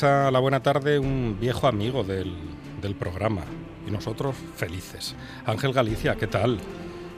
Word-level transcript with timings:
A 0.00 0.30
la 0.30 0.38
buena 0.38 0.62
tarde 0.62 0.98
un 0.98 1.36
viejo 1.38 1.66
amigo 1.66 2.02
del, 2.02 2.34
del 2.80 2.94
programa 2.94 3.42
y 3.86 3.90
nosotros 3.90 4.34
felices. 4.56 5.14
Ángel 5.44 5.74
Galicia, 5.74 6.16
¿qué 6.16 6.26
tal? 6.26 6.58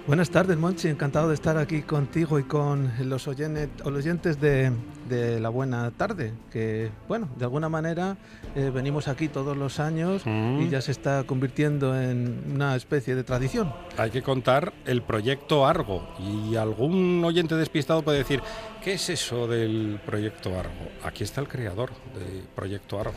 Buenas 0.06 0.28
tardes, 0.28 0.58
Monchi. 0.58 0.88
Encantado 0.88 1.28
de 1.28 1.34
estar 1.34 1.56
aquí 1.56 1.80
contigo 1.80 2.38
y 2.38 2.42
con 2.42 2.92
los 3.08 3.26
oyentes 3.26 4.38
de, 4.38 4.70
de 5.08 5.40
La 5.40 5.48
Buena 5.48 5.90
Tarde, 5.92 6.34
que, 6.52 6.90
bueno, 7.08 7.30
de 7.38 7.44
alguna 7.46 7.70
manera 7.70 8.18
eh, 8.54 8.70
venimos 8.72 9.08
aquí 9.08 9.28
todos 9.28 9.56
los 9.56 9.80
años 9.80 10.22
y 10.27 10.68
ya 10.68 10.82
se 10.82 10.92
está 10.92 11.24
convirtiendo 11.24 11.98
en 11.98 12.52
una 12.54 12.77
especie 12.77 13.14
de 13.14 13.24
tradición. 13.24 13.72
Hay 13.97 14.10
que 14.10 14.20
contar 14.20 14.75
el 14.84 15.00
proyecto 15.00 15.66
Argo 15.66 16.06
y 16.19 16.56
algún 16.56 17.25
oyente 17.25 17.55
despistado 17.56 18.02
puede 18.02 18.19
decir, 18.19 18.42
¿qué 18.82 18.92
es 18.92 19.08
eso 19.08 19.47
del 19.47 19.98
proyecto 20.05 20.50
Argo? 20.50 20.91
Aquí 21.02 21.25
está 21.25 21.41
el 21.41 21.48
creador 21.48 21.92
del 22.14 22.42
proyecto 22.55 23.00
Argo. 23.00 23.14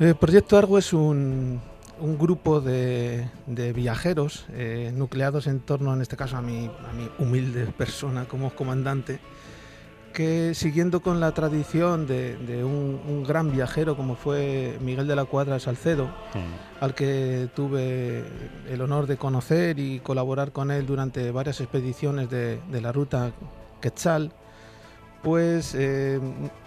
El 0.00 0.14
Proyecto 0.14 0.56
Argo 0.56 0.78
es 0.78 0.94
un, 0.94 1.60
un 2.00 2.18
grupo 2.18 2.60
de, 2.60 3.28
de 3.46 3.72
viajeros 3.72 4.46
eh, 4.52 4.92
nucleados 4.94 5.46
en 5.46 5.60
torno, 5.60 5.92
en 5.94 6.02
este 6.02 6.16
caso, 6.16 6.36
a 6.36 6.42
mi, 6.42 6.66
a 6.66 6.92
mi 6.92 7.08
humilde 7.18 7.66
persona 7.66 8.24
como 8.26 8.50
comandante, 8.50 9.20
que 10.12 10.54
siguiendo 10.54 11.00
con 11.02 11.20
la 11.20 11.32
tradición 11.32 12.06
de, 12.08 12.36
de 12.36 12.64
un, 12.64 13.00
un 13.06 13.22
gran 13.22 13.52
viajero 13.52 13.96
como 13.96 14.16
fue 14.16 14.76
Miguel 14.80 15.06
de 15.06 15.14
la 15.14 15.24
Cuadra 15.24 15.60
Salcedo, 15.60 16.06
Mm. 16.34 16.82
al 16.84 16.94
que 16.94 17.48
tuve 17.54 18.24
el 18.68 18.80
honor 18.80 19.06
de 19.06 19.16
conocer 19.16 19.78
y 19.78 19.98
colaborar 20.00 20.52
con 20.52 20.70
él 20.70 20.86
durante 20.86 21.30
varias 21.32 21.60
expediciones 21.60 22.30
de, 22.30 22.60
de 22.70 22.80
la 22.80 22.92
ruta 22.92 23.32
Quetzal, 23.80 24.32
pues 25.22 25.74
eh, 25.76 26.18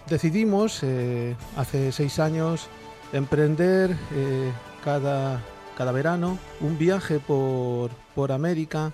decidimos 0.08 0.82
eh, 0.82 1.34
hace 1.56 1.92
seis 1.92 2.18
años 2.18 2.68
emprender 3.12 3.90
eh, 4.14 4.50
cada, 4.84 5.42
cada 5.76 5.92
verano 5.92 6.38
un 6.60 6.76
viaje 6.78 7.18
por, 7.18 7.90
por 8.14 8.30
América 8.32 8.92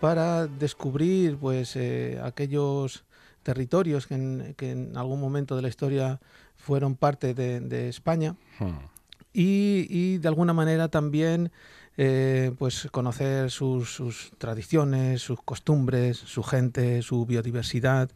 para 0.00 0.46
descubrir 0.46 1.36
pues 1.36 1.76
eh, 1.76 2.18
aquellos 2.22 3.04
territorios 3.42 4.06
que 4.06 4.14
en, 4.14 4.54
que 4.56 4.72
en 4.72 4.96
algún 4.96 5.20
momento 5.20 5.56
de 5.56 5.62
la 5.62 5.68
historia 5.68 6.20
fueron 6.56 6.94
parte 6.96 7.32
de- 7.34 7.60
de 7.60 7.88
España 7.88 8.34
Mm. 8.58 8.78
y, 9.32 9.86
y 9.88 10.18
de 10.18 10.28
alguna 10.28 10.52
manera 10.52 10.88
también 10.88 11.50
eh, 11.96 12.52
pues 12.58 12.88
conocer 12.90 13.50
sus, 13.50 13.94
sus 13.94 14.32
tradiciones, 14.38 15.22
sus 15.22 15.40
costumbres, 15.42 16.16
su 16.18 16.42
gente, 16.42 17.02
su 17.02 17.24
biodiversidad 17.26 18.10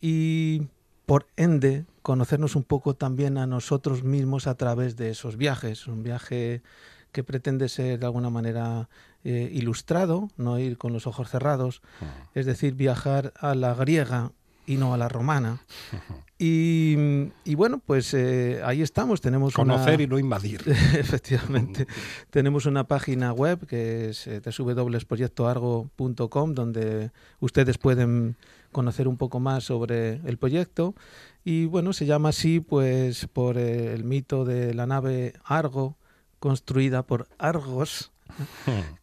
y 0.00 0.62
por 1.10 1.26
ende 1.34 1.86
conocernos 2.02 2.54
un 2.54 2.62
poco 2.62 2.94
también 2.94 3.36
a 3.36 3.44
nosotros 3.44 4.04
mismos 4.04 4.46
a 4.46 4.54
través 4.54 4.94
de 4.94 5.10
esos 5.10 5.36
viajes. 5.36 5.88
Un 5.88 6.04
viaje 6.04 6.62
que 7.10 7.24
pretende 7.24 7.68
ser 7.68 7.98
de 7.98 8.06
alguna 8.06 8.30
manera 8.30 8.88
eh, 9.24 9.50
ilustrado, 9.52 10.28
no 10.36 10.60
ir 10.60 10.78
con 10.78 10.92
los 10.92 11.08
ojos 11.08 11.28
cerrados, 11.28 11.82
es 12.36 12.46
decir, 12.46 12.74
viajar 12.74 13.32
a 13.40 13.56
la 13.56 13.74
griega 13.74 14.30
y 14.72 14.76
no 14.76 14.94
a 14.94 14.96
la 14.96 15.08
romana. 15.08 15.58
Y, 16.42 16.96
y 17.44 17.54
bueno, 17.54 17.82
pues 17.84 18.14
eh, 18.14 18.62
ahí 18.64 18.80
estamos, 18.80 19.20
tenemos 19.20 19.54
una- 19.58 19.74
Conocer 19.74 20.00
y 20.00 20.06
no 20.06 20.18
invadir. 20.18 20.62
Efectivamente. 20.94 21.86
Tenemos 22.30 22.64
una 22.64 22.84
página 22.84 23.34
web 23.34 23.66
que 23.66 24.08
es 24.08 24.26
eh, 24.26 24.40
www.proyectoargo.com 24.40 26.54
donde 26.54 27.10
ustedes 27.40 27.76
pueden 27.76 28.36
conocer 28.72 29.06
un 29.06 29.18
poco 29.18 29.38
más 29.38 29.64
sobre 29.64 30.22
el 30.26 30.38
proyecto 30.38 30.94
y 31.44 31.66
bueno, 31.66 31.92
se 31.92 32.06
llama 32.06 32.30
así 32.30 32.60
pues 32.60 33.26
por 33.30 33.58
eh, 33.58 33.92
el 33.92 34.04
mito 34.04 34.46
de 34.46 34.72
la 34.72 34.86
nave 34.86 35.34
Argo 35.44 35.98
construida 36.38 37.02
por 37.02 37.28
Argos, 37.38 38.12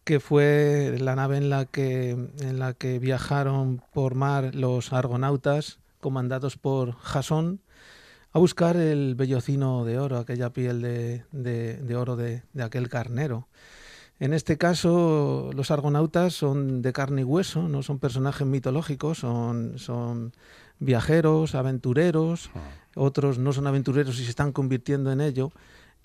que 0.04 0.20
fue 0.20 0.96
la 1.00 1.14
nave 1.16 1.36
en 1.36 1.50
la 1.50 1.64
que 1.66 2.10
en 2.10 2.58
la 2.58 2.74
que 2.74 2.98
viajaron 2.98 3.82
por 3.92 4.14
mar 4.14 4.54
los 4.54 4.92
argonautas 4.92 5.78
comandados 6.00 6.56
por 6.56 6.92
Jasón 6.96 7.60
a 8.32 8.38
buscar 8.38 8.76
el 8.76 9.14
vellocino 9.14 9.84
de 9.84 9.98
oro, 9.98 10.18
aquella 10.18 10.50
piel 10.52 10.82
de, 10.82 11.24
de- 11.32 11.76
de 11.78 11.96
oro 11.96 12.14
de, 12.16 12.42
de 12.52 12.62
aquel 12.62 12.88
carnero. 12.88 13.48
En 14.20 14.34
este 14.34 14.58
caso, 14.58 15.50
los 15.54 15.70
argonautas 15.70 16.34
son 16.34 16.82
de 16.82 16.92
carne 16.92 17.20
y 17.22 17.24
hueso, 17.24 17.68
no 17.68 17.82
son 17.82 17.98
personajes 18.00 18.46
mitológicos, 18.46 19.18
son, 19.18 19.78
son 19.78 20.32
viajeros, 20.80 21.54
aventureros, 21.54 22.50
otros 22.96 23.38
no 23.38 23.52
son 23.52 23.66
aventureros 23.66 24.18
y 24.20 24.24
se 24.24 24.30
están 24.30 24.52
convirtiendo 24.52 25.10
en 25.12 25.20
ello. 25.20 25.52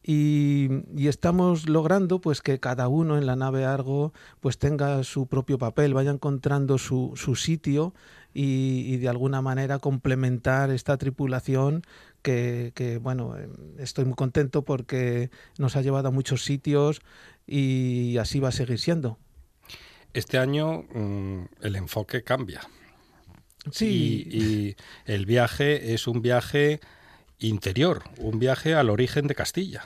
Y, 0.05 0.67
y 0.97 1.07
estamos 1.07 1.69
logrando 1.69 2.19
pues 2.19 2.41
que 2.41 2.59
cada 2.59 2.89
uno 2.89 3.17
en 3.17 3.25
la 3.25 3.37
nave 3.37 3.63
Argo 3.63 4.11
pues 4.41 4.57
tenga 4.57 5.03
su 5.03 5.27
propio 5.27 5.57
papel, 5.57 5.93
vaya 5.93 6.11
encontrando 6.11 6.77
su, 6.77 7.13
su 7.15 7.35
sitio 7.35 7.93
y, 8.33 8.83
y 8.93 8.97
de 8.97 9.07
alguna 9.07 9.41
manera 9.41 9.79
complementar 9.79 10.71
esta 10.71 10.97
tripulación 10.97 11.83
que, 12.21 12.73
que, 12.75 12.97
bueno, 12.97 13.37
eh, 13.37 13.47
estoy 13.77 14.05
muy 14.05 14.15
contento 14.15 14.63
porque 14.63 15.29
nos 15.57 15.75
ha 15.77 15.81
llevado 15.81 16.09
a 16.09 16.11
muchos 16.11 16.43
sitios 16.43 17.01
y 17.47 18.17
así 18.17 18.39
va 18.39 18.49
a 18.49 18.53
seguir 18.53 18.79
siendo. 18.79 19.19
Este 20.13 20.37
año 20.37 20.83
mm, 20.93 21.45
el 21.61 21.75
enfoque 21.75 22.23
cambia. 22.23 22.61
Sí, 23.71 24.27
Y, 24.29 24.37
y 24.37 24.75
el 25.05 25.25
viaje 25.25 25.93
es 25.93 26.07
un 26.07 26.21
viaje 26.21 26.81
interior, 27.47 28.03
un 28.17 28.39
viaje 28.39 28.73
al 28.75 28.89
origen 28.89 29.27
de 29.27 29.35
Castilla. 29.35 29.83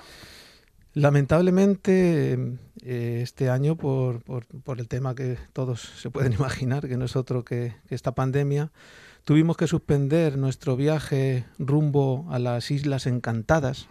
Lamentablemente, 0.93 2.33
eh, 2.83 3.19
este 3.21 3.49
año, 3.49 3.75
por, 3.75 4.23
por- 4.23 4.45
por 4.45 4.79
el 4.79 4.87
tema 4.87 5.13
que 5.15 5.37
todos 5.53 5.81
se 5.81 6.09
pueden 6.09 6.33
imaginar, 6.39 6.87
que 6.87 6.97
no 6.97 7.05
es 7.05 7.15
otro 7.15 7.43
que, 7.45 7.75
que 7.87 7.95
esta 7.95 8.13
pandemia, 8.13 8.71
tuvimos 9.23 9.57
que 9.57 9.67
suspender 9.67 10.37
nuestro 10.37 10.75
viaje 10.75 11.45
rumbo 11.59 12.25
a 12.29 12.39
las 12.39 12.71
Islas 12.71 13.05
Encantadas, 13.07 13.87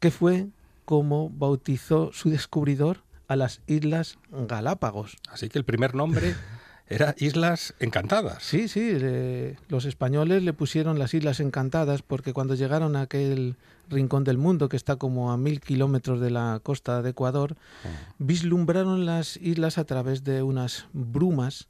que 0.00 0.10
fue 0.10 0.46
como 0.84 1.28
bautizó 1.30 2.10
su 2.12 2.30
descubridor 2.30 3.02
a 3.26 3.36
las 3.36 3.60
Islas 3.66 4.18
Galápagos. 4.30 5.16
Así 5.30 5.48
que 5.48 5.58
el 5.58 5.64
primer 5.64 5.94
nombre 5.94 6.34
era 6.88 7.14
Islas 7.18 7.74
Encantadas. 7.80 8.42
Sí, 8.42 8.66
sí, 8.68 8.92
los 9.68 9.84
españoles 9.84 10.42
le 10.42 10.52
pusieron 10.52 10.98
las 10.98 11.12
Islas 11.14 11.40
Encantadas 11.40 12.02
porque 12.02 12.32
cuando 12.32 12.54
llegaron 12.54 12.96
a 12.96 13.02
aquel 13.02 13.56
rincón 13.90 14.24
del 14.24 14.38
mundo 14.38 14.68
que 14.68 14.76
está 14.76 14.96
como 14.96 15.30
a 15.32 15.36
mil 15.36 15.60
kilómetros 15.60 16.20
de 16.20 16.30
la 16.30 16.60
costa 16.62 17.00
de 17.02 17.10
Ecuador, 17.10 17.56
vislumbraron 18.18 19.06
las 19.06 19.36
islas 19.38 19.78
a 19.78 19.84
través 19.84 20.24
de 20.24 20.42
unas 20.42 20.86
brumas 20.92 21.68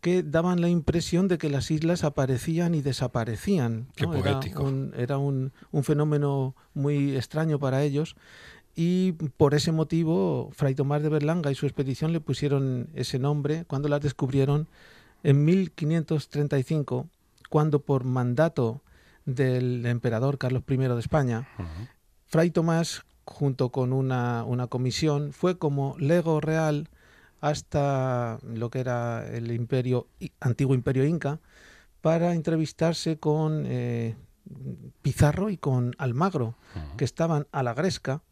que 0.00 0.22
daban 0.22 0.62
la 0.62 0.68
impresión 0.70 1.28
de 1.28 1.36
que 1.36 1.50
las 1.50 1.70
islas 1.70 2.04
aparecían 2.04 2.74
y 2.74 2.80
desaparecían. 2.80 3.88
Qué 3.96 4.06
¿no? 4.06 4.14
Era 4.14 4.32
poético. 4.40 4.62
un- 4.64 4.94
Era, 4.96 5.18
un, 5.18 5.52
un 5.72 5.84
fenómeno 5.84 6.54
muy 6.72 7.16
extraño 7.16 7.58
para 7.58 7.82
ellos 7.82 8.16
y 8.82 9.12
por 9.12 9.52
ese 9.52 9.72
motivo 9.72 10.48
Fray 10.52 10.74
Tomás 10.74 11.02
de 11.02 11.10
Berlanga 11.10 11.50
y 11.50 11.54
su 11.54 11.66
expedición 11.66 12.14
le 12.14 12.20
pusieron 12.20 12.88
ese 12.94 13.18
nombre 13.18 13.66
cuando 13.66 13.90
las 13.90 14.00
descubrieron 14.00 14.68
en 15.22 15.44
1535, 15.44 17.06
cuando 17.50 17.80
por 17.80 18.04
mandato 18.04 18.80
del 19.26 19.84
emperador 19.84 20.38
Carlos 20.38 20.62
I 20.66 20.78
de 20.78 20.98
España, 20.98 21.46
Fray 22.24 22.50
Tomás, 22.52 23.04
junto 23.26 23.68
con 23.68 23.92
una, 23.92 24.44
una 24.44 24.66
comisión, 24.68 25.34
fue 25.34 25.58
como 25.58 25.94
lego 25.98 26.40
real 26.40 26.88
hasta 27.42 28.38
lo 28.42 28.70
que 28.70 28.80
era 28.80 29.28
el 29.28 29.52
imperio, 29.52 30.06
antiguo 30.40 30.74
imperio 30.74 31.04
inca, 31.04 31.38
para 32.00 32.32
entrevistarse 32.32 33.18
con 33.18 33.64
eh, 33.66 34.16
Pizarro 35.02 35.50
y 35.50 35.58
con 35.58 35.94
Almagro, 35.98 36.54
que 36.96 37.04
estaban 37.04 37.46
a 37.52 37.62
la 37.62 37.74
gresca 37.74 38.22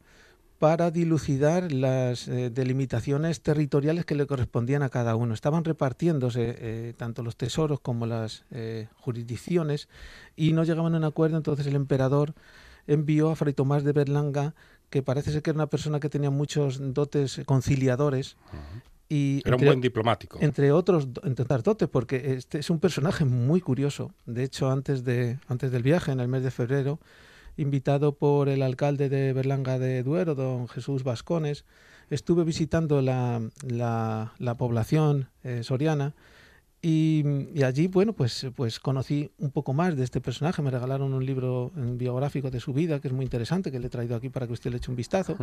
para 0.58 0.90
dilucidar 0.90 1.70
las 1.70 2.26
eh, 2.26 2.50
delimitaciones 2.50 3.42
territoriales 3.42 4.04
que 4.04 4.16
le 4.16 4.26
correspondían 4.26 4.82
a 4.82 4.88
cada 4.88 5.14
uno. 5.14 5.32
Estaban 5.32 5.64
repartiéndose 5.64 6.56
eh, 6.58 6.94
tanto 6.96 7.22
los 7.22 7.36
tesoros 7.36 7.80
como 7.80 8.06
las 8.06 8.44
eh, 8.50 8.88
jurisdicciones 8.96 9.88
y 10.34 10.52
no 10.52 10.64
llegaban 10.64 10.94
a 10.94 10.98
un 10.98 11.04
acuerdo, 11.04 11.36
entonces 11.36 11.66
el 11.66 11.76
emperador 11.76 12.34
envió 12.88 13.30
a 13.30 13.36
Fray 13.36 13.52
Tomás 13.52 13.84
de 13.84 13.92
Berlanga, 13.92 14.54
que 14.90 15.02
parece 15.02 15.30
ser 15.30 15.42
que 15.42 15.50
era 15.50 15.58
una 15.58 15.68
persona 15.68 16.00
que 16.00 16.08
tenía 16.08 16.30
muchos 16.30 16.80
dotes 16.94 17.40
conciliadores. 17.46 18.36
Y 19.08 19.42
era 19.44 19.56
un 19.56 19.64
buen 19.64 19.80
diplomático. 19.80 20.38
Entre 20.40 20.72
otros, 20.72 21.08
entre 21.22 21.44
dotes, 21.44 21.88
porque 21.88 22.34
este 22.34 22.58
es 22.58 22.68
un 22.68 22.80
personaje 22.80 23.24
muy 23.24 23.60
curioso. 23.60 24.12
De 24.26 24.42
hecho, 24.42 24.70
antes, 24.70 25.04
de, 25.04 25.38
antes 25.46 25.70
del 25.70 25.82
viaje, 25.82 26.12
en 26.12 26.20
el 26.20 26.28
mes 26.28 26.42
de 26.42 26.50
febrero, 26.50 26.98
invitado 27.58 28.16
por 28.16 28.48
el 28.48 28.62
alcalde 28.62 29.08
de 29.08 29.32
Berlanga 29.34 29.78
de 29.78 30.02
Duero, 30.02 30.34
don 30.34 30.68
Jesús 30.68 31.04
Vascones, 31.04 31.64
estuve 32.08 32.44
visitando 32.44 33.02
la, 33.02 33.42
la, 33.66 34.54
población 34.56 35.28
eh, 35.44 35.62
soriana 35.62 36.14
y, 36.80 37.24
allí, 37.64 37.88
bueno, 37.88 38.12
pues, 38.12 38.46
pues 38.54 38.78
conocí 38.78 39.32
un 39.38 39.50
poco 39.50 39.72
más 39.72 39.96
de 39.96 40.04
este 40.04 40.20
personaje. 40.20 40.62
Me 40.62 40.70
regalaron 40.70 41.12
un 41.12 41.26
libro 41.26 41.72
biográfico 41.74 42.52
de 42.52 42.60
su 42.60 42.72
vida, 42.72 43.00
que 43.00 43.08
es 43.08 43.14
muy 43.14 43.24
interesante, 43.24 43.72
que 43.72 43.80
le 43.80 43.88
he 43.88 43.90
traído 43.90 44.14
aquí 44.14 44.28
para 44.28 44.46
que 44.46 44.52
usted 44.52 44.70
le 44.70 44.76
eche 44.76 44.90
un 44.90 44.96
vistazo. 44.96 45.36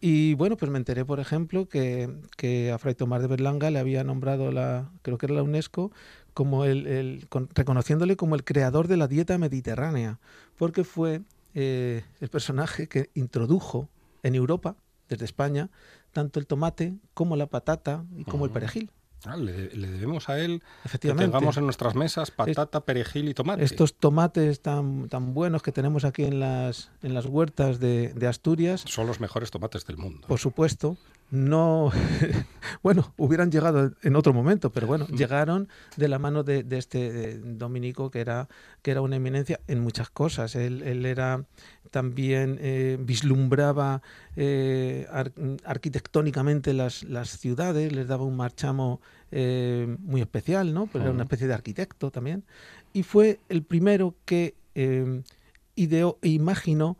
Y 0.00 0.32
bueno, 0.34 0.56
pues 0.56 0.70
me 0.70 0.78
enteré, 0.78 1.04
por 1.04 1.20
ejemplo, 1.20 1.68
que, 1.68 2.08
que, 2.38 2.72
a 2.72 2.78
Fray 2.78 2.94
Tomás 2.94 3.20
de 3.20 3.28
Berlanga 3.28 3.70
le 3.70 3.78
había 3.78 4.02
nombrado 4.02 4.50
la, 4.50 4.90
creo 5.02 5.18
que 5.18 5.26
era 5.26 5.34
la 5.34 5.42
UNESCO, 5.42 5.92
como 6.32 6.64
el, 6.64 7.26
reconociéndole 7.54 8.16
como 8.16 8.34
el 8.34 8.44
creador 8.44 8.88
de 8.88 8.96
la 8.96 9.08
dieta 9.08 9.36
mediterránea, 9.36 10.20
porque 10.56 10.84
fue 10.84 11.22
eh, 11.54 12.04
el 12.20 12.28
personaje 12.28 12.88
que 12.88 13.10
introdujo 13.14 13.88
en 14.22 14.34
Europa, 14.34 14.76
desde 15.08 15.24
España, 15.24 15.70
tanto 16.12 16.40
el 16.40 16.46
tomate 16.46 16.94
como 17.14 17.36
la 17.36 17.46
patata 17.46 18.04
y 18.16 18.24
como 18.24 18.44
el 18.44 18.50
perejil. 18.50 18.90
Ah, 19.24 19.36
le, 19.36 19.68
debemos 19.68 20.28
a 20.28 20.38
él 20.38 20.62
Efectivamente. 20.84 21.24
que 21.24 21.32
tengamos 21.32 21.56
en 21.56 21.64
nuestras 21.64 21.94
mesas 21.94 22.30
patata, 22.30 22.84
perejil 22.84 23.28
y 23.28 23.34
tomate. 23.34 23.64
Estos 23.64 23.94
tomates 23.94 24.60
tan, 24.60 25.08
tan 25.08 25.34
buenos 25.34 25.62
que 25.62 25.72
tenemos 25.72 26.04
aquí 26.04 26.24
en 26.24 26.38
las, 26.38 26.90
en 27.02 27.14
las 27.14 27.26
huertas 27.26 27.80
de, 27.80 28.12
de 28.14 28.26
Asturias. 28.26 28.82
Son 28.86 29.06
los 29.06 29.20
mejores 29.20 29.50
tomates 29.50 29.86
del 29.86 29.96
mundo. 29.96 30.28
Por 30.28 30.38
supuesto 30.38 30.96
no, 31.30 31.90
bueno, 32.82 33.12
hubieran 33.16 33.50
llegado 33.50 33.92
en 34.02 34.16
otro 34.16 34.32
momento, 34.32 34.70
pero 34.70 34.86
bueno, 34.86 35.06
llegaron 35.08 35.68
de 35.96 36.08
la 36.08 36.18
mano 36.18 36.44
de, 36.44 36.64
este 36.70 37.38
dominico 37.38 38.10
que 38.10 38.20
era, 38.20 38.48
que 38.82 38.92
era 38.92 39.00
una 39.00 39.16
eminencia 39.16 39.60
en 39.66 39.80
muchas 39.80 40.08
cosas. 40.08 40.54
Él, 40.54 41.04
era 41.04 41.44
también 41.90 42.58
eh, 42.60 42.96
vislumbraba 43.00 44.02
eh, 44.36 45.06
arquitectónicamente 45.64 46.72
las, 46.74 47.02
las, 47.02 47.38
ciudades, 47.38 47.92
les 47.92 48.06
daba 48.06 48.24
un 48.24 48.36
marchamo 48.36 49.00
eh, 49.32 49.96
muy 50.00 50.20
especial, 50.20 50.72
¿no? 50.72 50.86
Pero 50.86 51.04
era 51.04 51.12
una 51.12 51.24
especie 51.24 51.48
de 51.48 51.54
arquitecto 51.54 52.12
también. 52.12 52.44
Y 52.92 53.02
fue 53.02 53.40
el 53.48 53.62
primero 53.62 54.14
que 54.24 54.54
ideó 55.74 56.18
e 56.22 56.28
imaginó 56.28 56.98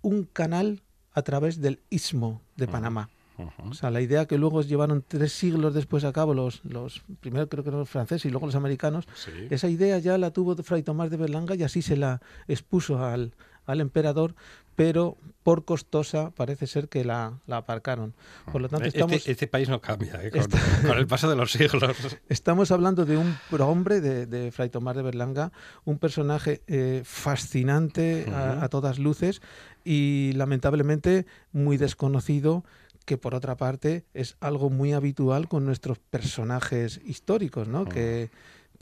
un 0.00 0.24
canal 0.24 0.82
a 1.12 1.22
través 1.22 1.60
del 1.60 1.80
istmo 1.90 2.40
de 2.56 2.68
Panamá. 2.68 3.10
O 3.58 3.74
sea, 3.74 3.90
la 3.90 4.00
idea 4.00 4.26
que 4.26 4.38
luego 4.38 4.62
llevaron 4.62 5.04
tres 5.06 5.32
siglos 5.32 5.74
después 5.74 6.04
a 6.04 6.12
cabo 6.12 6.34
los, 6.34 6.64
los 6.64 7.02
primero 7.20 7.48
creo 7.48 7.64
que 7.64 7.70
los 7.70 7.88
franceses 7.88 8.26
y 8.26 8.30
luego 8.30 8.46
los 8.46 8.54
americanos, 8.54 9.06
esa 9.50 9.68
idea 9.68 9.98
ya 9.98 10.18
la 10.18 10.30
tuvo 10.30 10.56
Fray 10.56 10.82
Tomás 10.82 11.10
de 11.10 11.16
Berlanga 11.16 11.54
y 11.54 11.62
así 11.62 11.82
se 11.82 11.96
la 11.96 12.20
expuso 12.48 13.04
al, 13.04 13.34
al 13.66 13.80
emperador, 13.80 14.34
pero 14.74 15.16
por 15.42 15.64
costosa 15.64 16.30
parece 16.30 16.66
ser 16.66 16.88
que 16.88 17.04
la, 17.04 17.38
la 17.46 17.58
aparcaron. 17.58 18.14
Por 18.50 18.60
lo 18.60 18.68
tanto, 18.68 18.86
este, 18.86 18.98
estamos, 18.98 19.28
este, 19.28 19.46
país 19.46 19.68
no 19.68 19.80
cambia 19.80 20.20
¿eh? 20.22 20.30
con, 20.30 20.96
el 20.96 21.06
paso 21.06 21.28
de 21.28 21.36
los 21.36 21.52
siglos. 21.52 21.82
Estamos 22.28 22.70
hablando 22.70 23.04
de 23.04 23.16
un 23.16 23.36
hombre 23.60 24.00
de, 24.00 24.26
de 24.26 24.50
Fray 24.50 24.70
Tomás 24.70 24.96
de 24.96 25.02
Berlanga, 25.02 25.52
un 25.84 25.98
personaje 25.98 26.62
eh, 26.66 27.02
fascinante 27.04 28.26
a, 28.32 28.64
a, 28.64 28.68
todas 28.68 28.98
luces 28.98 29.42
y 29.84 30.32
lamentablemente 30.34 31.26
muy 31.52 31.76
desconocido 31.76 32.64
que 33.04 33.18
por 33.18 33.34
otra 33.34 33.56
parte 33.56 34.04
es 34.14 34.36
algo 34.40 34.70
muy 34.70 34.92
habitual 34.92 35.48
con 35.48 35.64
nuestros 35.64 35.98
personajes 35.98 37.00
históricos, 37.04 37.68
¿no? 37.68 37.84
Que 37.84 38.30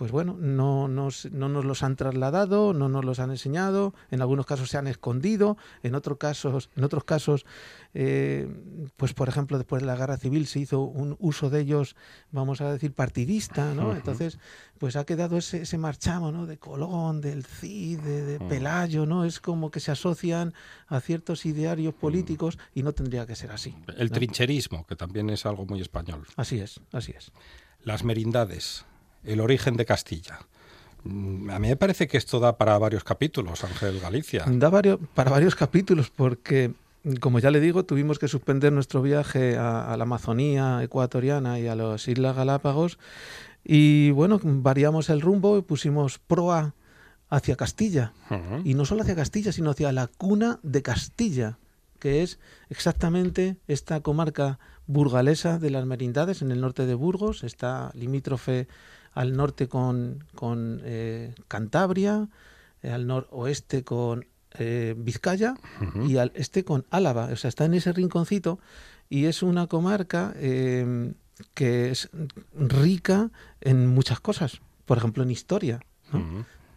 pues 0.00 0.12
bueno, 0.12 0.38
no 0.40 0.88
nos, 0.88 1.30
no 1.30 1.50
nos 1.50 1.66
los 1.66 1.82
han 1.82 1.94
trasladado, 1.94 2.72
no 2.72 2.88
nos 2.88 3.04
los 3.04 3.18
han 3.18 3.32
enseñado, 3.32 3.92
en 4.10 4.22
algunos 4.22 4.46
casos 4.46 4.70
se 4.70 4.78
han 4.78 4.86
escondido, 4.86 5.58
en 5.82 5.94
otros 5.94 6.16
casos, 6.16 6.70
en 6.74 6.84
otros 6.84 7.04
casos, 7.04 7.44
eh, 7.92 8.48
pues 8.96 9.12
por 9.12 9.28
ejemplo, 9.28 9.58
después 9.58 9.82
de 9.82 9.86
la 9.86 9.96
guerra 9.96 10.16
civil 10.16 10.46
se 10.46 10.60
hizo 10.60 10.80
un 10.80 11.16
uso 11.18 11.50
de 11.50 11.60
ellos, 11.60 11.96
vamos 12.30 12.62
a 12.62 12.72
decir, 12.72 12.94
partidista, 12.94 13.74
¿no? 13.74 13.94
Entonces, 13.94 14.38
pues 14.78 14.96
ha 14.96 15.04
quedado 15.04 15.36
ese, 15.36 15.60
ese 15.60 15.76
marchamo, 15.76 16.32
¿no? 16.32 16.46
De 16.46 16.56
Colón, 16.56 17.20
del 17.20 17.44
Cid, 17.44 18.00
de, 18.00 18.38
Pelayo, 18.48 19.04
¿no? 19.04 19.26
Es 19.26 19.38
como 19.38 19.70
que 19.70 19.80
se 19.80 19.90
asocian 19.90 20.54
a 20.86 21.00
ciertos 21.00 21.44
idearios 21.44 21.92
políticos 21.92 22.58
y 22.72 22.82
no 22.82 22.94
tendría 22.94 23.26
que 23.26 23.36
ser 23.36 23.50
así. 23.50 23.76
El 23.98 24.10
trincherismo, 24.10 24.86
que 24.86 24.96
también 24.96 25.28
es 25.28 25.44
algo 25.44 25.66
muy 25.66 25.82
español. 25.82 26.26
Así 26.36 26.58
es, 26.58 26.80
así 26.90 27.12
es. 27.14 27.32
Las 27.82 28.02
merindades 28.02 28.86
el 29.24 29.40
origen 29.40 29.76
de 29.76 29.84
Castilla. 29.84 30.40
Mm, 31.04 31.50
a 31.50 31.58
mí 31.58 31.68
me 31.68 31.76
parece 31.76 32.06
que 32.08 32.18
esto 32.18 32.40
da 32.40 32.56
para 32.56 32.78
varios 32.78 33.04
capítulos, 33.04 33.64
Ángel 33.64 34.00
Galicia. 34.00 34.44
Da 34.46 34.70
para 34.70 35.30
varios 35.30 35.54
capítulos 35.54 36.10
porque, 36.10 36.72
como 37.20 37.38
ya 37.38 37.50
le 37.50 37.60
digo, 37.60 37.84
tuvimos 37.84 38.18
que 38.18 38.28
suspender 38.28 38.72
nuestro 38.72 39.02
viaje 39.02 39.56
a, 39.56 39.94
la 39.96 40.02
Amazonía 40.02 40.82
ecuatoriana 40.82 41.58
y 41.58 41.66
a 41.66 41.74
las 41.74 42.08
Islas 42.08 42.36
Galápagos 42.36 42.98
y 43.64 44.10
bueno, 44.10 44.40
variamos 44.42 45.10
el 45.10 45.20
rumbo 45.20 45.58
y 45.58 45.62
pusimos 45.62 46.18
proa 46.18 46.74
hacia 47.28 47.56
Castilla. 47.56 48.12
Y 48.64 48.74
no 48.74 48.84
solo 48.84 49.02
hacia 49.02 49.14
Castilla, 49.14 49.52
sino 49.52 49.70
hacia 49.70 49.92
la 49.92 50.08
cuna 50.08 50.58
de 50.62 50.82
Castilla, 50.82 51.58
que 52.00 52.22
es 52.24 52.40
exactamente 52.68 53.56
esta 53.68 54.00
comarca 54.00 54.58
burgalesa 54.88 55.60
de 55.60 55.70
las 55.70 55.86
Merindades, 55.86 56.42
en 56.42 56.50
el 56.50 56.60
norte 56.60 56.86
de 56.86 56.94
Burgos, 56.94 57.44
está 57.44 57.92
limítrofe 57.94 58.66
al 59.12 59.36
norte 59.36 59.68
con, 59.68 60.24
con 60.34 60.80
eh, 60.84 61.34
Cantabria, 61.46 62.28
eh, 62.82 62.90
al 62.90 63.06
noroeste 63.06 63.84
con 63.84 64.26
eh, 64.58 64.94
Vizcaya 64.98 65.54
y 66.08 66.16
al 66.16 66.32
este 66.34 66.64
con 66.64 66.84
Álava. 66.90 67.26
O 67.26 67.36
sea, 67.36 67.48
está 67.48 67.64
en 67.64 67.74
ese 67.74 67.92
rinconcito 67.92 68.58
y 69.08 69.26
es 69.26 69.42
una 69.42 69.68
comarca 69.68 70.34
que 70.34 71.90
es 71.90 72.10
rica 72.54 73.30
en 73.60 73.86
muchas 73.86 74.20
cosas, 74.20 74.60
por 74.86 74.98
ejemplo 74.98 75.22
en 75.22 75.30
historia. 75.30 75.80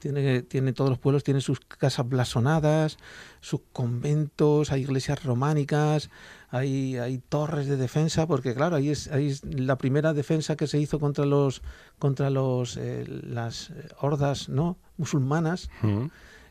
Tiene, 0.03 0.41
tiene, 0.41 0.73
todos 0.73 0.89
los 0.89 0.99
pueblos 0.99 1.23
tienen 1.23 1.39
sus 1.39 1.61
casas 1.61 2.09
blasonadas, 2.09 2.97
sus 3.39 3.61
conventos, 3.71 4.73
hay 4.73 4.81
iglesias 4.81 5.23
románicas, 5.23 6.09
hay, 6.49 6.97
hay 6.97 7.19
torres 7.19 7.67
de 7.67 7.77
defensa, 7.77 8.27
porque 8.27 8.53
claro, 8.53 8.75
ahí 8.75 8.89
es, 8.89 9.09
ahí 9.13 9.29
es 9.29 9.45
la 9.45 9.77
primera 9.77 10.11
defensa 10.11 10.57
que 10.57 10.67
se 10.67 10.77
hizo 10.77 10.99
contra 10.99 11.25
los 11.25 11.61
contra 11.99 12.29
los 12.29 12.75
eh, 12.75 13.05
las 13.07 13.71
hordas 13.97 14.49
no 14.49 14.77
musulmanas 14.97 15.69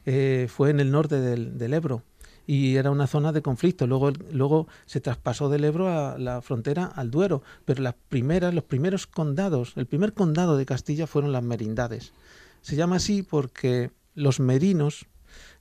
eh, 0.06 0.46
fue 0.48 0.70
en 0.70 0.80
el 0.80 0.90
norte 0.90 1.20
del, 1.20 1.58
del, 1.58 1.74
Ebro 1.74 2.02
y 2.46 2.76
era 2.76 2.90
una 2.90 3.06
zona 3.06 3.32
de 3.32 3.42
conflicto. 3.42 3.86
Luego, 3.86 4.12
luego 4.30 4.66
se 4.86 5.02
traspasó 5.02 5.50
del 5.50 5.64
Ebro 5.64 5.88
a 5.88 6.16
la 6.16 6.40
frontera 6.40 6.86
al 6.86 7.10
Duero, 7.10 7.42
pero 7.66 7.82
las 7.82 7.96
primeras, 8.08 8.54
los 8.54 8.64
primeros 8.64 9.06
condados, 9.06 9.74
el 9.76 9.84
primer 9.84 10.14
condado 10.14 10.56
de 10.56 10.64
Castilla 10.64 11.06
fueron 11.06 11.32
las 11.32 11.42
merindades. 11.42 12.14
Se 12.62 12.76
llama 12.76 12.96
así 12.96 13.22
porque 13.22 13.90
los 14.14 14.40
merinos 14.40 15.06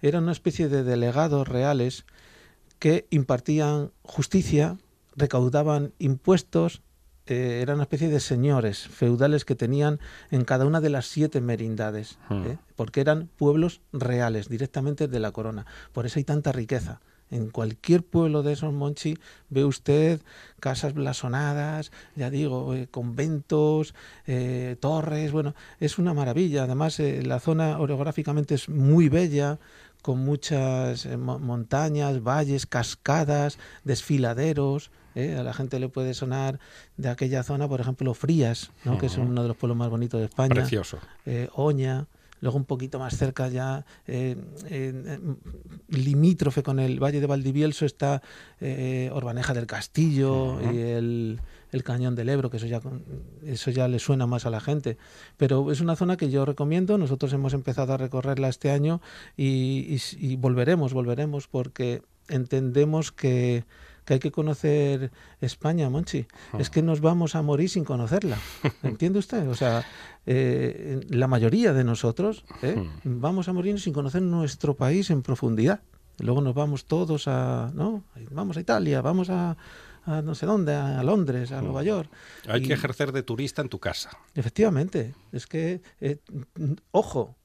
eran 0.01 0.24
una 0.24 0.31
especie 0.31 0.70
de 0.70 0.84
delegados 0.84 1.48
reales 1.48 2.05
que 2.79 3.08
impartían 3.10 3.91
justicia, 4.01 4.77
recaudaban 5.15 5.93
impuestos, 6.00 6.81
eh, 7.27 7.60
eran 7.62 7.75
una 7.75 7.84
especie 7.84 8.10
de 8.10 8.20
señores 8.20 8.88
feudales 8.88 9.46
que 9.46 9.55
tenían 9.55 10.00
en 10.31 10.43
cada 10.43 10.65
una 10.65 10.81
de 10.81 10.89
las 10.89 11.05
siete 11.05 11.41
merindades, 11.41 12.17
hmm. 12.29 12.43
¿eh? 12.46 12.58
porque 12.75 13.01
eran 13.01 13.29
pueblos 13.38 13.81
reales, 13.93 14.50
directamente 14.50 15.08
de 15.08 15.20
la 15.20 15.31
corona. 15.31 15.65
Por 15.93 16.05
eso 16.05 16.20
hay 16.20 16.24
tanta 16.24 16.51
riqueza. 16.51 17.01
En 17.32 17.50
cualquier 17.50 18.04
pueblo 18.04 18.44
de 18.44 18.54
esos, 18.54 18.74
Monchi, 18.74 19.18
ve 19.50 19.66
usted 19.66 20.22
casas 20.60 20.94
blasonadas, 20.94 21.92
ya 22.16 22.30
digo, 22.30 22.76
eh, 22.76 22.88
conventos, 22.92 23.96
torres, 24.80 25.32
bueno, 25.32 25.56
es 25.80 25.98
una 25.98 26.14
maravilla. 26.14 26.64
Además, 26.64 27.00
la 27.00 27.40
zona 27.40 27.80
orográficamente 27.80 28.56
es 28.56 28.70
muy 28.70 29.10
bella, 29.10 29.60
con 30.02 30.20
muchas 30.20 31.06
eh, 31.06 31.18
montañas, 31.18 32.24
valles, 32.24 32.66
cascadas, 32.66 33.58
desfiladeros. 33.84 34.92
¿eh? 35.16 35.36
A 35.38 35.44
la 35.44 35.54
gente 35.54 35.80
le 35.80 35.90
puede 35.90 36.14
sonar 36.14 36.60
de 36.98 37.10
aquella 37.10 37.44
zona, 37.44 37.68
por 37.68 37.82
ejemplo, 37.82 38.14
Frías, 38.14 38.72
¿no? 38.84 38.98
que 38.98 39.08
es 39.08 39.18
uno 39.18 39.42
de 39.42 39.48
los 39.48 39.58
pueblos 39.58 39.78
más 39.78 39.90
bonitos 39.90 40.20
de 40.20 40.26
España. 40.26 40.56
Precioso. 40.56 41.00
Eh, 41.26 41.50
Oña. 41.54 42.08
Luego 42.41 42.57
un 42.57 42.65
poquito 42.65 43.00
más 43.00 43.15
cerca 43.15 43.48
ya, 43.48 43.86
eh, 44.07 44.36
eh, 44.69 45.19
limítrofe 45.88 46.63
con 46.63 46.79
el 46.79 47.00
Valle 47.00 47.21
de 47.21 47.27
Valdivielso 47.27 47.86
está 47.86 48.21
eh, 48.60 49.10
Orbaneja 49.13 49.53
del 49.53 49.67
Castillo 49.67 50.60
y 50.62 50.79
el, 50.79 51.41
el, 51.71 51.83
Cañón 51.83 52.15
del 52.15 52.29
Ebro, 52.29 52.50
que 52.50 52.57
eso 52.57 52.65
ya, 52.65 52.81
eso 53.45 53.71
ya 53.71 53.88
le 53.88 54.00
suena 54.00 54.25
más 54.25 54.45
a 54.45 54.50
la 54.50 54.60
gente. 54.60 54.98
Pero 55.38 55.71
es 55.71 55.81
una 55.81 55.95
zona 55.95 56.17
que 56.17 56.29
yo 56.29 56.43
recomiendo, 56.43 56.98
nosotros 56.98 57.31
hemos 57.33 57.53
empezado 57.53 57.93
a 57.93 57.98
recorrerla 57.98 58.50
este 58.50 58.71
año 58.71 59.01
y, 59.38 59.95
y, 59.95 60.01
y 60.17 60.36
volveremos, 60.36 60.93
volveremos 60.93 61.48
porque 61.48 62.01
entendemos 62.27 63.12
que 63.12 63.65
que 64.05 64.13
hay 64.15 64.20
que 64.20 64.31
conocer 64.31 65.12
España, 65.39 65.89
Monchi. 65.89 66.25
Es 66.58 66.70
que 66.70 66.81
nos 66.81 67.01
vamos 67.01 67.36
a 67.36 67.41
morir 67.41 67.70
sin 67.70 67.84
conocerla. 67.84 68.38
¿Entiende 68.84 69.20
usted? 69.20 69.48
O 69.48 69.55
sea, 69.55 69.86
eh, 70.25 71.01
la 71.10 71.27
mayoría 71.27 71.74
de 71.74 71.84
nosotros 71.84 72.43
¿eh? 72.62 72.75
vamos 73.03 73.48
a 73.48 73.53
morir 73.53 73.79
sin 73.79 73.93
conocer 73.93 74.22
nuestro 74.22 74.75
país 74.75 75.10
en 75.10 75.22
profundidad. 75.22 75.81
Luego 76.20 76.41
nos 76.41 76.53
vamos 76.53 76.86
todos 76.86 77.27
a, 77.27 77.72
¿no? 77.74 78.03
Vamos 78.31 78.58
a 78.58 78.62
Italia, 78.62 79.01
vamos 79.01 79.29
a, 79.29 79.58
a 80.05 80.22
no 80.22 80.36
sé 80.36 80.46
dónde, 80.46 80.74
a 80.74 81.01
Londres, 81.03 81.51
a 81.51 81.62
Nueva 81.62 81.84
York. 81.84 82.10
Hay 82.48 82.62
y, 82.62 82.67
que 82.67 82.74
ejercer 82.74 83.12
de 83.12 83.24
turista 83.24 83.62
en 83.62 83.70
tu 83.70 83.79
casa. 83.79 84.12
Efectivamente. 84.36 85.15
Es 85.31 85.48
que, 85.48 85.81
eh, 86.00 86.20
ojo, 86.91 87.36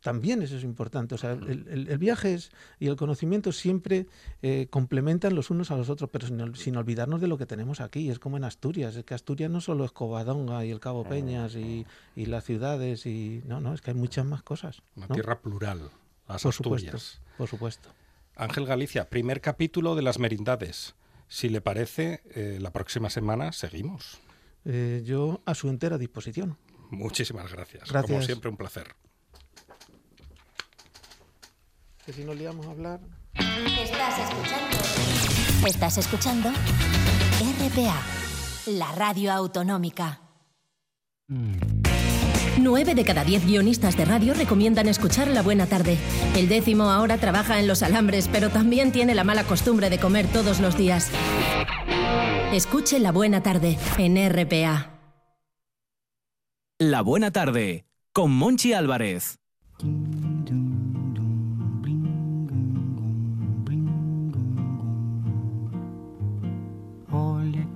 también 0.00 0.42
eso 0.42 0.56
es 0.56 0.64
importante. 0.64 1.14
O 1.14 1.18
sea, 1.18 1.32
el, 1.32 1.66
el, 1.68 1.88
el 1.88 1.98
viaje 1.98 2.34
es, 2.34 2.50
y 2.78 2.86
el 2.86 2.96
conocimiento 2.96 3.52
siempre 3.52 4.06
eh, 4.42 4.66
complementan 4.70 5.34
los 5.34 5.50
unos 5.50 5.70
a 5.70 5.76
los 5.76 5.90
otros, 5.90 6.08
pero 6.10 6.26
sin, 6.26 6.54
sin, 6.56 6.76
olvidarnos 6.76 7.20
de 7.20 7.28
lo 7.28 7.36
que 7.36 7.46
tenemos 7.46 7.80
aquí. 7.80 8.10
Es 8.10 8.18
como 8.18 8.36
en 8.36 8.44
Asturias. 8.44 8.96
Es 8.96 9.04
que 9.04 9.14
Asturias 9.14 9.50
no 9.50 9.60
solo 9.60 9.84
es 9.84 9.92
Covadonga 9.92 10.64
y 10.64 10.70
el 10.70 10.80
Cabo 10.80 11.04
Peñas 11.04 11.54
y, 11.54 11.86
y 12.16 12.26
las 12.26 12.44
ciudades. 12.44 13.04
y 13.06 13.42
No, 13.46 13.60
no, 13.60 13.74
es 13.74 13.82
que 13.82 13.90
hay 13.90 13.96
muchas 13.96 14.24
más 14.24 14.42
cosas. 14.42 14.82
Una 14.96 15.06
¿no? 15.08 15.14
tierra 15.14 15.40
plural, 15.40 15.90
las 16.28 16.42
por 16.42 16.50
Asturias. 16.50 17.02
Supuesto, 17.02 17.36
por 17.36 17.48
supuesto. 17.48 17.88
Ángel 18.36 18.64
Galicia, 18.64 19.10
primer 19.10 19.40
capítulo 19.40 19.94
de 19.94 20.02
las 20.02 20.18
merindades. 20.18 20.94
Si 21.28 21.48
le 21.48 21.60
parece, 21.60 22.22
eh, 22.34 22.58
la 22.60 22.72
próxima 22.72 23.10
semana 23.10 23.52
seguimos. 23.52 24.18
Eh, 24.64 25.02
yo 25.04 25.42
a 25.44 25.54
su 25.54 25.68
entera 25.68 25.98
disposición. 25.98 26.56
Muchísimas 26.90 27.52
gracias. 27.52 27.90
gracias. 27.90 28.10
Como 28.10 28.22
siempre, 28.22 28.50
un 28.50 28.56
placer. 28.56 28.96
Que 32.04 32.12
si 32.12 32.24
liamos 32.24 32.66
a 32.66 32.70
hablar. 32.70 33.00
Estás 33.34 34.18
escuchando. 34.18 34.76
Estás 35.66 35.98
escuchando 35.98 36.48
RPA, 36.48 38.02
la 38.66 38.92
radio 38.92 39.32
autonómica. 39.32 40.20
Nueve 42.58 42.94
de 42.94 43.04
cada 43.04 43.24
diez 43.24 43.46
guionistas 43.46 43.96
de 43.96 44.04
radio 44.04 44.34
recomiendan 44.34 44.88
escuchar 44.88 45.28
La 45.28 45.42
Buena 45.42 45.66
Tarde. 45.66 45.96
El 46.36 46.48
décimo 46.48 46.90
ahora 46.90 47.18
trabaja 47.18 47.58
en 47.60 47.66
los 47.66 47.82
alambres, 47.82 48.28
pero 48.28 48.50
también 48.50 48.92
tiene 48.92 49.14
la 49.14 49.24
mala 49.24 49.44
costumbre 49.44 49.90
de 49.90 49.98
comer 49.98 50.26
todos 50.26 50.60
los 50.60 50.76
días. 50.76 51.10
Escuche 52.52 52.98
La 52.98 53.12
Buena 53.12 53.42
Tarde 53.42 53.78
en 53.98 54.16
RPA. 54.16 54.98
La 56.78 57.02
Buena 57.02 57.30
Tarde 57.30 57.86
con 58.12 58.32
Monchi 58.32 58.72
Álvarez. 58.72 59.38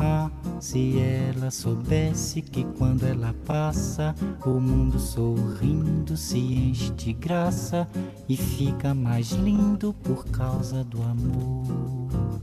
Ah, 0.00 0.30
se 0.60 0.98
ela 0.98 1.50
soubesse 1.50 2.40
que 2.40 2.64
quando 2.78 3.04
ela 3.04 3.34
passa, 3.44 4.14
o 4.46 4.60
mundo 4.60 4.98
sorrindo 4.98 6.16
se 6.16 6.38
enche 6.38 6.90
de 6.92 7.12
graça 7.12 7.88
e 8.28 8.36
fica 8.36 8.94
mais 8.94 9.32
lindo 9.32 9.92
por 10.04 10.24
causa 10.26 10.84
do 10.84 11.02
amor. 11.02 12.40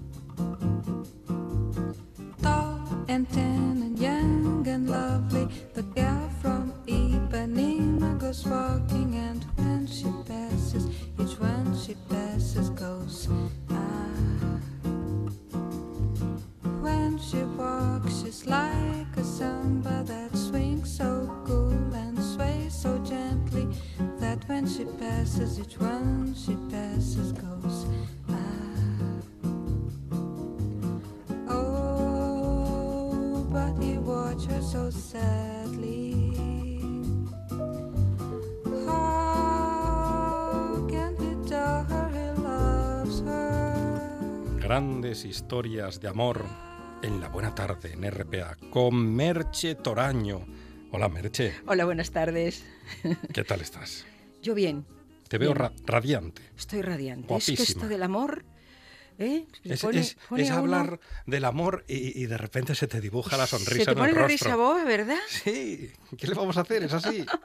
Tall 2.42 2.80
and 3.08 3.24
tan 3.32 3.82
and 3.82 3.98
young 3.98 4.68
and 4.68 4.90
lovely, 4.90 5.48
the 5.74 5.84
girl 5.96 6.30
from 6.42 6.74
Ipanema 6.86 8.20
goes 8.20 8.46
walking, 8.46 9.15
Grandes 45.16 45.38
historias 45.38 46.02
de 46.02 46.10
amor 46.10 46.44
en 47.02 47.22
la 47.22 47.30
buena 47.30 47.56
tarde 47.56 47.94
en 47.94 48.04
RPA 48.12 48.58
con 48.70 49.16
Merche 49.16 49.76
Toraño. 49.76 50.46
Hola 50.92 51.08
Merche. 51.08 51.54
Hola, 51.68 51.86
buenas 51.86 52.12
tardes. 52.12 52.66
¿Qué 53.34 53.46
tal 53.46 53.62
estás? 53.62 54.06
Yo 54.42 54.54
bien. 54.54 54.86
Te 55.30 55.38
veo 55.38 55.52
Bien. 55.54 55.58
ra 55.60 55.72
radiante. 55.86 56.42
Estoy 56.58 56.82
radiante. 56.82 57.30
Guapísima. 57.30 57.54
Es 57.54 57.66
que 57.66 57.72
esto 57.72 57.88
del 57.88 58.04
amor. 58.04 58.44
¿eh? 59.18 59.46
Es, 59.64 59.84
pone- 59.84 60.02
es- 60.02 60.18
pone 60.28 60.44
es 60.44 60.50
a 60.52 60.56
uno- 60.62 60.76
hablar 60.76 61.00
del 61.26 61.46
amor 61.46 61.86
y, 61.88 62.22
y 62.22 62.26
de 62.26 62.38
repente 62.38 62.76
se 62.76 62.88
te 62.88 63.00
dibuja 63.00 63.38
la 63.38 63.48
sonrisa 63.48 63.72
Se 63.78 63.86
te 63.86 63.92
en 63.92 63.98
pone 63.98 64.10
el 64.10 64.16
la 64.16 64.22
rostro. 64.24 64.48
risa 64.48 64.56
boba, 64.58 64.84
¿verdad? 64.84 65.20
Sí, 65.30 65.92
¿qué 66.18 66.28
le 66.28 66.34
vamos 66.36 66.58
a 66.58 66.62
hacer? 66.62 66.84
Es 66.84 66.92
así. 66.94 67.26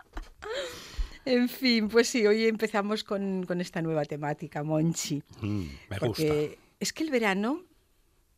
En 1.27 1.49
fin, 1.51 1.89
pues 1.89 2.09
sí, 2.09 2.27
hoy 2.27 2.47
empezamos 2.47 3.05
con, 3.05 3.45
con 3.45 3.61
esta 3.61 3.81
nueva 3.83 4.07
temática, 4.07 4.63
Monchi. 4.65 5.23
Mm, 5.43 5.47
me 5.91 5.99
gusta. 5.99 6.07
Porque 6.07 6.59
es 6.81 6.93
que 6.93 7.03
el 7.05 7.11
verano 7.11 7.63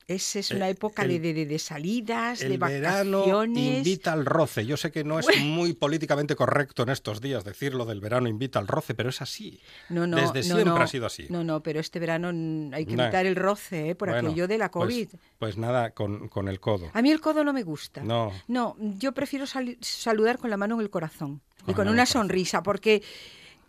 es, 0.08 0.34
es 0.34 0.50
una 0.50 0.66
Eh, 0.68 0.72
época 0.72 1.02
el- 1.04 1.22
de, 1.22 1.32
de- 1.32 1.46
de 1.46 1.58
salidas, 1.60 2.40
de 2.40 2.46
El 2.46 2.58
verano 2.58 3.20
vacaciones. 3.20 3.78
invita 3.78 4.12
al 4.12 4.26
roce. 4.26 4.66
Yo 4.66 4.76
sé 4.76 4.90
que 4.90 5.04
no 5.04 5.20
es 5.20 5.26
muy 5.40 5.74
políticamente 5.74 6.34
correcto 6.34 6.82
en 6.82 6.88
estos 6.90 7.20
días 7.20 7.44
decirlo 7.44 7.86
del 7.86 8.00
verano 8.00 8.28
invita 8.28 8.58
al 8.58 8.66
roce, 8.66 8.94
pero 8.94 9.10
es 9.10 9.22
así. 9.22 9.60
No, 9.88 10.06
no, 10.08 10.16
Desde 10.16 10.40
no, 10.50 10.56
siempre 10.56 10.64
no. 10.64 10.76
ha 10.82 10.86
sido 10.88 11.06
así. 11.06 11.26
No, 11.30 11.44
no, 11.44 11.62
pero 11.62 11.78
este 11.78 12.00
verano 12.00 12.28
hay 12.74 12.84
que 12.84 12.96
Nah. 12.96 13.04
evitar 13.04 13.26
el 13.26 13.36
roce, 13.36 13.90
¿eh? 13.90 13.94
por 13.94 14.10
Bueno, 14.10 14.28
aquello 14.28 14.48
de 14.48 14.58
la 14.58 14.70
pues- 14.72 14.84
COVID. 14.86 15.08
Pues, 15.38 15.56
nada, 15.56 15.92
con, 15.92 16.28
con 16.28 16.48
el 16.48 16.58
codo. 16.58 16.90
A 16.92 17.00
mí 17.00 17.10
el 17.12 17.20
codo 17.20 17.44
no 17.44 17.52
me 17.52 17.62
gusta. 17.62 18.02
No. 18.02 18.32
No, 18.48 18.76
yo 18.98 19.12
prefiero 19.12 19.46
sali- 19.46 19.78
saludar 19.80 20.36
con 20.38 20.50
la 20.50 20.56
mano 20.56 20.74
en 20.74 20.80
el 20.80 20.90
corazón 20.90 21.40
Con 21.64 21.70
y 21.70 21.74
con 21.74 21.86
una 21.86 21.98
corazón. 22.02 22.22
sonrisa, 22.22 22.62
porque 22.64 23.02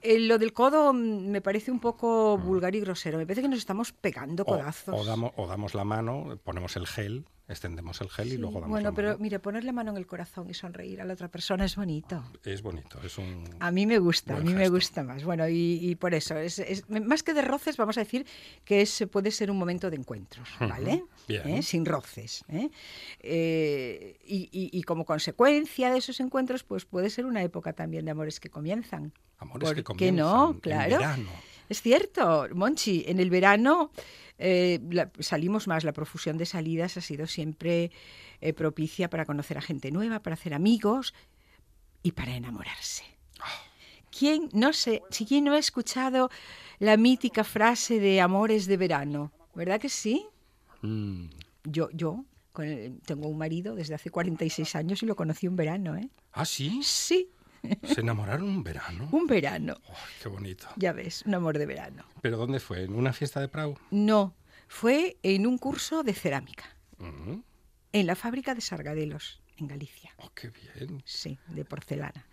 eh, 0.04 0.20
lo 0.20 0.38
del 0.38 0.54
codo 0.54 0.94
mm, 0.94 1.28
me 1.30 1.42
parece 1.42 1.72
un 1.72 1.80
poco 1.80 2.38
vulgar 2.38 2.76
y 2.76 2.80
grosero. 2.82 3.18
Me 3.18 3.26
parece 3.26 3.42
que 3.42 3.48
nos 3.50 3.60
estamos 3.60 3.92
pegando 3.92 4.44
Mm. 4.44 4.50
O, 4.50 4.52
codazos. 4.52 5.02
o 5.02 5.06
damos, 5.06 5.32
o 5.36 5.48
damos 5.48 5.74
la 5.74 5.84
mano, 5.84 6.38
ponemos 6.44 6.76
el 6.76 6.86
gel 6.88 7.26
extendemos 7.48 8.00
el 8.02 8.10
gel 8.10 8.32
y 8.34 8.38
luego 8.38 8.56
damos 8.62 8.70
bueno, 8.70 8.90
la 8.90 8.96
pero 8.96 9.08
mano. 9.10 9.20
mire, 9.20 9.40
poner 9.40 9.64
la 9.66 9.72
mano 9.74 9.92
en 9.92 9.98
el 9.98 10.08
corazón 10.08 10.50
y 10.50 10.54
sonreír 10.54 11.02
a 11.02 11.06
la 11.06 11.14
otra 11.14 11.28
persona 11.28 11.66
es 11.66 11.76
bonito. 11.76 12.24
Es 12.46 12.62
bonito, 12.62 13.00
es 13.04 13.18
un... 13.18 13.44
A 13.60 13.70
mí 13.72 13.86
me 13.86 14.00
gusta, 14.00 14.38
a 14.38 14.40
mí 14.40 14.54
me 14.54 14.70
gusta 14.70 15.04
más. 15.04 15.24
Bueno, 15.26 15.48
y, 15.50 15.80
y 15.82 15.96
por 15.96 16.14
eso, 16.14 16.38
es, 16.38 16.60
es- 16.60 16.90
más 16.90 17.22
que 17.22 17.34
de 17.34 17.42
roces, 17.42 17.76
vamos 17.78 17.98
a 17.98 18.02
decir 18.02 18.26
que 18.64 18.82
es, 18.82 19.04
puede 19.12 19.30
ser 19.32 19.52
un 19.52 19.58
momento 19.58 19.90
de 19.90 19.98
encuentros, 19.98 20.48
¿vale? 20.60 21.04
bien. 21.28 21.48
¿Eh? 21.50 21.62
Sin 21.64 21.86
roces. 21.86 22.44
¿eh? 22.50 22.70
Eh, 23.20 24.18
y, 24.26 24.50
y- 24.52 24.70
y 24.78 24.84
como 24.84 25.06
consecuencia 25.06 25.92
de 25.92 25.98
esos 26.00 26.20
encuentros, 26.20 26.64
pues 26.64 26.86
puede 26.86 27.10
ser 27.10 27.26
una 27.26 27.42
época 27.44 27.74
también 27.74 28.06
de 28.06 28.12
amores 28.12 28.40
que 28.40 28.50
comienzan. 28.50 29.14
Amores 29.40 29.68
¿Por 29.84 29.98
que 29.98 30.12
no? 30.12 30.54
comienzan 30.54 30.54
en 30.54 30.60
Claro. 30.60 30.98
verano. 30.98 31.30
Es 31.70 31.82
cierto, 31.82 32.48
Monchi, 32.54 33.04
en 33.08 33.20
el 33.20 33.30
verano 33.30 33.92
eh, 34.38 34.80
la- 34.92 35.12
salimos 35.20 35.68
más, 35.68 35.84
la 35.84 35.94
profusión 35.94 36.38
de 36.38 36.46
salidas 36.46 36.98
ha 36.98 37.02
sido 37.02 37.28
siempre 37.28 37.92
eh, 38.42 38.54
propicia 38.54 39.10
para 39.10 39.26
conocer 39.26 39.58
a 39.58 39.62
gente 39.62 39.92
nueva, 39.92 40.22
para 40.22 40.34
hacer 40.36 40.54
amigos 40.54 41.14
y 42.02 42.12
para 42.12 42.36
enamorarse. 42.36 43.04
¿Quién 44.18 44.50
no 44.54 44.74
sé, 44.74 45.02
si 45.10 45.26
quién 45.26 45.44
no 45.46 45.54
ha 45.54 45.58
escuchado 45.58 46.30
la 46.80 46.98
mítica 46.98 47.44
frase 47.44 48.00
de 48.00 48.22
amores 48.22 48.68
de 48.68 48.78
verano? 48.78 49.32
¿Verdad 49.56 49.80
que 49.80 49.90
sí? 49.90 50.26
Mm, 50.82 51.26
Yo, 51.64 51.90
yo 51.94 52.26
con 52.52 52.66
el- 52.66 53.00
tengo 53.02 53.28
un 53.28 53.38
marido 53.38 53.74
desde 53.74 53.96
hace 53.96 54.12
46 54.12 54.76
años 54.76 55.02
y 55.02 55.06
lo 55.08 55.16
conocí 55.16 55.48
un 55.48 55.56
verano, 55.56 55.96
¿eh? 55.96 56.10
¿Ah, 56.34 56.46
sí? 56.46 56.82
Sí, 56.84 57.30
¿Se 57.84 58.02
enamoraron 58.02 58.48
un 58.50 58.64
verano? 58.64 59.08
un 59.12 59.26
verano. 59.28 59.76
Ay, 59.88 59.96
qué 60.22 60.30
bonito. 60.30 60.68
Ya 60.76 60.92
ves, 60.94 61.24
un 61.26 61.34
amor 61.36 61.58
de 61.58 61.66
verano. 61.66 62.04
¿Pero 62.22 62.38
dónde 62.38 62.60
fue? 62.60 62.84
¿En 62.84 62.94
una 62.96 63.14
fiesta 63.14 63.40
de 63.40 63.48
Prau? 63.48 63.78
No, 63.92 64.36
fue 64.68 65.18
en 65.24 65.48
un 65.48 65.58
curso 65.58 66.04
de 66.04 66.14
cerámica. 66.14 66.66
Mm, 66.98 67.40
En 67.94 68.08
la 68.08 68.16
fábrica 68.16 68.54
de 68.56 68.62
Sargadelos, 68.62 69.42
en 69.58 69.68
Galicia. 69.68 70.14
oh, 70.18 70.30
qué 70.34 70.50
bien. 70.50 71.02
Sí, 71.06 71.38
de 71.48 71.64
porcelana. 71.66 72.26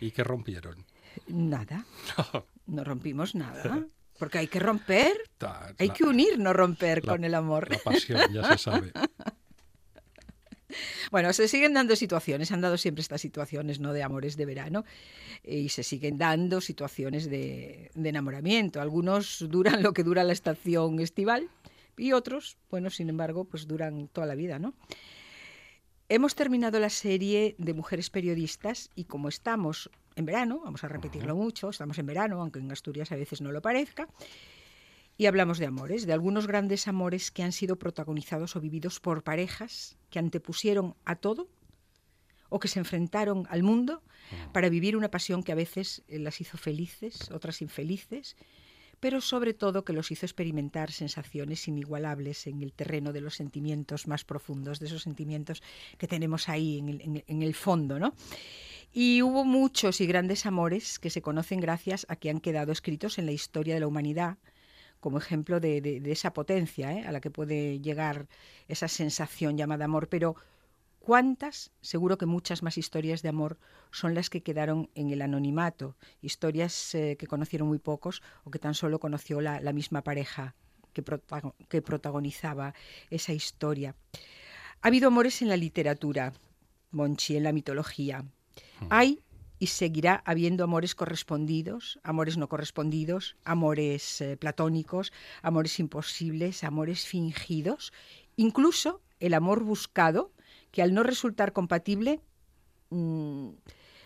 ¿Y 0.00 0.10
qué 0.10 0.24
rompieron? 0.24 0.84
Nada, 1.26 1.84
no 2.66 2.84
rompimos 2.84 3.34
nada. 3.34 3.84
Porque 4.18 4.38
hay 4.38 4.48
que 4.48 4.58
romper, 4.58 5.12
Ta- 5.38 5.74
hay 5.78 5.88
la- 5.88 5.94
que 5.94 6.04
unir, 6.04 6.38
no 6.38 6.52
romper 6.52 7.04
la- 7.04 7.12
con 7.12 7.24
el 7.24 7.34
amor. 7.34 7.70
La 7.70 7.78
pasión, 7.78 8.20
ya 8.32 8.42
se 8.52 8.58
sabe. 8.58 8.92
Bueno, 11.10 11.32
se 11.32 11.48
siguen 11.48 11.74
dando 11.74 11.96
situaciones, 11.96 12.52
han 12.52 12.60
dado 12.60 12.76
siempre 12.76 13.02
estas 13.02 13.20
situaciones, 13.20 13.80
¿no? 13.80 13.92
De 13.92 14.02
amores 14.02 14.36
de 14.36 14.46
verano 14.46 14.84
y 15.42 15.70
se 15.70 15.82
siguen 15.82 16.18
dando 16.18 16.60
situaciones 16.60 17.30
de, 17.30 17.90
de 17.94 18.08
enamoramiento. 18.08 18.80
Algunos 18.80 19.46
duran 19.48 19.82
lo 19.82 19.92
que 19.92 20.04
dura 20.04 20.24
la 20.24 20.32
estación 20.32 21.00
estival 21.00 21.48
y 21.96 22.12
otros, 22.12 22.56
bueno, 22.70 22.90
sin 22.90 23.08
embargo, 23.08 23.44
pues 23.44 23.66
duran 23.66 24.08
toda 24.08 24.26
la 24.26 24.34
vida, 24.34 24.58
¿no? 24.58 24.74
Hemos 26.10 26.34
terminado 26.34 26.80
la 26.80 26.88
serie 26.88 27.54
de 27.58 27.74
mujeres 27.74 28.08
periodistas 28.08 28.90
y 28.94 29.04
como 29.04 29.28
estamos 29.28 29.90
en 30.16 30.24
verano, 30.24 30.60
vamos 30.64 30.82
a 30.82 30.88
repetirlo 30.88 31.36
mucho, 31.36 31.68
estamos 31.68 31.98
en 31.98 32.06
verano, 32.06 32.40
aunque 32.40 32.60
en 32.60 32.72
Asturias 32.72 33.12
a 33.12 33.16
veces 33.16 33.40
no 33.40 33.52
lo 33.52 33.60
parezca, 33.60 34.08
y 35.18 35.26
hablamos 35.26 35.58
de 35.58 35.66
amores, 35.66 36.06
de 36.06 36.12
algunos 36.14 36.46
grandes 36.46 36.86
amores 36.88 37.30
que 37.30 37.42
han 37.42 37.52
sido 37.52 37.76
protagonizados 37.76 38.54
o 38.56 38.60
vividos 38.60 39.00
por 39.00 39.24
parejas 39.24 39.98
que 40.10 40.18
antepusieron 40.20 40.94
a 41.04 41.16
todo 41.16 41.48
o 42.48 42.60
que 42.60 42.68
se 42.68 42.78
enfrentaron 42.78 43.46
al 43.50 43.62
mundo 43.62 44.02
para 44.52 44.68
vivir 44.70 44.96
una 44.96 45.10
pasión 45.10 45.42
que 45.42 45.52
a 45.52 45.56
veces 45.56 46.02
eh, 46.08 46.18
las 46.18 46.40
hizo 46.40 46.56
felices, 46.56 47.30
otras 47.32 47.60
infelices, 47.62 48.36
pero 49.00 49.20
sobre 49.20 49.54
todo 49.54 49.84
que 49.84 49.92
los 49.92 50.10
hizo 50.10 50.24
experimentar 50.24 50.92
sensaciones 50.92 51.66
inigualables 51.68 52.46
en 52.46 52.62
el 52.62 52.72
terreno 52.72 53.12
de 53.12 53.20
los 53.20 53.34
sentimientos 53.34 54.06
más 54.06 54.24
profundos, 54.24 54.78
de 54.80 54.86
esos 54.86 55.02
sentimientos 55.02 55.62
que 55.98 56.08
tenemos 56.08 56.48
ahí 56.48 56.78
en 56.78 56.88
el, 56.88 57.00
en 57.02 57.16
el- 57.16 57.24
en 57.26 57.42
el 57.42 57.54
fondo, 57.54 57.98
¿no? 57.98 58.14
Y 58.92 59.20
hubo 59.22 59.44
muchos 59.44 60.00
y 60.00 60.06
grandes 60.06 60.46
amores 60.46 60.98
que 60.98 61.10
se 61.10 61.22
conocen 61.22 61.60
gracias 61.60 62.06
a 62.08 62.16
que 62.16 62.30
han 62.30 62.40
quedado 62.40 62.72
escritos 62.72 63.18
en 63.18 63.26
la 63.26 63.32
historia 63.32 63.74
de 63.74 63.80
la 63.80 63.86
humanidad 63.86 64.38
como 65.00 65.18
ejemplo 65.18 65.60
de, 65.60 65.80
de- 65.80 66.00
de 66.00 66.12
esa 66.12 66.32
potencia 66.32 66.92
¿eh? 66.92 67.06
a 67.06 67.12
la 67.12 67.20
que 67.20 67.30
puede 67.30 67.80
llegar 67.80 68.28
esa 68.68 68.88
sensación 68.88 69.56
llamada 69.56 69.84
amor. 69.84 70.08
Pero 70.08 70.36
¿cuántas? 70.98 71.70
Seguro 71.80 72.18
que 72.18 72.26
muchas 72.26 72.62
más 72.62 72.76
historias 72.78 73.22
de 73.22 73.28
amor 73.30 73.58
son 73.90 74.14
las 74.14 74.28
que 74.30 74.42
quedaron 74.42 74.90
en 74.94 75.10
el 75.10 75.22
anonimato, 75.22 75.96
historias 76.20 76.94
eh, 76.94 77.16
que 77.18 77.26
conocieron 77.26 77.68
muy 77.68 77.78
pocos 77.78 78.22
o 78.44 78.50
que 78.50 78.58
tan 78.58 78.74
solo 78.74 78.98
conoció 78.98 79.40
la, 79.40 79.60
la 79.60 79.72
misma 79.72 80.02
pareja 80.02 80.54
que, 80.92 81.04
protago- 81.04 81.54
que 81.68 81.80
protagonizaba 81.82 82.74
esa 83.10 83.32
historia. 83.32 83.94
Ha 84.82 84.88
habido 84.88 85.08
amores 85.08 85.40
en 85.42 85.48
la 85.48 85.56
literatura, 85.56 86.32
Monchi, 86.90 87.36
en 87.36 87.44
la 87.44 87.52
mitología. 87.52 88.24
Hay 88.90 89.20
y 89.58 89.66
seguirá 89.66 90.22
habiendo 90.24 90.64
amores 90.64 90.94
correspondidos, 90.94 91.98
amores 92.02 92.36
no 92.36 92.48
correspondidos, 92.48 93.36
amores 93.44 94.20
eh, 94.20 94.36
platónicos, 94.36 95.12
amores 95.42 95.78
imposibles, 95.80 96.62
amores 96.64 97.06
fingidos, 97.06 97.92
incluso 98.36 99.02
el 99.20 99.34
amor 99.34 99.64
buscado, 99.64 100.32
que 100.70 100.82
al 100.82 100.94
no 100.94 101.02
resultar 101.02 101.52
compatible, 101.52 102.20
mm, 102.90 103.48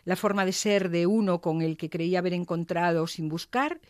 la 0.05 0.17
forma 0.17 0.45
de 0.45 0.53
ser 0.53 0.91
de 0.91 1.07
uno 1.07 1.41
con 1.41 1.63
el 1.63 1.77
que 1.77 1.91
creía 1.91 2.21
haber 2.21 2.33
encontrado 2.33 3.07
sin 3.07 3.29
buscar, 3.29 3.81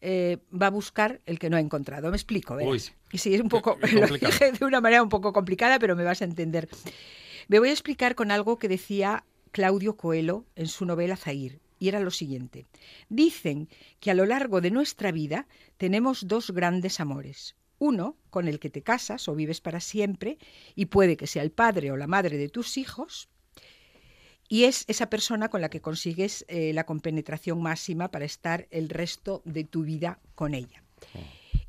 eh, 0.00 0.38
va 0.50 0.66
a 0.66 0.70
buscar 0.70 1.20
el 1.24 1.38
que 1.38 1.50
no 1.50 1.56
ha 1.56 1.60
encontrado. 1.60 2.10
Me 2.10 2.16
explico, 2.16 2.56
verás. 2.56 2.72
Uy, 2.72 2.94
y 3.12 3.18
sí, 3.18 3.34
es 3.34 3.40
un 3.40 3.48
poco, 3.48 3.78
lo 3.92 4.06
dije 4.06 4.52
de 4.52 4.64
una 4.64 4.80
manera 4.80 5.02
un 5.02 5.08
poco 5.08 5.32
complicada, 5.32 5.78
pero 5.78 5.94
me 5.94 6.04
vas 6.04 6.22
a 6.22 6.24
entender. 6.24 6.68
Me 7.48 7.58
voy 7.58 7.68
a 7.68 7.72
explicar 7.72 8.14
con 8.14 8.30
algo 8.30 8.58
que 8.58 8.68
decía 8.68 9.24
Claudio 9.54 9.96
Coelho 9.96 10.46
en 10.56 10.66
su 10.66 10.84
novela 10.84 11.16
Zair, 11.16 11.60
y 11.78 11.86
era 11.86 12.00
lo 12.00 12.10
siguiente. 12.10 12.66
Dicen 13.08 13.68
que 14.00 14.10
a 14.10 14.14
lo 14.14 14.26
largo 14.26 14.60
de 14.60 14.72
nuestra 14.72 15.12
vida 15.12 15.46
tenemos 15.76 16.26
dos 16.26 16.50
grandes 16.50 16.98
amores. 16.98 17.54
Uno 17.78 18.16
con 18.30 18.48
el 18.48 18.58
que 18.58 18.68
te 18.68 18.82
casas 18.82 19.28
o 19.28 19.34
vives 19.36 19.60
para 19.60 19.78
siempre, 19.78 20.38
y 20.74 20.86
puede 20.86 21.16
que 21.16 21.28
sea 21.28 21.44
el 21.44 21.52
padre 21.52 21.92
o 21.92 21.96
la 21.96 22.08
madre 22.08 22.36
de 22.36 22.48
tus 22.48 22.76
hijos, 22.76 23.28
y 24.48 24.64
es 24.64 24.84
esa 24.88 25.08
persona 25.08 25.48
con 25.48 25.60
la 25.60 25.70
que 25.70 25.80
consigues 25.80 26.44
eh, 26.48 26.72
la 26.72 26.84
compenetración 26.84 27.62
máxima 27.62 28.10
para 28.10 28.24
estar 28.24 28.66
el 28.72 28.88
resto 28.88 29.40
de 29.44 29.62
tu 29.62 29.84
vida 29.84 30.18
con 30.34 30.54
ella. 30.54 30.82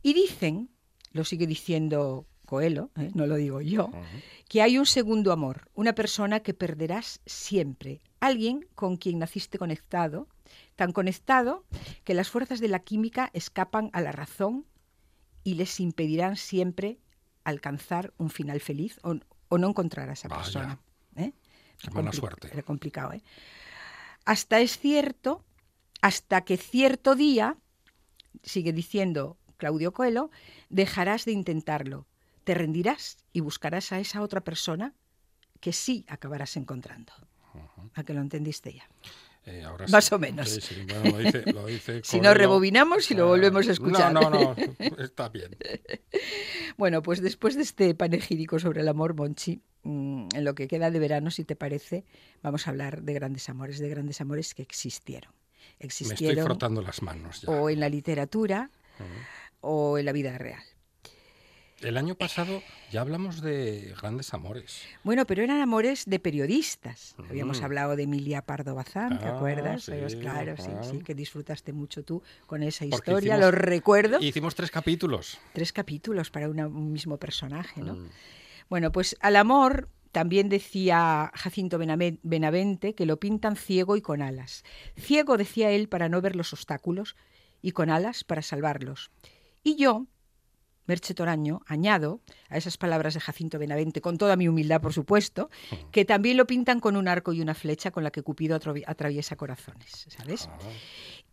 Y 0.01 0.13
dicen, 0.13 0.71
lo 1.11 1.23
sigue 1.23 1.45
diciendo 1.45 2.25
Coelho, 2.45 2.91
¿eh? 2.95 3.11
no 3.13 3.25
lo 3.27 3.35
digo 3.35 3.61
yo, 3.61 3.91
que 4.47 4.61
hay 4.61 4.77
un 4.77 4.85
segundo 4.85 5.31
amor, 5.31 5.69
una 5.73 5.93
persona 5.93 6.39
que 6.41 6.53
perderás 6.53 7.21
siempre, 7.25 8.01
alguien 8.19 8.67
con 8.75 8.97
quien 8.97 9.19
naciste 9.19 9.57
conectado, 9.57 10.27
tan 10.75 10.91
conectado 10.91 11.65
que 12.03 12.13
las 12.13 12.29
fuerzas 12.29 12.59
de 12.59 12.67
la 12.67 12.79
química 12.79 13.29
escapan 13.33 13.89
a 13.93 14.01
la 14.01 14.11
razón 14.11 14.65
y 15.43 15.55
les 15.55 15.79
impedirán 15.79 16.37
siempre 16.37 16.99
alcanzar 17.43 18.13
un 18.17 18.29
final 18.29 18.59
feliz 18.61 18.99
o, 19.03 19.15
o 19.49 19.57
no 19.57 19.69
encontrar 19.69 20.09
a 20.09 20.13
esa 20.13 20.27
Vaya. 20.27 20.41
persona. 20.43 20.79
¿eh? 21.15 21.33
Qué 21.79 21.91
mala 21.91 22.11
Compli- 22.11 22.15
suerte. 22.15 22.49
Era 22.51 22.63
complicado, 22.63 23.13
¿eh? 23.13 23.21
Hasta 24.25 24.59
es 24.59 24.79
cierto, 24.79 25.43
hasta 26.01 26.41
que 26.41 26.57
cierto 26.57 27.15
día, 27.15 27.57
sigue 28.43 28.73
diciendo 28.73 29.37
Claudio 29.57 29.93
Coelho, 29.93 30.31
dejarás 30.69 31.25
de 31.25 31.31
intentarlo, 31.33 32.07
te 32.45 32.53
rendirás 32.53 33.17
y 33.33 33.41
buscarás 33.41 33.91
a 33.91 33.99
esa 33.99 34.21
otra 34.21 34.39
persona 34.41 34.93
que 35.59 35.73
sí 35.73 36.05
acabarás 36.07 36.55
encontrando. 36.55 37.11
¿A 37.95 38.03
que 38.03 38.13
lo 38.13 38.21
entendiste 38.21 38.73
ya? 38.73 38.87
Eh, 39.45 39.63
ahora 39.63 39.85
Más 39.89 40.05
sí. 40.05 40.15
o 40.15 40.19
menos. 40.19 40.49
Sí, 40.49 40.59
sí, 40.61 40.85
bueno, 40.87 41.11
lo 41.11 41.17
dice, 41.19 41.43
lo 41.51 41.65
dice 41.67 42.01
Si 42.03 42.17
no, 42.17 42.23
Coelho. 42.23 42.33
rebobinamos 42.35 43.11
y 43.11 43.13
lo 43.15 43.25
Ah, 43.25 43.27
volvemos 43.27 43.67
a 43.67 43.71
escuchar. 43.71 44.11
No, 44.13 44.29
no, 44.29 44.55
no, 44.55 44.55
está 45.03 45.29
bien. 45.29 45.55
Bueno, 46.77 47.01
pues 47.01 47.21
después 47.21 47.55
de 47.55 47.61
este 47.61 47.93
panegírico 47.95 48.59
sobre 48.59 48.81
el 48.81 48.87
amor, 48.87 49.13
Monchi, 49.15 49.61
mm, 49.83 50.27
en 50.35 50.43
lo 50.43 50.55
que 50.55 50.67
queda 50.67 50.91
de 50.91 50.99
verano, 50.99 51.31
si 51.31 51.45
te 51.45 51.55
parece, 51.55 52.05
vamos 52.41 52.67
a 52.67 52.71
hablar 52.71 53.03
de 53.03 53.13
grandes 53.13 53.47
amores, 53.49 53.79
de 53.79 53.87
grandes 53.89 54.19
amores 54.21 54.53
que 54.55 54.63
existieron. 54.63 55.31
Me 55.79 55.87
estoy 55.87 56.07
Existieron 56.07 56.45
frotando 56.45 56.81
las 56.81 57.01
manos 57.01 57.41
ya. 57.41 57.51
o 57.51 57.69
en 57.69 57.79
la 57.79 57.89
literatura 57.89 58.71
o 59.61 59.97
en 59.97 60.05
la 60.05 60.11
vida 60.11 60.37
real. 60.37 60.63
El 61.81 61.97
año 61.97 62.15
pasado 62.15 62.63
ya 62.91 63.01
hablamos 63.01 63.41
de 63.41 63.93
grandes 64.01 64.33
amores. 64.33 64.81
Bueno, 65.03 65.25
pero 65.25 65.43
eran 65.43 65.59
amores 65.59 66.05
de 66.05 66.19
periodistas. 66.19 67.15
Habíamos 67.29 67.59
Mm. 67.61 67.63
hablado 67.65 67.95
de 67.97 68.03
Emilia 68.03 68.41
Pardo 68.41 68.75
Bazán, 68.75 69.19
¿te 69.19 69.25
Ah, 69.25 69.35
acuerdas? 69.35 69.83
sí, 69.83 69.91
claro, 70.19 70.55
sí, 70.57 70.69
ah. 70.73 70.83
sí, 70.83 70.99
que 70.99 71.13
disfrutaste 71.13 71.73
mucho 71.73 72.03
tú 72.03 72.23
con 72.47 72.63
esa 72.63 72.85
historia, 72.85 73.35
hicimos- 73.35 73.39
lo 73.41 73.51
recuerdo. 73.51 74.19
Hicimos 74.21 74.55
tres 74.55 74.71
capítulos. 74.71 75.37
Tres 75.53 75.73
capítulos 75.73 76.29
para 76.31 76.49
una- 76.49 76.67
un 76.67 76.93
mismo 76.93 77.17
personaje, 77.17 77.81
¿no? 77.81 77.95
Mm. 77.95 78.09
Bueno, 78.69 78.91
pues 78.93 79.17
al 79.19 79.35
amor 79.35 79.89
también 80.13 80.47
decía 80.47 81.29
Jacinto 81.35 81.77
Benaven- 81.77 82.19
Benavente 82.23 82.95
que 82.95 83.05
lo 83.05 83.19
pintan 83.19 83.57
ciego 83.57 83.97
y 83.97 84.01
con 84.01 84.21
alas. 84.21 84.63
Ciego, 84.97 85.35
decía 85.35 85.71
él, 85.71 85.89
para 85.89 86.07
no 86.07 86.21
ver 86.21 86.37
los 86.37 86.53
obstáculos 86.53 87.17
y 87.61 87.71
con 87.71 87.89
alas 87.89 88.23
para 88.23 88.41
salvarlos. 88.41 89.11
Y 89.61 89.75
yo 89.75 90.07
Merche 90.87 91.13
Toraño, 91.13 91.61
añado 91.65 92.21
a 92.49 92.57
esas 92.57 92.77
palabras 92.77 93.13
de 93.15 93.19
Jacinto 93.19 93.57
Benavente, 93.59 94.01
con 94.01 94.17
toda 94.17 94.35
mi 94.35 94.47
humildad, 94.47 94.81
por 94.81 94.93
supuesto, 94.93 95.49
que 95.91 96.05
también 96.05 96.37
lo 96.37 96.45
pintan 96.47 96.79
con 96.79 96.95
un 96.95 97.07
arco 97.07 97.33
y 97.33 97.41
una 97.41 97.53
flecha 97.55 97.91
con 97.91 98.03
la 98.03 98.11
que 98.11 98.21
Cupido 98.21 98.59
atravi- 98.59 98.83
atraviesa 98.85 99.35
corazones, 99.35 100.05
¿sabes? 100.09 100.47
Ah, 100.51 100.57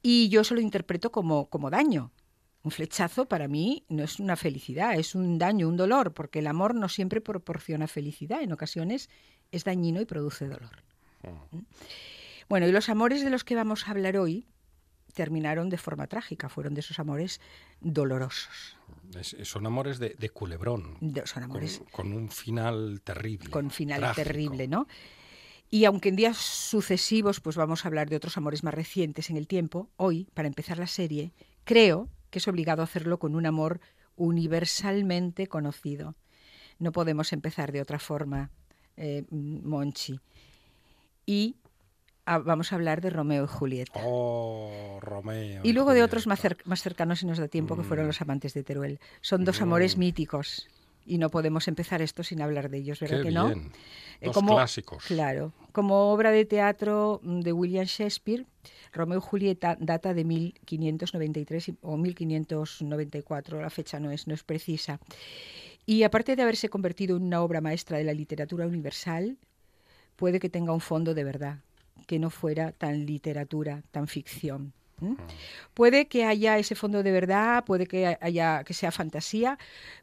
Y 0.03 0.29
yo 0.31 0.41
eso 0.41 0.55
lo 0.55 0.61
interpreto 0.61 1.13
como, 1.13 1.49
como 1.49 1.71
daño. 1.71 2.11
Un 2.65 2.71
flechazo 2.71 3.27
para 3.27 3.49
mí 3.49 3.85
no 3.89 4.05
es 4.05 4.21
una 4.21 4.37
felicidad, 4.37 4.95
es 4.95 5.15
un 5.15 5.37
daño, 5.39 5.69
un 5.69 5.77
dolor, 5.77 6.15
porque 6.15 6.39
el 6.39 6.47
amor 6.47 6.75
no 6.75 6.89
siempre 6.89 7.21
proporciona 7.21 7.89
felicidad, 7.89 8.41
en 8.43 8.53
ocasiones 8.53 9.11
es 9.51 9.65
dañino 9.65 10.01
y 10.01 10.05
produce 10.07 10.47
dolor. 10.49 10.83
¿Mm? 11.51 11.59
Bueno, 12.49 12.67
y 12.69 12.73
los 12.73 12.89
amores 12.89 13.25
de 13.25 13.31
los 13.31 13.45
que 13.45 13.55
vamos 13.57 13.87
a 13.87 13.91
hablar 13.91 14.17
hoy 14.17 14.47
terminaron 15.13 15.69
de 15.71 15.79
forma 15.79 16.07
trágica, 16.07 16.49
fueron 16.49 16.75
de 16.75 16.81
esos 16.81 16.99
amores 16.99 17.41
dolorosos, 17.81 18.77
es- 19.19 19.37
son 19.49 19.67
amores 19.67 19.99
de, 19.99 20.11
de 20.19 20.31
culebrón. 20.31 20.97
de- 21.01 21.27
son 21.27 21.43
amores 21.43 21.79
Con, 21.91 22.11
con 22.11 22.13
un 22.13 22.29
final 22.31 23.01
terrible. 23.05 23.51
con 23.51 23.71
final 23.71 24.01
trágico. 24.01 24.25
terrible, 24.25 24.69
¿no? 24.69 24.87
Y 25.71 25.85
aunque 25.87 26.11
en 26.11 26.17
días 26.17 26.37
sucesivos 26.37 27.41
pues 27.41 27.57
vamos 27.57 27.85
a 27.85 27.89
hablar 27.89 28.11
de 28.11 28.17
otros 28.17 28.37
amores 28.37 28.63
más 28.63 28.75
recientes 28.75 29.31
en 29.31 29.37
el 29.37 29.47
tiempo, 29.47 29.89
hoy, 29.97 30.29
para 30.35 30.49
empezar 30.49 30.79
la 30.79 30.87
serie, 30.87 31.33
creo 31.65 32.09
que 32.31 32.39
es 32.41 32.49
obligado 32.49 32.83
hacerlo 32.83 33.19
con 33.19 33.35
un 33.35 33.47
amor 33.47 33.81
universalmente 34.17 35.47
conocido. 35.47 36.15
No 36.79 36.93
podemos 36.93 37.33
empezar 37.33 37.73
de 37.73 37.81
otra 37.81 37.99
forma, 37.99 38.51
eh, 38.97 39.25
Monchi. 39.31 40.21
Y 41.25 41.57
ah, 42.27 42.39
vamos 42.39 42.73
a 42.73 42.77
hablar 42.77 43.01
de 43.01 43.11
Romeo 43.11 43.45
y 43.45 43.49
Julieta. 43.49 44.01
Oh, 44.05 44.99
Romeo. 45.01 45.61
Y 45.65 45.73
luego 45.73 45.93
de 45.93 46.03
otros 46.03 46.27
más, 46.27 46.41
más 46.65 46.83
cercanos 46.83 47.21
si 47.21 47.27
nos 47.27 47.39
da 47.39 47.49
tiempo, 47.49 47.77
que 47.77 47.83
fueron 47.83 48.07
Mm. 48.07 48.09
los 48.09 48.21
amantes 48.21 48.55
de 48.55 48.63
Teruel. 48.63 48.99
Son 49.21 49.45
dos 49.45 49.61
amores 49.61 49.97
míticos 49.97 50.69
y 51.05 51.19
no 51.19 51.31
podemos 51.31 51.67
empezar 51.69 52.01
esto 52.03 52.23
sin 52.23 52.41
hablar 52.43 52.71
de 52.71 52.79
ellos, 52.79 53.01
¿verdad 53.01 53.19
Qué 53.19 53.23
que 53.25 53.31
no? 53.35 53.51
Eh, 54.21 54.31
como- 54.33 54.55
clásicos. 54.55 55.05
Claro. 55.07 55.53
Como 55.73 56.13
obra 56.13 56.31
de 56.31 56.45
teatro 56.45 57.21
de 57.25 57.53
William 57.53 57.87
Shakespeare, 57.87 58.47
Romeo 58.93 59.19
y 59.19 59.23
Julieta 59.23 59.77
data 59.81 60.15
de 60.15 60.23
1593 60.25 61.71
y- 61.71 61.77
o 61.83 61.97
1594, 61.97 63.61
la 63.61 63.71
fecha 63.71 63.99
no 63.99 64.11
es, 64.13 64.27
no 64.29 64.35
es 64.35 64.45
precisa. 64.45 65.01
Y 65.87 66.05
aparte 66.05 66.37
de 66.37 66.43
haberse 66.43 66.69
convertido 66.69 67.17
en 67.17 67.25
una 67.25 67.43
obra 67.43 67.61
maestra 67.61 67.99
de 67.99 68.05
la 68.05 68.13
literatura 68.13 68.67
universal, 68.67 69.37
puede 70.15 70.39
que 70.39 70.49
tenga 70.49 70.73
un 70.73 70.81
fondo 70.81 71.15
de 71.15 71.25
verdad, 71.25 71.59
que 72.07 72.19
no 72.19 72.31
fuera 72.31 72.73
tan 72.73 73.07
literatura, 73.07 73.83
tan 73.91 74.09
ficción. 74.09 74.73
¿m? 75.01 75.17
Puede 75.75 76.07
que 76.07 76.25
haya 76.25 76.59
ese 76.59 76.75
fondo 76.75 77.03
de 77.03 77.13
verdad, 77.13 77.65
puede 77.65 77.87
que 77.87 78.19
haya 78.21 78.65
que 78.65 78.75
sea 78.75 78.93
fantasía, 78.93 79.59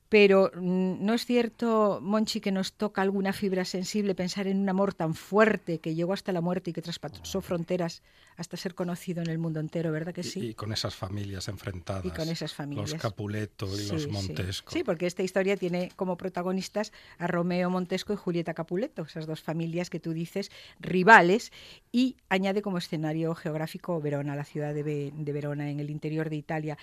pero 0.10 0.52
mm, 0.56 1.06
no 1.06 1.14
es 1.14 1.26
cierto, 1.26 2.00
Monchi, 2.02 2.42
que 2.42 2.52
nos 2.52 2.74
toca 2.74 3.02
alguna 3.04 3.32
fibra 3.32 3.64
sensible 3.64 4.16
pensar 4.16 4.48
en 4.48 4.58
un 4.58 4.68
amor 4.68 4.96
tan 4.96 5.14
fuerte 5.14 5.80
que 5.80 5.94
llegó 5.94 6.14
hasta 6.14 6.32
la 6.32 6.42
muerte 6.42 6.72
y 6.72 6.74
que 6.74 6.82
traspasó 6.82 7.42
fronteras 7.42 8.02
hasta 8.36 8.56
ser 8.56 8.74
conocido 8.74 9.22
en 9.22 9.30
el 9.30 9.38
mundo 9.38 9.60
entero, 9.60 9.92
¿verdad 9.92 10.14
que 10.14 10.24
sí? 10.24 10.40
Y, 10.40 10.54
con 10.54 10.72
esas 10.72 10.96
familias 10.96 11.50
enfrentadas. 11.50 12.06
Y 12.06 12.10
con 12.10 12.30
esas 12.30 12.54
familias. 12.54 12.92
Los 12.92 13.02
Capuleto 13.02 13.68
y 13.68 13.80
Sí, 13.80 13.92
los 13.92 14.04
sí. 14.04 14.10
Montesco. 14.10 14.72
Sí, 14.72 14.84
porque 14.84 15.08
esta 15.08 15.24
historia 15.24 15.58
tiene 15.58 15.92
como 15.98 16.16
protagonistas 16.16 16.94
a 17.18 17.28
Romeo 17.28 17.70
Montesco 17.70 18.14
y 18.14 18.16
Julieta 18.16 18.54
Capuleto, 18.54 19.04
esas 19.04 19.28
dos 19.28 19.42
familias 19.42 19.90
que 19.90 20.00
tú 20.00 20.14
dices 20.14 20.52
rivales, 20.80 21.52
y 21.92 22.16
añade 22.30 22.62
como 22.62 22.78
escenario 22.78 23.36
geográfico 23.36 24.00
Verona, 24.00 24.38
la 24.38 24.46
ciudad 24.46 24.74
de, 24.74 24.84
de 25.14 25.34
Verona, 25.34 25.70
en 25.70 25.82
el 25.82 25.90
interior 25.90 26.30
de 26.30 26.38
Italia. 26.38 26.78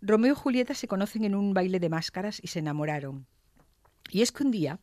Romeo 0.00 0.32
y 0.32 0.36
Julieta 0.36 0.74
se 0.74 0.88
conocen 0.88 1.24
en 1.24 1.34
un 1.34 1.52
baile 1.52 1.78
de 1.78 1.90
máscaras 1.90 2.40
y 2.42 2.48
se 2.48 2.62
enamoraron. 2.72 3.26
Y 4.10 4.22
es 4.22 4.32
que 4.32 4.42
un 4.42 4.50
día 4.50 4.78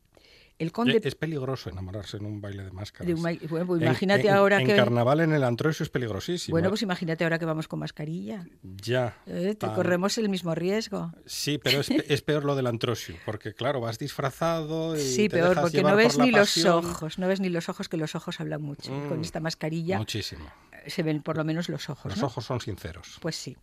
el 0.58 0.72
conde... 0.72 0.96
Eh, 0.96 1.00
Es 1.04 1.14
peligroso 1.14 1.70
enamorarse 1.70 2.18
en 2.18 2.26
un 2.26 2.40
baile 2.40 2.62
de 2.64 2.70
máscaras. 2.70 3.06
de 3.06 3.14
un 3.14 3.22
ba- 3.22 3.32
bueno, 3.48 3.66
pues 3.66 3.80
En- 3.80 3.86
imagínate 3.86 4.28
en, 4.28 4.34
ahora 4.34 4.60
en 4.60 4.66
que... 4.66 4.76
carnaval 4.76 5.20
en 5.20 5.32
el 5.32 5.42
Antroesio 5.44 5.84
es 5.84 5.88
peligrosísimo. 5.90 6.52
Bueno, 6.54 6.68
pues 6.68 6.82
imagínate 6.82 7.24
ahora 7.24 7.38
que 7.38 7.46
vamos 7.46 7.66
con 7.66 7.78
mascarilla. 7.78 8.46
ya. 8.62 9.16
Eh, 9.26 9.48
te 9.48 9.54
tan- 9.54 9.74
corremos 9.74 10.18
el 10.18 10.28
mismo 10.28 10.54
riesgo. 10.54 11.12
Sí, 11.24 11.56
pero 11.58 11.80
es, 11.80 11.90
es 11.90 12.20
peor 12.22 12.44
lo 12.44 12.54
del 12.56 12.66
Antrosio, 12.66 13.16
porque 13.24 13.54
claro, 13.54 13.80
vas 13.80 13.98
disfrazado 13.98 14.96
y 14.96 15.00
Sí, 15.00 15.28
te 15.28 15.36
peor, 15.36 15.48
dejas 15.50 15.62
porque 15.62 15.82
no 15.82 15.96
ves 15.96 16.18
ni 16.18 16.30
los 16.30 16.64
ojos, 16.66 17.18
no 17.18 17.26
ves 17.26 17.40
ni 17.40 17.48
los 17.48 17.68
ojos, 17.70 17.88
que 17.88 17.96
los 17.96 18.14
ojos 18.14 18.38
hablan 18.40 18.60
mucho. 18.62 18.92
Mm, 18.92 19.08
Con 19.08 19.20
esta 19.22 19.40
mascarilla 19.40 19.96
Muchísimo. 19.98 20.44
eh, 20.84 20.90
se 20.90 21.02
ven 21.02 21.22
por 21.22 21.36
lo 21.38 21.44
menos 21.44 21.68
los 21.70 21.88
ojos. 21.88 22.10
Los 22.12 22.20
¿no? 22.20 22.26
ojos 22.26 22.44
son 22.44 22.60
sinceros. 22.60 23.16
Pues 23.22 23.36
sí, 23.36 23.56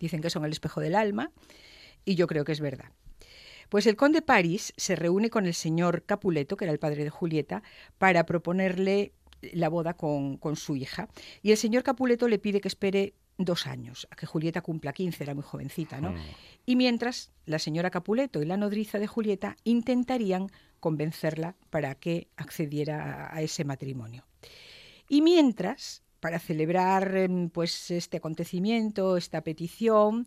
dicen 0.00 0.22
que 0.22 0.30
son 0.30 0.44
el 0.46 0.52
espejo 0.52 0.80
del 0.80 0.94
alma 0.94 1.30
y 2.06 2.14
yo 2.14 2.26
creo 2.26 2.44
que 2.46 2.52
es 2.52 2.60
verdad. 2.60 2.90
Pues 3.68 3.86
el 3.86 3.96
conde 3.96 4.22
París 4.22 4.72
se 4.76 4.96
reúne 4.96 5.30
con 5.30 5.46
el 5.46 5.54
señor 5.54 6.04
Capuleto, 6.04 6.56
que 6.56 6.64
era 6.64 6.72
el 6.72 6.78
padre 6.78 7.04
de 7.04 7.10
Julieta, 7.10 7.62
para 7.98 8.24
proponerle 8.24 9.12
la 9.40 9.68
boda 9.68 9.94
con, 9.94 10.36
con 10.36 10.56
su 10.56 10.76
hija. 10.76 11.08
Y 11.42 11.50
el 11.50 11.56
señor 11.56 11.82
Capuleto 11.82 12.28
le 12.28 12.38
pide 12.38 12.60
que 12.60 12.68
espere 12.68 13.14
dos 13.38 13.66
años, 13.66 14.08
a 14.10 14.16
que 14.16 14.26
Julieta 14.26 14.62
cumpla 14.62 14.92
15, 14.92 15.22
era 15.22 15.34
muy 15.34 15.44
jovencita, 15.44 16.00
¿no? 16.00 16.10
Mm. 16.10 16.16
Y 16.66 16.76
mientras, 16.76 17.30
la 17.46 17.60
señora 17.60 17.90
Capuleto 17.90 18.42
y 18.42 18.46
la 18.46 18.56
nodriza 18.56 18.98
de 18.98 19.06
Julieta 19.06 19.56
intentarían 19.62 20.48
convencerla 20.80 21.54
para 21.70 21.94
que 21.94 22.28
accediera 22.36 23.28
a, 23.28 23.36
a 23.36 23.42
ese 23.42 23.64
matrimonio. 23.64 24.24
Y 25.08 25.22
mientras, 25.22 26.02
para 26.20 26.40
celebrar 26.40 27.16
em, 27.16 27.48
pues, 27.48 27.90
este 27.90 28.16
acontecimiento, 28.16 29.16
esta 29.16 29.42
petición 29.42 30.26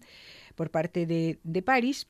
por 0.56 0.71
parte 0.71 1.06
de, 1.06 1.39
de 1.43 1.62
París, 1.62 2.08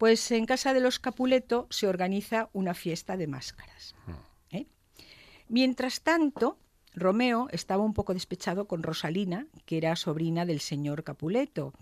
pues 0.00 0.30
en 0.30 0.46
casa 0.46 0.72
de 0.72 0.80
los 0.80 0.98
Capuleto 0.98 1.66
se 1.68 1.86
organiza 1.86 2.48
una 2.54 2.72
fiesta 2.72 3.18
de 3.18 3.26
máscaras. 3.26 3.94
¿eh? 4.50 4.64
Mientras 5.46 6.00
tanto, 6.00 6.58
Romeo 6.94 7.48
estaba 7.50 7.84
un 7.84 7.92
poco 7.92 8.14
despechado 8.14 8.66
con 8.66 8.82
Rosalina, 8.82 9.46
que 9.66 9.76
era 9.76 9.94
sobrina 9.96 10.46
del 10.46 10.60
señor 10.60 11.04
Capuleto, 11.04 11.74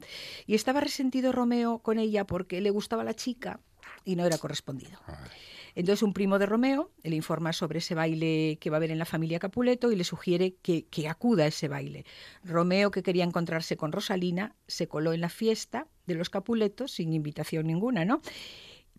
y 0.49 0.57
estaba 0.57 0.81
resentido 0.81 1.31
Romeo 1.31 1.79
con 1.79 2.01
ella 2.01 2.27
porque 2.27 2.61
le 2.61 2.71
gustaba 2.71 3.05
la 3.05 3.15
chica 3.15 3.61
y 4.05 4.17
no 4.17 4.27
era 4.27 4.37
correspondido. 4.37 4.99
Ay, 5.07 5.31
Entonces 5.77 6.03
un 6.03 6.13
primo 6.13 6.41
de 6.41 6.47
Romeo 6.47 6.91
le 7.05 7.15
informa 7.15 7.53
sobre 7.53 7.79
ese 7.79 7.95
baile 7.95 8.59
que 8.61 8.69
va 8.69 8.77
a 8.77 8.79
haber 8.79 8.91
en 8.91 8.99
la 8.99 9.05
familia 9.05 9.39
Capuleto 9.39 9.93
y 9.93 9.97
le 9.97 10.03
sugiere 10.03 10.57
que, 10.57 10.87
que 10.87 11.09
acuda 11.09 11.45
a 11.45 11.49
ese 11.49 11.69
baile. 11.69 12.05
Romeo, 12.43 12.91
que 12.91 13.05
quería 13.05 13.23
encontrarse 13.23 13.77
con 13.77 13.93
Rosalina, 13.93 14.57
se 14.67 14.89
coló 14.89 15.13
en 15.13 15.21
la 15.21 15.29
fiesta 15.29 15.87
de 16.09 16.14
los 16.16 16.31
Capuletos 16.31 16.90
sin 16.90 17.12
invitación 17.12 17.68
ninguna, 17.68 18.05
¿no? 18.05 18.21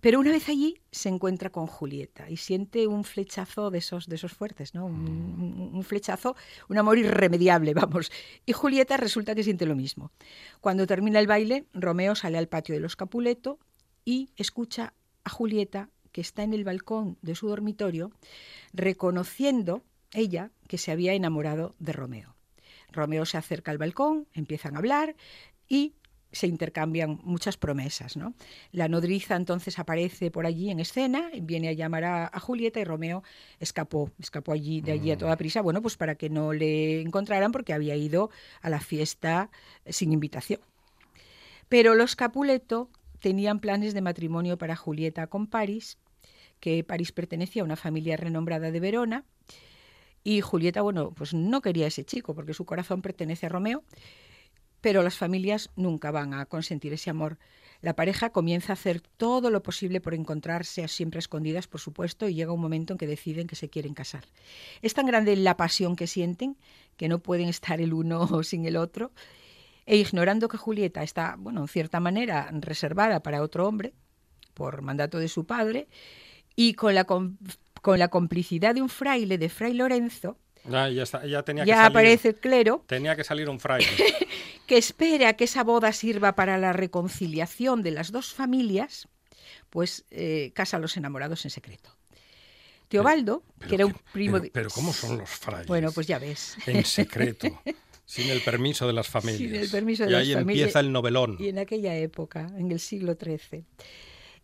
Pero 0.02 0.22
una 0.22 0.32
vez 0.32 0.48
allí 0.48 0.80
se 0.92 1.10
encuentra 1.10 1.50
con 1.50 1.68
Julieta 1.68 2.30
y 2.30 2.38
siente 2.38 2.88
un 2.88 3.04
flechazo 3.04 3.70
de 3.70 3.80
esos, 3.80 4.08
de 4.08 4.16
esos 4.16 4.32
fuertes, 4.32 4.74
¿no? 4.74 4.86
Un, 4.86 4.96
un- 4.96 5.72
un 5.74 5.84
flechazo, 5.84 6.38
un 6.70 6.78
amor 6.78 6.98
irremediable, 6.98 7.74
vamos. 7.82 8.10
Y 8.46 8.54
Julieta 8.54 8.96
resulta 8.96 9.36
que 9.36 9.44
siente 9.44 9.66
lo 9.66 9.76
mismo. 9.76 10.14
Cuando 10.62 10.88
termina 10.88 11.20
el 11.20 11.28
baile, 11.28 11.66
Romeo 11.74 12.16
sale 12.16 12.38
al 12.38 12.48
patio 12.48 12.76
de 12.76 12.80
los 12.82 12.96
Capuleto 12.96 13.60
y 14.06 14.30
escucha 14.38 14.94
a 15.26 15.30
Julieta 15.30 15.90
que 16.14 16.22
está 16.22 16.44
en 16.44 16.54
el 16.54 16.64
balcón 16.64 17.18
de 17.22 17.36
su 17.36 17.50
dormitorio 17.50 18.10
reconociendo 18.74 19.84
ella 20.14 20.52
que 20.68 20.78
se 20.78 20.92
había 20.92 21.14
enamorado 21.14 21.76
de 21.80 21.92
Romeo. 21.92 22.36
Romeo 22.92 23.26
se 23.26 23.38
acerca 23.38 23.72
al 23.72 23.78
balcón, 23.78 24.28
empiezan 24.34 24.76
a 24.76 24.80
hablar 24.80 25.16
y 25.68 25.94
se 26.32 26.48
intercambian 26.48 27.20
muchas 27.24 27.58
promesas. 27.58 28.18
¿no? 28.18 28.34
La 28.72 28.88
nodriza 28.88 29.36
entonces 29.36 29.80
aparece 29.80 30.32
por 30.32 30.46
allí 30.46 30.70
en 30.70 30.80
escena, 30.80 31.30
viene 31.42 31.70
a 31.70 31.74
llamar 31.74 32.04
a, 32.04 32.30
a 32.32 32.40
Julieta 32.40 32.80
y 32.80 32.84
Romeo 32.84 33.24
escapó, 33.60 34.12
escapó 34.20 34.52
allí, 34.52 34.82
de 34.82 34.92
allí 34.92 35.12
a 35.12 35.18
toda 35.18 35.38
prisa, 35.38 35.62
bueno, 35.62 35.82
pues 35.82 35.98
para 35.98 36.16
que 36.16 36.30
no 36.30 36.54
le 36.54 37.02
encontraran 37.02 37.52
porque 37.52 37.74
había 37.74 37.96
ido 37.96 38.30
a 38.62 38.70
la 38.70 38.80
fiesta 38.80 39.50
sin 39.88 40.12
invitación. 40.12 40.60
Pero 41.68 41.94
los 41.96 42.16
Capuleto 42.16 42.90
tenían 43.20 43.60
planes 43.60 43.94
de 43.94 44.02
matrimonio 44.02 44.58
para 44.58 44.76
Julieta 44.76 45.28
con 45.28 45.48
París, 45.48 45.98
que 46.60 46.84
París 46.84 47.12
pertenecía 47.12 47.62
a 47.62 47.66
una 47.66 47.76
familia 47.76 48.18
renombrada 48.18 48.72
de 48.72 48.80
Verona, 48.80 49.24
y 50.24 50.42
Julieta, 50.42 50.82
bueno, 50.82 51.12
pues 51.12 51.34
no 51.34 51.62
quería 51.62 51.86
a 51.86 51.88
ese 51.88 52.04
chico 52.04 52.34
porque 52.36 52.54
su 52.54 52.66
corazón 52.66 53.02
pertenece 53.02 53.46
a 53.46 53.50
Romeo, 53.50 53.84
pero 54.82 55.04
las 55.04 55.18
familias 55.18 55.70
nunca 55.76 56.12
van 56.12 56.34
a 56.34 56.46
consentir 56.46 56.94
ese 56.94 57.10
amor. 57.10 57.38
La 57.82 57.96
pareja 57.96 58.32
comienza 58.32 58.74
a 58.74 58.76
hacer 58.76 59.00
todo 59.02 59.50
lo 59.52 59.64
posible 59.64 60.02
por 60.02 60.14
encontrarse, 60.14 60.88
siempre 60.90 61.20
escondidas, 61.20 61.68
por 61.68 61.80
supuesto, 61.80 62.28
y 62.28 62.34
llega 62.34 62.52
un 62.52 62.60
momento 62.60 62.94
en 62.94 62.98
que 62.98 63.08
deciden 63.08 63.48
que 63.48 63.56
se 63.56 63.70
quieren 63.70 63.94
casar. 63.94 64.26
Es 64.82 64.94
tan 64.94 65.06
grande 65.06 65.36
la 65.38 65.56
pasión 65.56 65.96
que 65.96 66.06
sienten 66.08 66.58
que 66.98 67.08
no 67.08 67.20
pueden 67.20 67.48
estar 67.48 67.80
el 67.80 67.94
uno 67.94 68.28
sin 68.44 68.66
el 68.66 68.76
otro, 68.76 69.12
e 69.86 69.96
ignorando 69.98 70.50
que 70.50 70.58
Julieta 70.58 71.04
está, 71.04 71.36
bueno, 71.40 71.62
en 71.62 71.68
cierta 71.70 72.00
manera 72.00 72.50
reservada 72.52 73.22
para 73.24 73.42
otro 73.42 73.66
hombre, 73.68 73.94
por 74.54 74.82
mandato 74.82 75.18
de 75.18 75.30
su 75.30 75.46
padre, 75.46 75.88
y 76.56 76.74
con 76.74 76.94
la, 76.94 77.06
com- 77.06 77.38
con 77.82 77.98
la 77.98 78.10
complicidad 78.10 78.76
de 78.76 78.82
un 78.82 78.90
fraile, 78.90 79.38
de 79.38 79.48
Fray 79.48 79.74
Lorenzo, 79.74 80.38
Ya, 80.70 80.90
ya, 80.90 81.04
está, 81.04 81.26
ya 81.26 81.42
tenía 81.44 81.64
que 81.64 81.70
ya 81.70 81.78
salir. 81.78 81.90
aparece 81.90 82.28
el 82.30 82.36
clero, 82.36 82.84
Tenía 82.88 83.16
que 83.16 83.24
salir 83.24 83.50
un 83.50 83.60
fraile. 83.62 83.88
que 84.70 84.78
espera 84.78 85.34
que 85.34 85.44
esa 85.46 85.64
boda 85.64 85.92
sirva 85.92 86.36
para 86.36 86.58
la 86.60 86.72
reconciliación 86.74 87.82
de 87.82 87.92
las 87.92 88.12
dos 88.12 88.34
familias, 88.34 89.08
pues 89.72 90.06
eh, 90.12 90.52
casa 90.54 90.78
a 90.78 90.80
los 90.80 90.96
enamorados 90.96 91.44
en 91.46 91.52
secreto. 91.52 91.90
Teobaldo, 92.88 93.44
Pero 93.58 93.70
que 93.70 93.76
era 93.76 93.86
un 93.88 93.96
primo 94.14 94.34
pero, 94.34 94.44
de... 94.44 94.52
pero 94.52 94.70
¿cómo 94.70 94.94
son 94.94 95.18
los 95.18 95.30
frailes? 95.30 95.68
Bueno, 95.68 95.92
pues 95.92 96.08
ya 96.08 96.18
ves. 96.20 96.56
En 96.68 96.86
secreto, 96.86 97.48
sin 98.06 98.30
el 98.30 98.42
permiso 98.42 98.88
de 98.88 98.94
las 98.94 99.08
familias. 99.08 99.40
Sin 99.40 99.56
el 99.56 99.70
permiso 99.70 100.04
de 100.04 100.10
y 100.10 100.14
las 100.14 100.22
ahí 100.22 100.34
familias. 100.34 100.60
empieza 100.62 100.80
el 100.80 100.92
novelón. 100.92 101.36
Y 101.40 101.50
en 101.50 101.60
aquella 101.60 101.96
época, 101.98 102.52
en 102.58 102.72
el 102.72 102.80
siglo 102.80 103.16
XIII. 103.16 103.66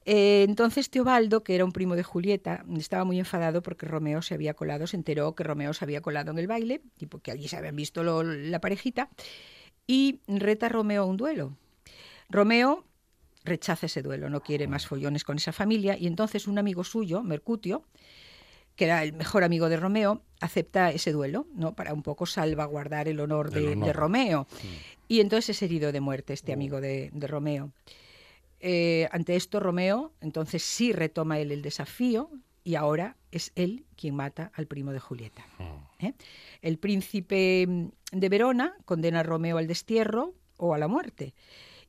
Eh, 0.08 0.44
entonces 0.48 0.92
Teobaldo, 0.92 1.44
que 1.44 1.56
era 1.56 1.66
un 1.66 1.72
primo 1.72 1.96
de 1.96 2.04
Julieta, 2.04 2.64
estaba 2.78 3.04
muy 3.06 3.18
enfadado 3.18 3.64
porque 3.64 3.88
Romeo 3.88 4.22
se 4.22 4.36
había 4.36 4.54
colado, 4.54 4.86
se 4.86 4.98
enteró 4.98 5.34
que 5.34 5.44
Romeo 5.44 5.74
se 5.74 5.84
había 5.86 6.02
colado 6.02 6.30
en 6.32 6.38
el 6.38 6.46
baile, 6.48 6.82
y 7.00 7.08
porque 7.08 7.32
allí 7.32 7.48
se 7.48 7.58
habían 7.58 7.76
visto 7.76 8.04
lo- 8.04 8.22
la 8.24 8.60
parejita, 8.62 9.10
y 9.88 10.20
reta 10.28 10.68
a 10.68 10.70
Romeo 10.70 11.04
a 11.04 11.06
un 11.06 11.18
duelo. 11.18 11.58
Romeo 12.30 12.86
rechaza 13.44 13.86
ese 13.86 14.02
duelo, 14.02 14.30
no 14.30 14.42
quiere 14.42 14.68
más 14.68 14.88
follones 14.88 15.24
con 15.24 15.38
esa 15.38 15.52
familia, 15.52 15.98
y 15.98 16.08
entonces 16.08 16.48
un 16.48 16.58
amigo 16.58 16.84
suyo, 16.84 17.22
Mercutio, 17.22 17.84
que 18.76 18.86
era 18.86 19.04
el 19.04 19.14
mejor 19.14 19.44
amigo 19.44 19.70
de 19.70 19.78
Romeo, 19.78 20.22
acepta 20.42 20.92
ese 20.92 21.12
duelo, 21.12 21.48
¿no? 21.54 21.76
Para 21.76 21.94
un 21.94 22.02
poco 22.02 22.26
salvaguardar 22.26 23.08
el 23.08 23.20
honor 23.20 23.48
El 23.48 23.54
de, 23.54 23.72
honor. 23.72 23.86
de 23.86 23.94
Romeo. 23.94 24.48
Y 25.08 25.22
entonces 25.22 25.56
es 25.56 25.62
herido 25.62 25.92
de 25.92 26.02
muerte 26.02 26.34
este 26.34 26.52
amigo 26.52 26.82
de, 26.82 27.10
de 27.14 27.28
Romeo. 27.28 27.72
Eh, 28.60 29.08
ante 29.12 29.36
esto, 29.36 29.60
Romeo 29.60 30.12
entonces 30.22 30.64
sí 30.64 30.92
retoma 30.92 31.40
él 31.40 31.52
el 31.52 31.62
desafío 31.62 32.30
y 32.66 32.76
ahora 32.76 33.16
es 33.32 33.54
él 33.56 33.86
quien 33.96 34.16
mata 34.16 34.52
al 34.56 34.66
primo 34.66 34.92
de 34.92 35.00
Julieta. 35.00 35.46
¿eh? 36.00 36.14
El 36.62 36.80
príncipe 36.80 37.66
mm, 37.66 37.88
de 38.12 38.30
Verona 38.30 38.76
condena 38.84 39.22
a 39.22 39.24
Romeo 39.24 39.58
al 39.58 39.68
destierro 39.68 40.34
o 40.58 40.74
a 40.74 40.78
la 40.80 40.90
muerte. 40.90 41.36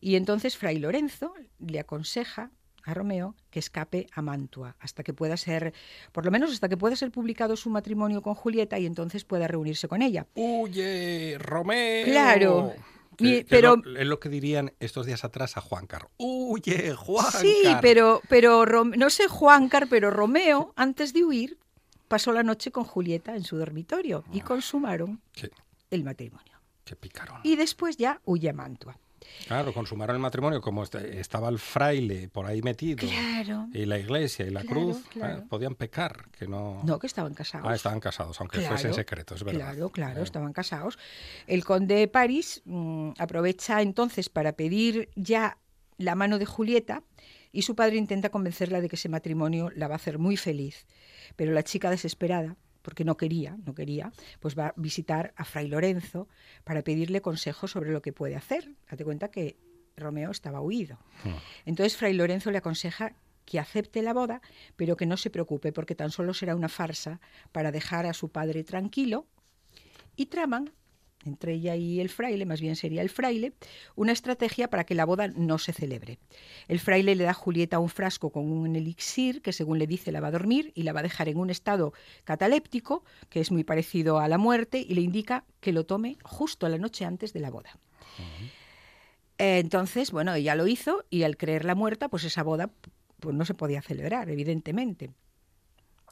Y 0.00 0.14
entonces 0.14 0.56
Fray 0.56 0.78
Lorenzo 0.78 1.32
le 1.58 1.80
aconseja 1.80 2.50
a 2.84 2.94
Romeo 2.94 3.34
que 3.50 3.58
escape 3.58 4.06
a 4.12 4.20
Mantua 4.22 4.76
hasta 4.78 5.02
que 5.02 5.14
pueda 5.14 5.36
ser, 5.38 5.72
por 6.12 6.26
lo 6.26 6.30
menos 6.30 6.52
hasta 6.52 6.68
que 6.68 6.76
pueda 6.76 6.94
ser 6.94 7.10
publicado 7.10 7.56
su 7.56 7.70
matrimonio 7.70 8.20
con 8.20 8.34
Julieta 8.34 8.78
y 8.78 8.84
entonces 8.84 9.24
pueda 9.24 9.48
reunirse 9.48 9.88
con 9.88 10.02
ella. 10.02 10.26
¡Huye, 10.34 11.38
Romeo! 11.38 12.04
Claro. 12.04 12.74
Que- 13.16 13.38
es 13.38 13.44
pero- 13.48 13.76
lo- 13.76 13.98
Es 13.98 14.06
lo, 14.06 14.20
que 14.20 14.28
dirían 14.28 14.72
estos 14.80 15.06
días 15.06 15.24
atrás 15.24 15.56
a 15.56 15.60
Juancar. 15.60 16.08
¡Huye, 16.18 16.94
Juancar! 16.94 17.40
Sí, 17.40 17.62
pero, 17.80 18.20
pero 18.28 18.64
no 18.84 19.10
sé 19.10 19.28
Juancar, 19.28 19.88
pero 19.88 20.10
Romeo, 20.10 20.72
antes 20.76 21.12
de 21.12 21.24
huir, 21.24 21.58
pasó 22.08 22.32
la 22.32 22.42
noche 22.42 22.70
con 22.70 22.84
Julieta 22.84 23.34
en 23.36 23.44
su 23.44 23.56
dormitorio 23.56 24.24
y 24.32 24.40
consumaron 24.40 25.20
Qué, 25.32 25.50
el 25.90 26.04
matrimonio. 26.04 26.60
qué 26.84 26.94
picarón. 26.96 27.40
Y 27.42 27.56
después 27.56 27.96
ya 27.96 28.20
huye 28.24 28.48
a 28.50 28.52
Mantua. 28.52 28.98
Claro, 29.46 29.72
consumaron 29.72 30.16
el 30.16 30.22
matrimonio 30.22 30.60
como 30.60 30.82
este- 30.82 31.20
estaba 31.20 31.48
el 31.48 31.58
fraile 31.58 32.28
por 32.28 32.46
ahí 32.46 32.62
metido. 32.62 33.06
Claro. 33.08 33.68
Y 33.72 33.84
la 33.86 33.98
iglesia 33.98 34.44
y 34.46 34.50
la 34.50 34.62
Claro, 34.62 34.74
cruz 34.80 35.04
claro. 35.10 35.38
eh, 35.38 35.44
podían 35.48 35.74
pecar, 35.76 36.28
que 36.36 36.48
no... 36.48 36.82
No, 36.84 36.98
que 36.98 37.06
estaban 37.06 37.32
casados. 37.34 37.68
Ah, 37.70 37.74
estaban 37.74 38.00
casados, 38.00 38.40
aunque 38.40 38.60
fuese 38.60 38.88
en 38.88 38.94
secreto, 38.94 39.34
es 39.34 39.44
verdad. 39.44 39.60
Claro, 39.72 39.90
claro, 39.90 40.20
Eh, 40.20 40.24
estaban 40.24 40.52
casados. 40.52 40.98
El 41.46 41.64
conde 41.64 41.94
de 41.94 42.08
París 42.08 42.62
mm, 42.64 43.10
aprovecha 43.18 43.82
entonces 43.82 44.28
para 44.28 44.52
pedir 44.52 45.10
ya 45.14 45.58
la 45.98 46.14
mano 46.14 46.38
de 46.38 46.46
Julieta 46.46 47.02
y 47.52 47.62
su 47.62 47.74
padre 47.76 47.96
intenta 47.96 48.30
convencerla 48.30 48.80
de 48.80 48.88
que 48.88 48.96
ese 48.96 49.08
matrimonio 49.08 49.70
la 49.74 49.88
va 49.88 49.94
a 49.94 49.96
hacer 49.96 50.18
muy 50.18 50.36
feliz. 50.36 50.86
Pero 51.36 51.52
la 51.52 51.62
chica 51.62 51.88
desesperada, 51.90 52.56
porque 52.86 53.04
no 53.04 53.16
quería, 53.16 53.56
no 53.66 53.74
quería, 53.74 54.12
pues 54.38 54.56
va 54.56 54.68
a 54.68 54.74
visitar 54.76 55.34
a 55.34 55.44
Fray 55.44 55.66
Lorenzo 55.66 56.28
para 56.62 56.82
pedirle 56.82 57.20
consejo 57.20 57.66
sobre 57.66 57.90
lo 57.90 58.00
que 58.00 58.12
puede 58.12 58.36
hacer. 58.36 58.76
Date 58.88 59.04
cuenta 59.04 59.28
que 59.28 59.56
Romeo 59.96 60.30
estaba 60.30 60.60
huido. 60.60 60.96
Entonces 61.64 61.96
Fray 61.96 62.14
Lorenzo 62.14 62.52
le 62.52 62.58
aconseja 62.58 63.16
que 63.44 63.58
acepte 63.58 64.02
la 64.02 64.12
boda, 64.12 64.40
pero 64.76 64.96
que 64.96 65.04
no 65.04 65.16
se 65.16 65.30
preocupe 65.30 65.72
porque 65.72 65.96
tan 65.96 66.12
solo 66.12 66.32
será 66.32 66.54
una 66.54 66.68
farsa 66.68 67.20
para 67.50 67.72
dejar 67.72 68.06
a 68.06 68.14
su 68.14 68.28
padre 68.28 68.62
tranquilo 68.62 69.26
y 70.14 70.26
traman 70.26 70.70
entre 71.26 71.54
ella 71.54 71.76
y 71.76 72.00
el 72.00 72.08
fraile, 72.08 72.46
más 72.46 72.60
bien 72.60 72.76
sería 72.76 73.02
el 73.02 73.10
fraile, 73.10 73.52
una 73.94 74.12
estrategia 74.12 74.68
para 74.68 74.84
que 74.84 74.94
la 74.94 75.04
boda 75.04 75.28
no 75.28 75.58
se 75.58 75.72
celebre. 75.72 76.18
El 76.68 76.78
fraile 76.78 77.14
le 77.14 77.24
da 77.24 77.30
a 77.30 77.34
Julieta 77.34 77.78
un 77.78 77.88
frasco 77.88 78.30
con 78.30 78.50
un 78.50 78.76
elixir 78.76 79.42
que 79.42 79.52
según 79.52 79.78
le 79.78 79.86
dice 79.86 80.12
la 80.12 80.20
va 80.20 80.28
a 80.28 80.32
dormir 80.32 80.72
y 80.74 80.82
la 80.82 80.92
va 80.92 81.00
a 81.00 81.02
dejar 81.02 81.28
en 81.28 81.38
un 81.38 81.50
estado 81.50 81.92
cataléptico, 82.24 83.04
que 83.28 83.40
es 83.40 83.50
muy 83.50 83.64
parecido 83.64 84.18
a 84.18 84.28
la 84.28 84.38
muerte, 84.38 84.78
y 84.78 84.94
le 84.94 85.00
indica 85.00 85.44
que 85.60 85.72
lo 85.72 85.84
tome 85.84 86.16
justo 86.22 86.68
la 86.68 86.78
noche 86.78 87.04
antes 87.04 87.32
de 87.32 87.40
la 87.40 87.50
boda. 87.50 87.78
Entonces, 89.38 90.12
bueno, 90.12 90.34
ella 90.34 90.54
lo 90.54 90.66
hizo 90.66 91.04
y 91.10 91.24
al 91.24 91.36
creerla 91.36 91.74
muerta, 91.74 92.08
pues 92.08 92.24
esa 92.24 92.42
boda 92.42 92.70
pues 93.20 93.34
no 93.34 93.44
se 93.44 93.54
podía 93.54 93.82
celebrar, 93.82 94.30
evidentemente. 94.30 95.10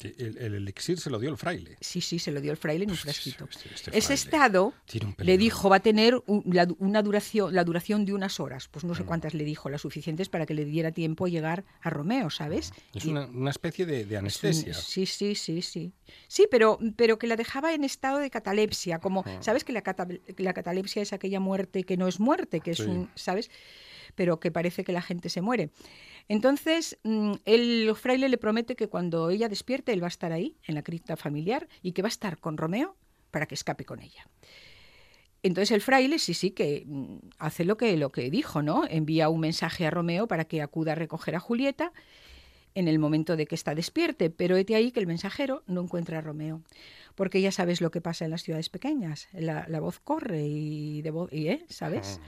El, 0.01 0.37
el 0.39 0.55
elixir 0.55 0.99
se 0.99 1.09
lo 1.09 1.19
dio 1.19 1.31
el 1.31 1.37
fraile. 1.37 1.77
Sí, 1.81 2.01
sí, 2.01 2.19
se 2.19 2.33
lo 2.33 2.41
dio 2.41 2.51
el 2.51 2.57
fraile 2.57 2.85
en 2.85 2.91
un 2.91 2.95
Hostia, 2.97 3.13
frasquito. 3.13 3.49
este- 3.51 3.75
este 3.75 3.97
Ese 3.99 4.15
estado 4.15 4.75
le 5.19 5.39
dijo 5.39 5.71
va 5.71 5.77
a 5.77 5.81
tener 5.81 6.21
la, 6.47 6.67
una 6.79 7.01
duración, 7.03 7.55
la 7.55 7.63
duración 7.65 8.05
de 8.05 8.13
unas 8.13 8.41
horas. 8.41 8.69
Pues 8.69 8.85
Mm. 8.85 8.89
no 8.89 8.95
sé 8.97 9.05
cuántas 9.05 9.35
le 9.35 9.45
dijo, 9.45 9.69
las 9.71 9.83
suficientes 9.83 10.29
para 10.29 10.47
que 10.47 10.55
le 10.55 10.65
diera 10.65 10.91
tiempo 10.91 11.27
a 11.27 11.29
llegar 11.29 11.65
a 11.81 11.91
Romeo, 11.91 12.29
¿sabes? 12.31 12.73
Es 12.93 13.05
Y- 13.05 13.11
una, 13.11 13.27
una 13.27 13.51
especie 13.51 13.87
de, 13.87 13.99
de 13.99 14.03
es 14.03 14.11
un- 14.11 14.17
anestesia. 14.19 14.75
Sí, 14.75 15.07
sí, 15.07 15.35
sí, 15.37 15.63
sí. 15.63 15.93
Sí, 16.29 16.47
pero, 16.51 16.79
pero 16.97 17.19
que 17.19 17.27
la 17.29 17.37
dejaba 17.37 17.73
en 17.73 17.85
estado 17.85 18.19
de 18.19 18.31
catalepsia, 18.31 18.99
como. 18.99 19.25
¿sabes 19.41 19.65
que 19.65 19.73
la, 19.73 19.83
cata- 19.83 20.09
la 20.39 20.53
catalepsia 20.55 21.03
es 21.03 21.13
aquella 21.13 21.41
muerte 21.41 21.85
que 21.85 21.97
no 21.97 22.09
es 22.09 22.19
muerte, 22.21 22.61
que 22.61 22.73
es 22.73 22.79
Sí. 22.79 22.83
un, 22.85 23.09
¿sabes? 23.15 23.51
Pero 24.17 24.39
que 24.39 24.51
parece 24.53 24.85
que 24.85 24.93
la 24.93 25.03
gente 25.03 25.29
se 25.29 25.41
muere. 25.41 25.71
Entonces, 26.29 26.99
mm, 27.03 27.33
el 27.45 27.95
fraile 27.97 28.29
le 28.29 28.39
promete 28.39 28.77
que 28.77 28.89
cuando 28.89 29.31
ella 29.31 29.49
despierte, 29.49 29.93
él 29.93 30.03
va 30.03 30.07
a 30.07 30.09
estar 30.09 30.33
ahí, 30.33 30.57
en 30.67 30.75
la 30.75 30.83
cripta 30.83 31.17
familiar, 31.17 31.69
y 31.83 31.93
que 31.93 32.03
va 32.03 32.09
a 32.09 32.11
estar 32.11 32.39
con 32.39 32.57
Romeo 32.57 32.97
para 33.31 33.47
que 33.47 33.55
escape 33.55 33.85
con 33.85 34.01
ella. 34.01 34.27
Entonces 35.43 35.73
el 35.73 35.83
fraile 35.83 36.19
sí, 36.19 36.33
sí, 36.33 36.53
que 36.53 36.85
mm, 36.87 37.17
hace 37.39 37.65
lo 37.67 37.77
que, 37.77 37.97
lo 37.99 38.11
que 38.11 38.31
dijo, 38.31 38.63
¿no? 38.63 38.85
Envía 38.89 39.29
un 39.29 39.41
mensaje 39.41 39.87
a 39.87 39.91
Romeo 39.91 40.27
para 40.27 40.47
que 40.47 40.63
acuda 40.63 40.93
a 40.93 40.95
recoger 40.95 41.35
a 41.37 41.41
Julieta 41.41 41.93
en 42.75 42.89
el 42.89 42.99
momento 42.99 43.37
de 43.37 43.47
que 43.47 43.55
está 43.55 43.75
despierte, 43.75 44.31
pero 44.31 44.57
hete 44.57 44.75
ahí 44.75 44.91
que 44.91 45.01
el 45.01 45.07
mensajero 45.07 45.63
no 45.67 45.83
encuentra 45.83 46.19
a 46.19 46.21
Romeo, 46.23 46.63
porque 47.15 47.41
ya 47.41 47.53
sabes 47.53 47.81
lo 47.81 47.91
que 47.91 48.01
pasa 48.01 48.25
en 48.25 48.31
las 48.31 48.43
ciudades 48.43 48.69
pequeñas, 48.69 49.29
la, 49.33 49.67
voz 49.81 50.01
corre 50.01 50.43
y, 50.47 51.03
de 51.03 51.13
y, 51.31 51.49
¿eh? 51.49 51.65
¿sabes? 51.69 52.21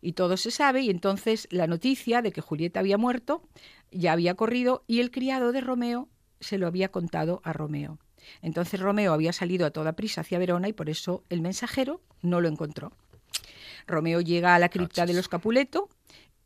Y 0.00 0.12
todo 0.12 0.36
se 0.36 0.50
sabe 0.50 0.82
y 0.82 0.90
entonces 0.90 1.48
la 1.50 1.66
noticia 1.66 2.22
de 2.22 2.32
que 2.32 2.40
Julieta 2.40 2.80
había 2.80 2.98
muerto 2.98 3.42
ya 3.90 4.12
había 4.12 4.34
corrido 4.34 4.84
y 4.86 5.00
el 5.00 5.10
criado 5.10 5.52
de 5.52 5.60
Romeo 5.60 6.08
se 6.40 6.58
lo 6.58 6.66
había 6.66 6.90
contado 6.90 7.40
a 7.44 7.52
Romeo. 7.52 7.98
Entonces 8.42 8.80
Romeo 8.80 9.12
había 9.12 9.32
salido 9.32 9.66
a 9.66 9.70
toda 9.70 9.94
prisa 9.94 10.20
hacia 10.20 10.38
Verona 10.38 10.68
y 10.68 10.72
por 10.72 10.90
eso 10.90 11.24
el 11.28 11.40
mensajero 11.40 12.00
no 12.22 12.40
lo 12.40 12.48
encontró. 12.48 12.92
Romeo 13.86 14.20
llega 14.20 14.54
a 14.54 14.58
la 14.58 14.68
cripta 14.68 15.06
de 15.06 15.14
los 15.14 15.28
Capuleto 15.28 15.88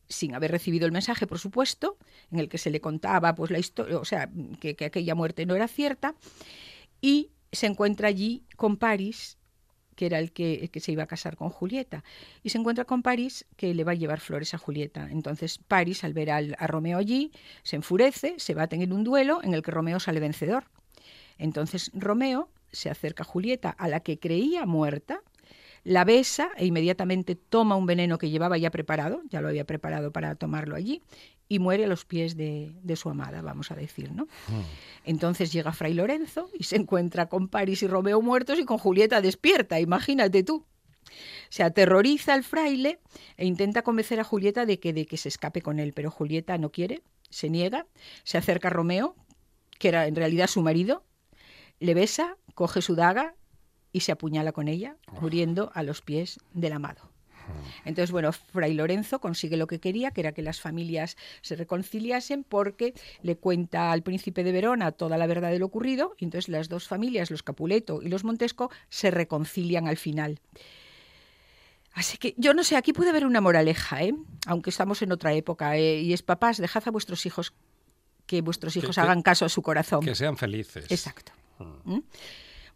sin 0.09 0.35
haber 0.35 0.51
recibido 0.51 0.87
el 0.87 0.93
mensaje, 0.93 1.27
por 1.27 1.38
supuesto, 1.38 1.97
en 2.31 2.38
el 2.38 2.49
que 2.49 2.59
se 2.59 2.71
le 2.71 2.81
contaba 2.81 3.35
pues 3.35 3.51
la 3.51 3.59
historia, 3.59 3.99
o 3.99 4.05
sea, 4.05 4.31
que, 4.61 4.77
que 4.77 4.85
aquella 4.85 5.15
muerte 5.15 5.47
no 5.47 5.55
era 5.55 5.69
cierta, 5.69 6.15
y 7.01 7.31
se 7.51 7.67
encuentra 7.67 8.09
allí 8.09 8.45
con 8.57 8.77
París, 8.77 9.38
que 10.03 10.07
era 10.07 10.19
el 10.19 10.33
que, 10.33 10.69
que 10.73 10.81
se 10.81 10.91
iba 10.91 11.05
a 11.05 11.07
casar 11.07 11.37
con 11.37 11.49
Julieta, 11.51 12.03
y 12.43 12.49
se 12.51 12.59
encuentra 12.59 12.85
con 12.85 13.03
París 13.03 13.47
que 13.57 13.73
le 13.73 13.85
va 13.85 13.93
a 13.93 13.95
llevar 13.95 14.19
flores 14.19 14.53
a 14.53 14.59
Julieta. 14.59 15.07
Entonces 15.12 15.59
París, 15.59 16.03
al 16.03 16.12
ver 16.12 16.33
al- 16.33 16.57
a 16.59 16.67
Romeo 16.67 16.99
allí, 16.99 17.31
se 17.62 17.77
enfurece, 17.77 18.35
se 18.38 18.55
baten 18.55 18.83
en 18.83 18.93
un 18.93 19.05
duelo 19.05 19.38
en 19.45 19.55
el 19.55 19.62
que 19.62 19.71
Romeo 19.71 20.01
sale 20.01 20.19
vencedor. 20.19 20.65
Entonces 21.38 21.93
Romeo 21.95 22.49
se 22.73 22.91
acerca 22.91 23.23
a 23.23 23.27
Julieta, 23.27 23.71
a 23.71 23.87
la 23.87 24.01
que 24.01 24.19
creía 24.19 24.67
muerta, 24.67 25.21
la 25.85 26.05
besa 26.05 26.51
e 26.57 26.67
inmediatamente 26.67 27.37
toma 27.37 27.77
un 27.77 27.87
veneno 27.87 28.19
que 28.19 28.31
llevaba 28.31 28.59
ya 28.59 28.73
preparado, 28.73 29.23
ya 29.31 29.41
lo 29.41 29.49
había 29.49 29.67
preparado 29.67 30.11
para 30.11 30.35
tomarlo 30.35 30.75
allí, 30.75 31.01
y 31.53 31.59
muere 31.59 31.85
a 31.85 31.87
los 31.87 32.07
pies 32.07 32.35
de, 32.35 32.73
de 32.83 32.97
su 32.97 33.11
amada, 33.11 33.43
vamos 33.43 33.71
a 33.71 33.75
decir, 33.75 34.11
¿no? 34.11 34.27
Entonces 35.05 35.53
llega 35.53 35.75
Fray 35.75 35.93
Lorenzo 35.93 36.49
y 36.59 36.65
se 36.65 36.77
encuentra 36.77 37.27
con 37.27 37.49
París 37.49 37.83
y 37.83 37.88
Romeo 37.88 38.23
muertos 38.23 38.59
y 38.59 38.65
con 38.65 38.79
Julieta 38.79 39.21
despierta, 39.21 39.79
imagínate 39.79 40.45
tú. 40.45 40.65
Se 41.51 41.62
aterroriza 41.62 42.35
el 42.35 42.43
fraile 42.43 43.01
e 43.37 43.45
intenta 43.45 43.83
convencer 43.83 44.19
a 44.19 44.25
Julieta 44.25 44.65
de 44.65 44.81
que, 44.81 44.95
de 44.95 45.05
que 45.05 45.19
se 45.19 45.29
escape 45.29 45.61
con 45.61 45.79
él, 45.79 45.93
pero 45.93 46.11
Julieta 46.11 46.57
no 46.57 46.73
quiere, 46.73 47.03
se 47.29 47.51
niega, 47.51 47.87
se 48.25 48.38
acerca 48.38 48.69
a 48.69 48.71
Romeo, 48.71 49.15
que 49.79 49.88
era 49.88 50.07
en 50.07 50.17
realidad 50.17 50.47
su 50.47 50.62
marido, 50.62 51.05
le 51.81 51.93
besa, 51.93 52.38
coge 52.55 52.81
su 52.81 52.95
daga 52.95 53.35
y 53.93 54.01
se 54.01 54.12
apuñala 54.12 54.53
con 54.53 54.69
ella, 54.69 54.97
muriendo 55.21 55.71
a 55.75 55.83
los 55.83 56.01
pies 56.01 56.41
del 56.55 56.73
amado. 56.73 57.12
Entonces, 57.85 58.11
bueno, 58.11 58.33
Fray 58.33 58.75
Lorenzo 58.75 59.21
consigue 59.21 59.57
lo 59.57 59.67
que 59.67 59.81
quería, 59.81 60.11
que 60.11 60.21
era 60.21 60.33
que 60.33 60.43
las 60.43 60.61
familias 60.61 61.17
se 61.41 61.57
reconciliasen, 61.57 62.45
porque 62.45 62.95
le 63.23 63.37
cuenta 63.37 63.93
al 63.93 64.03
príncipe 64.03 64.45
de 64.45 64.53
Verona 64.53 64.93
toda 64.93 65.19
la 65.19 65.27
verdad 65.27 65.51
de 65.51 65.59
lo 65.59 65.67
ocurrido, 65.67 66.15
y 66.19 66.25
entonces 66.25 66.49
las 66.49 66.69
dos 66.69 66.89
familias, 66.89 67.31
los 67.31 67.43
Capuleto 67.43 68.01
y 68.03 68.09
los 68.09 68.25
Montesco, 68.25 68.71
se 68.89 69.11
reconcilian 69.11 69.89
al 69.89 69.97
final. 69.97 70.41
Así 71.95 72.17
que 72.17 72.35
yo 72.39 72.55
no 72.55 72.65
sé, 72.65 72.77
aquí 72.77 72.93
puede 72.93 73.11
haber 73.11 73.27
una 73.27 73.41
moraleja, 73.41 74.03
¿eh? 74.03 74.15
aunque 74.47 74.71
estamos 74.71 75.03
en 75.03 75.13
otra 75.13 75.35
época, 75.35 75.77
¿eh? 75.77 76.01
y 76.01 76.13
es 76.15 76.23
papás, 76.23 76.57
dejad 76.57 76.83
a 76.87 76.91
vuestros 76.91 77.27
hijos 77.27 77.53
que 78.27 78.41
vuestros 78.41 78.77
hijos 78.77 78.95
que- 78.95 79.01
hagan 79.03 79.21
caso 79.21 79.45
a 79.45 79.49
su 79.51 79.61
corazón. 79.61 80.03
Que 80.05 80.15
sean 80.15 80.37
felices. 80.39 80.87
Exacto. 80.91 81.33
¿Mm? 81.85 81.99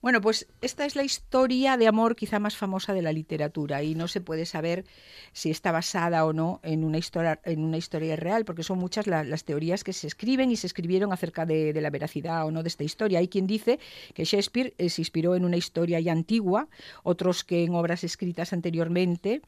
Bueno, 0.07 0.21
pues 0.21 0.47
esta 0.61 0.87
es 0.87 0.95
la 0.95 1.03
historia 1.03 1.77
de 1.77 1.89
amor 1.89 2.15
quizá 2.15 2.39
más 2.39 2.57
famosa 2.57 2.93
de 2.95 3.03
la 3.03 3.13
literatura 3.13 3.83
y 3.83 3.97
no 3.97 4.07
se 4.07 4.21
puede 4.21 4.47
saber 4.47 4.85
si 5.33 5.51
está 5.51 5.73
basada 5.73 6.25
o 6.25 6.33
no 6.33 6.61
en 6.63 6.85
una 6.85 6.99
historia, 6.99 7.41
en 7.43 7.65
una 7.65 7.77
historia 7.77 8.15
real, 8.15 8.45
porque 8.45 8.63
son 8.63 8.79
muchas 8.79 9.09
la- 9.09 9.25
las 9.25 9.43
teorías 9.43 9.83
que 9.83 9.93
se 9.93 10.07
escriben 10.07 10.53
y 10.53 10.57
se 10.57 10.69
escribieron 10.69 11.13
acerca 11.13 11.45
de, 11.45 11.73
de 11.73 11.81
la 11.81 11.91
veracidad 11.91 12.47
o 12.47 12.53
no 12.53 12.63
de 12.63 12.69
esta 12.69 12.85
historia. 12.85 13.19
Hay 13.19 13.27
quien 13.27 13.49
dice 13.49 13.81
que 14.15 14.25
Shakespeare 14.25 14.75
eh, 14.79 14.91
se 14.91 15.01
inspiró 15.01 15.35
en 15.35 15.45
una 15.45 15.57
historia 15.57 15.99
ya 15.99 16.13
antigua, 16.13 16.69
otros 17.03 17.43
que 17.43 17.65
en 17.65 17.75
obras 17.75 18.05
escritas 18.05 18.53
anteriormente 18.53 19.43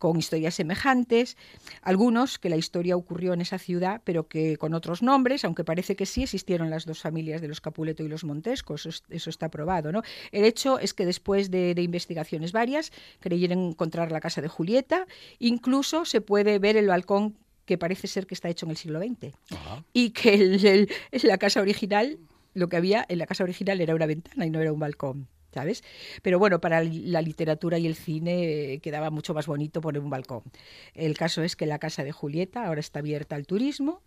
con 0.00 0.18
historias 0.18 0.54
semejantes, 0.56 1.36
algunos 1.82 2.40
que 2.40 2.48
la 2.48 2.56
historia 2.56 2.96
ocurrió 2.96 3.34
en 3.34 3.40
esa 3.42 3.58
ciudad, 3.58 4.00
pero 4.02 4.26
que 4.26 4.56
con 4.56 4.74
otros 4.74 5.02
nombres, 5.02 5.44
aunque 5.44 5.62
parece 5.62 5.94
que 5.94 6.06
sí 6.06 6.24
existieron 6.24 6.70
las 6.70 6.86
dos 6.86 7.00
familias 7.00 7.40
de 7.40 7.46
los 7.48 7.60
Capuleto 7.60 8.02
y 8.02 8.08
los 8.08 8.24
Montesco, 8.24 8.74
eso, 8.74 8.88
es- 8.88 9.04
eso 9.10 9.30
está 9.30 9.50
probado. 9.50 9.92
¿no? 9.92 10.02
El 10.32 10.44
hecho 10.44 10.78
es 10.80 10.94
que 10.94 11.06
después 11.06 11.50
de, 11.52 11.74
de 11.74 11.82
investigaciones 11.82 12.50
varias, 12.50 12.90
creyeron 13.20 13.60
encontrar 13.70 14.10
la 14.10 14.20
casa 14.20 14.40
de 14.40 14.48
Julieta, 14.48 15.06
incluso 15.38 16.04
se 16.04 16.20
puede 16.20 16.58
ver 16.58 16.76
el 16.76 16.88
balcón 16.88 17.36
que 17.66 17.76
parece 17.78 18.08
ser 18.08 18.26
que 18.26 18.34
está 18.34 18.48
hecho 18.48 18.66
en 18.66 18.70
el 18.70 18.76
siglo 18.78 18.98
XX, 19.00 19.34
Ajá. 19.52 19.84
y 19.92 20.10
que 20.10 20.34
el- 20.34 20.64
el- 20.66 20.88
la 21.22 21.36
casa 21.38 21.60
original, 21.60 22.18
lo 22.54 22.68
que 22.70 22.76
había 22.76 23.04
en 23.08 23.18
la 23.18 23.26
casa 23.26 23.44
original 23.44 23.80
era 23.80 23.94
una 23.94 24.06
ventana 24.06 24.46
y 24.46 24.50
no 24.50 24.60
era 24.60 24.72
un 24.72 24.80
balcón. 24.80 25.28
¿Sabes? 25.52 25.82
Pero 26.22 26.38
bueno, 26.38 26.60
para 26.60 26.82
la 26.84 27.22
literatura 27.22 27.78
y 27.78 27.86
el 27.86 27.96
cine 27.96 28.74
eh, 28.74 28.78
quedaba 28.80 29.10
mucho 29.10 29.34
más 29.34 29.46
bonito 29.46 29.80
poner 29.80 30.00
un 30.00 30.10
balcón. 30.10 30.42
El 30.94 31.16
caso 31.16 31.42
es 31.42 31.56
que 31.56 31.66
la 31.66 31.78
casa 31.78 32.04
de 32.04 32.12
Julieta 32.12 32.66
ahora 32.66 32.80
está 32.80 33.00
abierta 33.00 33.36
al 33.36 33.46
turismo 33.46 34.02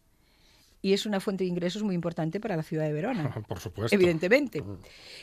y 0.83 0.91
es 0.91 1.05
una 1.05 1.21
fuente 1.21 1.45
de 1.45 1.49
ingresos 1.49 1.81
muy 1.81 1.95
importante 1.95 2.41
para 2.41 2.57
la 2.57 2.61
ciudad 2.61 2.83
de 2.83 2.91
Verona. 2.91 3.33
Por 3.47 3.59
supuesto. 3.59 3.95
Evidentemente. 3.95 4.61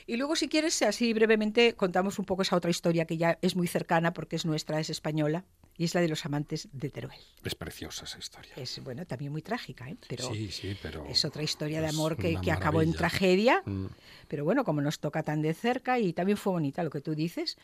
Y 0.06 0.16
luego, 0.16 0.34
si 0.34 0.48
quieres, 0.48 0.80
así 0.80 1.12
brevemente 1.12 1.74
contamos 1.74 2.18
un 2.18 2.24
poco 2.24 2.40
esa 2.42 2.56
otra 2.56 2.70
historia 2.70 3.04
que 3.04 3.18
ya 3.18 3.38
es 3.42 3.54
muy 3.54 3.66
cercana 3.66 4.14
porque 4.14 4.36
es 4.36 4.46
nuestra, 4.46 4.80
es 4.80 4.88
española, 4.88 5.44
y 5.76 5.84
es 5.84 5.94
la 5.94 6.00
de 6.00 6.08
los 6.08 6.24
amantes 6.24 6.68
de 6.72 6.88
Teruel. 6.88 7.20
Es 7.44 7.54
preciosa 7.54 8.06
esa 8.06 8.18
historia. 8.18 8.54
Es, 8.56 8.82
bueno, 8.82 9.04
también 9.06 9.32
muy 9.32 9.42
trágica, 9.42 9.86
¿eh? 9.86 9.98
pero 10.08 10.32
sí, 10.32 10.50
sí, 10.50 10.74
pero. 10.80 11.04
es 11.06 11.26
otra 11.26 11.42
historia 11.42 11.82
de 11.82 11.88
amor 11.88 12.16
que, 12.16 12.40
que 12.40 12.52
acabó 12.52 12.80
en 12.80 12.94
tragedia. 12.94 13.62
Mm. 13.66 13.86
Pero 14.28 14.44
bueno, 14.44 14.64
como 14.64 14.80
nos 14.80 14.98
toca 14.98 15.22
tan 15.22 15.42
de 15.42 15.52
cerca 15.52 15.98
y 15.98 16.14
también 16.14 16.38
fue 16.38 16.54
bonita 16.54 16.82
lo 16.82 16.90
que 16.90 17.02
tú 17.02 17.14
dices, 17.14 17.58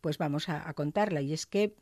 pues 0.00 0.18
vamos 0.18 0.48
a, 0.48 0.68
a 0.68 0.74
contarla. 0.74 1.20
Y 1.20 1.32
es 1.32 1.46
que 1.46 1.76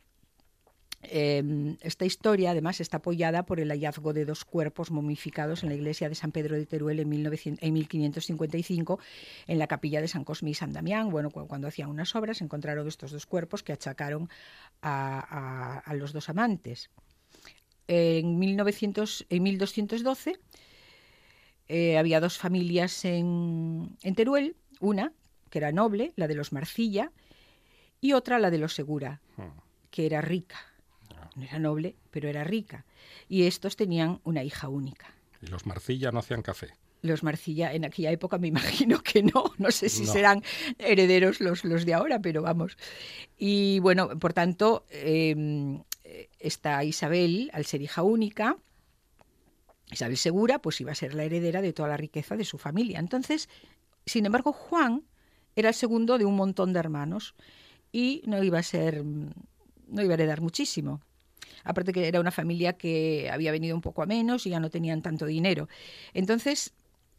eh, 1.09 1.77
esta 1.81 2.05
historia 2.05 2.51
además 2.53 2.81
está 2.81 2.99
apoyada 2.99 3.45
por 3.47 3.61
el 3.61 3.69
hallazgo 3.71 4.13
de 4.13 4.25
dos 4.25 4.45
cuerpos 4.45 4.91
momificados 4.91 5.63
en 5.63 5.69
la 5.71 5.75
iglesia 5.75 6.09
de 6.09 6.15
San 6.15 6.33
Pedro 6.33 6.57
de 6.57 6.67
Teruel 6.67 7.01
en, 7.01 7.09
1900 7.09 7.63
en 7.63 7.73
1555 7.75 8.99
en 9.47 9.59
la 9.59 9.67
capilla 9.67 10.01
de 10.01 10.09
San 10.09 10.25
Cosme 10.25 10.51
y 10.51 10.55
San 10.55 10.73
Damián. 10.73 11.11
Bueno, 11.11 11.31
cu- 11.31 11.47
cuando 11.47 11.69
hacían 11.69 11.89
unas 11.91 12.15
obras 12.15 12.41
encontraron 12.41 12.87
estos 12.89 13.13
dos 13.13 13.27
cuerpos 13.27 13.63
que 13.63 13.73
achacaron 13.73 14.29
a, 14.83 15.19
a- 15.21 15.79
a 15.79 15.95
los 15.95 16.13
dos 16.13 16.29
amantes. 16.29 16.91
En, 17.87 18.39
1900, 18.39 19.27
en 19.29 19.43
1212 19.43 20.39
eh, 21.69 21.99
había 21.99 22.21
dos 22.21 22.39
familias 22.39 23.05
en, 23.05 23.97
en 24.03 24.15
Teruel, 24.15 24.57
una 24.81 25.13
que 25.51 25.59
era 25.59 25.71
noble, 25.73 26.13
la 26.17 26.27
de 26.29 26.35
los 26.35 26.53
Marcilla, 26.53 27.13
y 28.01 28.13
otra 28.13 28.39
la 28.39 28.51
de 28.51 28.59
los 28.59 28.75
Segura, 28.75 29.21
que 29.91 30.05
era 30.07 30.21
rica. 30.21 30.57
No 31.37 31.43
era 31.45 31.59
noble, 31.59 31.97
pero 32.11 32.29
era 32.29 32.45
rica. 32.45 32.85
Y 33.29 33.45
estos 33.45 33.77
tenían 33.77 34.21
una 34.25 34.45
hija 34.45 34.69
única. 34.69 35.13
Y 35.43 35.47
los 35.47 35.67
Marcilla 35.67 36.11
no 36.13 36.21
hacían 36.21 36.43
café. 36.43 36.69
Los 37.03 37.23
Marcilla 37.23 37.75
en 37.75 37.85
aquella 37.85 38.11
época 38.13 38.39
me 38.39 38.49
imagino 38.55 39.01
que 39.03 39.23
no, 39.23 39.53
no 39.59 39.71
sé 39.71 39.89
si 39.89 40.05
No. 40.05 40.13
serán 40.13 40.43
herederos 40.79 41.41
los, 41.41 41.65
los 41.65 41.85
de 41.85 41.95
ahora, 41.95 42.21
pero 42.21 42.43
vamos. 42.43 42.77
Y 43.37 43.79
bueno, 43.81 44.09
por 44.19 44.33
tanto, 44.33 44.87
eh, 44.91 45.79
esta 46.39 46.83
Isabel, 46.85 47.51
al 47.53 47.65
ser 47.67 47.83
hija 47.83 48.03
única, 48.03 48.57
Isabel 49.91 50.17
Segura, 50.17 50.61
pues 50.61 50.81
iba 50.81 50.93
a 50.93 50.95
ser 50.95 51.15
la 51.15 51.25
heredera 51.25 51.61
de 51.63 51.73
toda 51.73 51.89
la 51.89 51.97
riqueza 51.97 52.37
de 52.37 52.45
su 52.45 52.59
familia. 52.59 52.99
Entonces, 52.99 53.49
sin 54.07 54.25
embargo, 54.27 54.53
Juan 54.53 55.03
era 55.57 55.69
el 55.69 55.75
segundo 55.75 56.17
de 56.19 56.25
un 56.25 56.37
montón 56.37 56.73
de 56.73 56.79
hermanos 56.81 57.35
y 57.93 58.23
no 58.27 58.43
iba 58.43 58.59
a 58.59 58.63
ser, 58.63 59.05
no 59.05 60.03
iba 60.03 60.13
a 60.13 60.15
heredar 60.15 60.41
muchísimo. 60.41 61.01
Aparte 61.65 61.93
que 61.93 62.07
era 62.07 62.21
una 62.21 62.31
familia 62.31 62.75
que 62.75 63.29
había 63.33 63.53
venido 63.53 63.75
un 63.75 63.83
poco 63.83 64.03
a 64.03 64.07
menos 64.07 64.47
y 64.47 64.51
ya 64.51 64.61
no 64.61 64.71
tenían 64.71 65.03
tanto 65.03 65.27
dinero. 65.27 65.69
Entonces, 66.13 66.73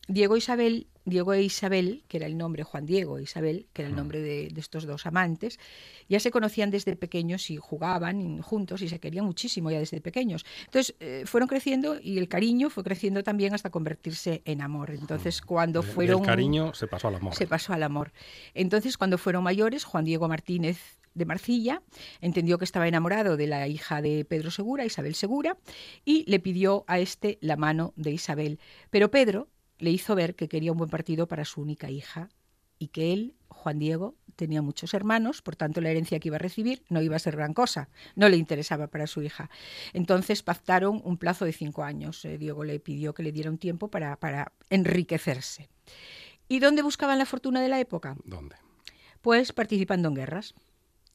Diego 0.08 0.38
Isabel, 0.38 0.88
Diego 1.04 1.34
e 1.34 1.44
Isabel, 1.44 2.04
que 2.08 2.18
era 2.18 2.28
el 2.28 2.38
nombre, 2.38 2.64
Juan 2.64 2.86
Diego 2.86 3.18
e 3.18 3.24
Isabel, 3.24 3.68
que 3.74 3.82
era 3.82 3.90
el 3.90 3.96
nombre 3.96 4.22
de, 4.22 4.50
de 4.50 4.60
estos 4.60 4.86
dos 4.86 5.06
amantes, 5.06 5.60
ya 6.08 6.20
se 6.20 6.30
conocían 6.30 6.70
desde 6.70 6.96
pequeños 6.96 7.50
y 7.50 7.58
jugaban 7.58 8.42
juntos 8.42 8.82
y 8.82 8.90
se 8.90 9.00
querían 9.00 9.26
muchísimo 9.26 9.72
ya 9.72 9.80
desde 9.80 10.02
pequeños. 10.02 10.46
Entonces 10.66 10.96
eh, 11.00 11.24
fueron 11.26 11.48
creciendo 11.48 12.00
y 12.00 12.20
el 12.20 12.28
cariño 12.28 12.70
fue 12.70 12.84
creciendo 12.84 13.24
también 13.24 13.56
hasta 13.56 13.72
convertirse 13.72 14.42
en 14.46 14.62
amor. 14.62 14.92
Entonces 14.92 15.42
cuando 15.42 15.82
fueron... 15.82 16.22
Del 16.22 16.28
cariño 16.28 16.74
se 16.76 16.88
pasó 16.88 17.08
al 17.08 17.16
amor. 17.16 17.34
Se 17.34 17.48
pasó 17.48 17.74
al 17.74 17.84
amor. 17.84 18.12
Entonces, 18.54 18.98
cuando 18.98 19.18
fueron 19.18 19.44
mayores, 19.44 19.84
Juan 19.84 20.06
Diego 20.06 20.28
Martínez 20.28 20.78
de 21.16 21.26
Marcilla 21.26 21.82
entendió 22.22 22.60
que 22.60 22.66
estaba 22.66 22.88
enamorado 22.88 23.38
de 23.38 23.48
la 23.48 23.68
hija 23.68 24.02
de 24.02 24.26
Pedro 24.26 24.52
Segura, 24.52 24.86
Isabel 24.86 25.16
Segura, 25.16 25.58
y 26.04 26.30
le 26.30 26.40
pidió 26.40 26.84
a 26.88 27.00
este 27.00 27.40
la 27.42 27.56
mano 27.56 27.94
de 27.96 28.12
Isabel. 28.12 28.60
Pero 28.92 29.10
Pedro 29.10 29.50
le 29.80 29.90
hizo 29.92 30.16
ver 30.16 30.36
que 30.36 30.48
quería 30.48 30.72
un 30.72 30.78
buen 30.78 30.90
partido 30.90 31.28
para 31.28 31.46
su 31.46 31.62
única 31.62 31.90
hija 31.90 32.30
y 32.78 32.90
que 32.90 33.14
él, 33.14 33.36
Juan 33.48 33.80
Diego, 33.80 34.16
tenía 34.36 34.62
muchos 34.62 34.94
hermanos, 34.94 35.42
por 35.42 35.56
tanto 35.56 35.82
la 35.82 35.90
herencia 35.90 36.20
que 36.20 36.28
iba 36.28 36.36
a 36.36 36.40
recibir 36.40 36.84
no 36.90 37.02
iba 37.02 37.16
a 37.16 37.20
ser 37.20 37.36
gran 37.36 37.54
cosa, 37.54 37.90
no 38.16 38.28
le 38.28 38.38
interesaba 38.38 38.88
para 38.88 39.08
su 39.08 39.22
hija. 39.22 39.50
Entonces 39.94 40.44
pactaron 40.44 41.02
un 41.04 41.18
plazo 41.18 41.46
de 41.46 41.54
cinco 41.54 41.84
años. 41.84 42.24
Eh, 42.26 42.38
Diego 42.38 42.64
le 42.64 42.80
pidió 42.80 43.14
que 43.14 43.24
le 43.24 43.32
diera 43.32 43.50
un 43.50 43.58
tiempo 43.58 43.90
para, 43.90 44.18
para 44.18 44.52
enriquecerse. 44.70 45.70
¿Y 46.48 46.60
dónde 46.60 46.82
buscaban 46.82 47.18
la 47.18 47.26
fortuna 47.26 47.62
de 47.62 47.70
la 47.70 47.80
época? 47.80 48.18
¿Dónde? 48.26 48.56
Pues 49.22 49.54
participando 49.54 50.10
en 50.10 50.16
guerras. 50.16 50.54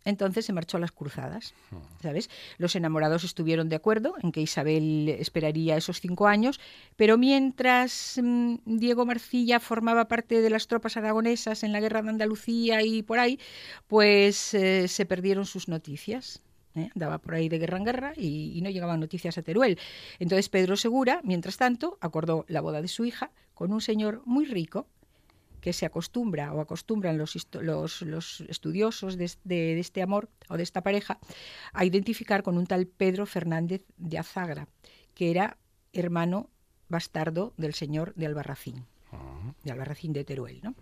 Entonces 0.05 0.47
se 0.47 0.53
marchó 0.53 0.79
a 0.79 0.81
las 0.81 0.93
cruzadas, 0.93 1.55
¿sabes? 2.03 2.31
Los 2.57 2.75
enamorados 2.75 3.23
estuvieron 3.25 3.69
de 3.69 3.77
acuerdo 3.77 4.15
en 4.23 4.33
que 4.33 4.41
Isabel 4.41 5.09
esperaría 5.09 5.77
esos 5.77 6.01
cinco 6.01 6.27
años, 6.27 6.59
pero 6.97 7.19
mientras 7.19 8.19
mm, 8.23 8.55
Diego 8.65 9.05
Marcilla 9.05 9.61
formaba 9.61 10.09
parte 10.09 10.41
de 10.41 10.51
las 10.51 10.67
tropas 10.69 10.97
aragonesas 10.97 11.65
en 11.65 11.73
la 11.73 11.81
guerra 11.81 12.01
de 12.03 12.09
Andalucía 12.09 12.83
y 12.83 13.03
por 13.03 13.19
ahí, 13.19 13.39
pues 13.89 14.55
eh, 14.55 14.89
se 14.89 15.05
perdieron 15.05 15.45
sus 15.45 15.69
noticias. 15.69 16.41
¿eh? 16.75 16.89
Andaba 16.95 17.19
por 17.19 17.35
ahí 17.35 17.51
de 17.51 17.59
guerra 17.59 17.77
en 17.77 17.85
guerra 17.85 18.13
y, 18.17 18.53
y 18.57 18.63
no 18.63 18.71
llegaban 18.71 19.01
noticias 19.01 19.37
a 19.37 19.43
Teruel. 19.43 19.79
Entonces 20.19 20.49
Pedro 20.49 20.77
Segura, 20.77 21.21
mientras 21.25 21.59
tanto, 21.59 21.99
acordó 22.01 22.47
la 22.49 22.63
boda 22.63 22.81
de 22.81 22.89
su 22.89 23.05
hija 23.05 23.33
con 23.53 23.71
un 23.71 23.83
señor 23.83 24.23
muy 24.25 24.47
rico, 24.47 24.87
que 25.61 25.73
se 25.73 25.87
acostumbra 25.87 26.53
o 26.53 26.61
acostumbran 26.61 27.19
los, 27.19 27.37
los, 27.61 28.03
los 28.03 28.41
estudiosos 28.49 29.17
de, 29.17 29.31
de- 29.45 29.75
de 29.75 29.81
este 29.81 30.03
amor 30.03 30.29
o 30.49 30.57
de 30.57 30.63
esta 30.63 30.83
pareja 30.83 31.19
a 31.73 31.85
identificar 31.85 32.43
con 32.43 32.57
un 32.57 32.67
tal 32.67 32.87
Pedro 32.87 33.27
Fernández 33.27 33.85
de 33.97 34.19
Azagra, 34.19 34.69
que 35.15 35.31
era 35.31 35.59
hermano 35.93 36.49
bastardo 36.89 37.53
del 37.57 37.75
señor 37.75 38.15
de 38.15 38.27
Albarracín 38.27 38.87
de 39.65 39.73
Albarracín 39.73 40.13
de 40.13 40.23
Teruel. 40.23 40.61
¿no? 40.63 40.75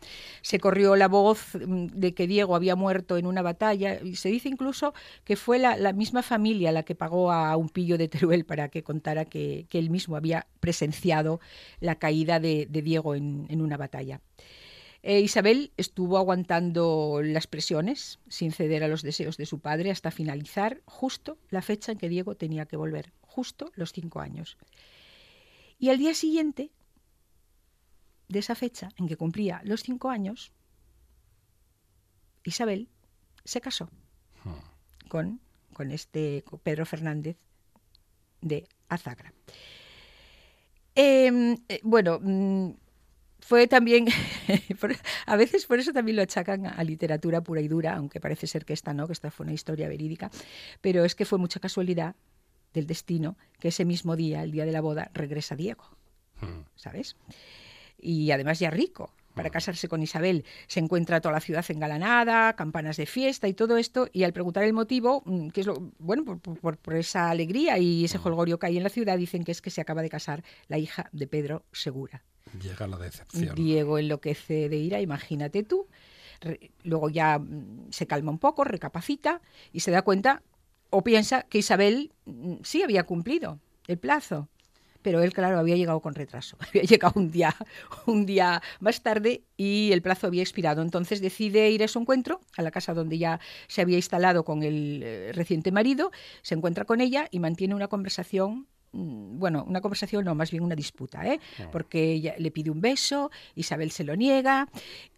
Se 0.42 0.60
corrió 0.60 0.96
la 0.96 1.08
voz 1.08 1.54
mm, 1.54 1.86
de 1.86 2.12
que 2.12 2.26
Diego 2.26 2.54
había 2.54 2.76
muerto 2.76 3.16
en 3.16 3.26
una 3.26 3.40
batalla 3.40 4.00
y 4.02 4.16
se 4.16 4.28
dice 4.28 4.50
incluso 4.50 4.92
que 5.24 5.34
fue 5.36 5.58
la, 5.58 5.78
la 5.78 5.94
misma 5.94 6.22
familia 6.22 6.70
la 6.70 6.82
que 6.82 6.94
pagó 6.94 7.32
a 7.32 7.56
un 7.56 7.70
pillo 7.70 7.96
de 7.96 8.06
Teruel 8.08 8.44
para 8.44 8.68
que 8.68 8.82
contara 8.82 9.24
que, 9.24 9.66
que 9.70 9.78
él 9.78 9.88
mismo 9.88 10.14
había 10.14 10.46
presenciado 10.60 11.40
la 11.80 11.94
caída 11.94 12.38
de, 12.38 12.66
de 12.68 12.82
Diego 12.82 13.14
en, 13.14 13.46
en 13.48 13.62
una 13.62 13.78
batalla. 13.78 14.20
Eh, 15.02 15.20
Isabel 15.20 15.72
estuvo 15.76 16.18
aguantando 16.18 17.20
las 17.22 17.46
presiones 17.46 18.18
sin 18.28 18.52
ceder 18.52 18.82
a 18.82 18.88
los 18.88 19.02
deseos 19.02 19.36
de 19.36 19.46
su 19.46 19.60
padre 19.60 19.90
hasta 19.90 20.10
finalizar 20.10 20.82
justo 20.86 21.38
la 21.50 21.62
fecha 21.62 21.92
en 21.92 21.98
que 21.98 22.08
Diego 22.08 22.34
tenía 22.36 22.66
que 22.66 22.76
volver, 22.76 23.12
justo 23.20 23.70
los 23.74 23.92
cinco 23.92 24.20
años. 24.20 24.58
Y 25.78 25.90
al 25.90 25.98
día 25.98 26.14
siguiente 26.14 26.72
de 28.28 28.40
esa 28.40 28.56
fecha 28.56 28.88
en 28.96 29.06
que 29.06 29.16
cumplía 29.16 29.60
los 29.64 29.82
cinco 29.82 30.10
años, 30.10 30.52
Isabel 32.42 32.88
se 33.44 33.60
casó 33.60 33.88
con, 35.08 35.40
con 35.72 35.92
este 35.92 36.42
con 36.42 36.58
Pedro 36.58 36.84
Fernández 36.86 37.36
de 38.40 38.66
Azagra. 38.88 39.32
Eh, 40.94 41.56
eh, 41.68 41.80
bueno, 41.84 42.18
mm, 42.20 42.70
fue 43.40 43.66
también, 43.66 44.06
por- 44.80 44.96
a 45.26 45.36
veces 45.36 45.66
por 45.66 45.78
eso 45.78 45.92
también 45.92 46.16
lo 46.16 46.22
achacan 46.22 46.66
a, 46.66 46.82
literatura 46.84 47.40
pura 47.40 47.60
y 47.60 47.68
dura, 47.68 47.94
aunque 47.96 48.20
parece 48.20 48.46
ser 48.46 48.64
que 48.64 48.72
esta 48.72 48.92
no, 48.94 49.06
que 49.06 49.12
esta 49.12 49.30
fue 49.30 49.44
una 49.44 49.52
historia 49.52 49.88
verídica, 49.88 50.30
pero 50.80 51.04
es 51.04 51.14
que 51.14 51.24
fue 51.24 51.38
mucha 51.38 51.60
casualidad 51.60 52.14
del 52.74 52.86
destino 52.86 53.36
que 53.58 53.68
ese 53.68 53.84
mismo 53.84 54.16
día, 54.16 54.42
el 54.42 54.50
día 54.52 54.64
de 54.66 54.72
la 54.72 54.80
boda, 54.80 55.10
regresa 55.14 55.56
Diego. 55.56 55.84
Mm. 56.40 56.62
¿sabes? 56.76 57.16
Y 58.00 58.30
además 58.30 58.58
ya 58.58 58.70
rico. 58.70 59.12
Para 59.34 59.50
casarse 59.50 59.86
con 59.86 60.02
Isabel 60.02 60.44
se 60.66 60.80
encuentra 60.80 61.20
toda 61.20 61.32
la 61.34 61.40
ciudad 61.40 61.64
engalanada, 61.68 62.54
campanas 62.56 62.96
de 62.96 63.06
fiesta 63.06 63.46
y 63.46 63.54
todo 63.54 63.76
esto. 63.76 64.08
Y 64.12 64.24
al 64.24 64.32
preguntar 64.32 64.64
el 64.64 64.72
motivo, 64.72 65.22
mm, 65.24 65.50
que 65.50 65.60
es 65.60 65.66
lo 65.68 65.92
bueno 66.00 66.24
por, 66.24 66.40
por- 66.40 66.76
por 66.76 66.94
esa 66.96 67.30
alegría 67.30 67.78
y 67.78 68.04
ese 68.04 68.18
jolgorio 68.18 68.58
que 68.58 68.66
hay 68.66 68.76
en 68.78 68.82
la 68.82 68.88
ciudad, 68.88 69.16
dicen 69.16 69.44
que 69.44 69.52
es 69.52 69.62
que 69.62 69.70
se 69.70 69.80
acaba 69.80 70.02
de 70.02 70.10
casar 70.10 70.42
la 70.66 70.78
hija 70.78 71.08
de 71.12 71.28
Pedro 71.28 71.64
Segura. 71.70 72.24
Llega 72.60 72.86
la 72.86 72.98
decepción. 72.98 73.54
Diego 73.54 73.98
enloquece 73.98 74.68
de 74.68 74.76
ira, 74.76 75.00
imagínate 75.00 75.62
tú. 75.62 75.86
Luego 76.84 77.10
ya 77.10 77.38
mm, 77.38 77.88
se 77.90 78.06
calma 78.06 78.30
un 78.30 78.38
poco, 78.38 78.64
recapacita 78.64 79.40
y 79.72 79.80
se 79.80 79.90
da 79.90 80.02
cuenta 80.02 80.42
o 80.90 81.02
piensa 81.02 81.42
que 81.42 81.58
Isabel 81.58 82.12
mm, 82.26 82.56
sí 82.62 82.82
había 82.82 83.04
cumplido 83.04 83.58
el 83.86 83.98
plazo. 83.98 84.48
Pero 85.02 85.22
él, 85.22 85.32
claro, 85.32 85.58
había 85.58 85.76
llegado 85.76 86.00
con 86.00 86.14
retraso. 86.14 86.56
Había 86.68 86.82
llegado 86.82 87.14
un 87.16 87.30
día, 87.30 87.54
un 88.06 88.26
día 88.26 88.60
más 88.80 89.00
tarde 89.00 89.44
y 89.56 89.90
el 89.92 90.02
plazo 90.02 90.26
había 90.26 90.42
expirado. 90.42 90.82
Entonces 90.82 91.20
decide 91.20 91.70
ir 91.70 91.84
a 91.84 91.88
su 91.88 92.00
encuentro, 92.00 92.40
a 92.56 92.62
la 92.62 92.72
casa 92.72 92.94
donde 92.94 93.16
ya 93.16 93.38
se 93.68 93.80
había 93.80 93.96
instalado 93.96 94.44
con 94.44 94.64
el 94.64 95.00
eh, 95.04 95.32
reciente 95.32 95.70
marido, 95.70 96.10
se 96.42 96.56
encuentra 96.56 96.84
con 96.84 97.00
ella 97.00 97.28
y 97.30 97.38
mantiene 97.38 97.76
una 97.76 97.86
conversación 97.86 98.66
bueno, 98.92 99.64
una 99.66 99.80
conversación 99.80 100.24
no, 100.24 100.34
más 100.34 100.50
bien 100.50 100.62
una 100.62 100.74
disputa, 100.74 101.26
¿eh? 101.26 101.40
porque 101.70 102.12
ella 102.12 102.34
le 102.38 102.50
pide 102.50 102.70
un 102.70 102.80
beso, 102.80 103.30
Isabel 103.54 103.90
se 103.90 104.04
lo 104.04 104.16
niega 104.16 104.68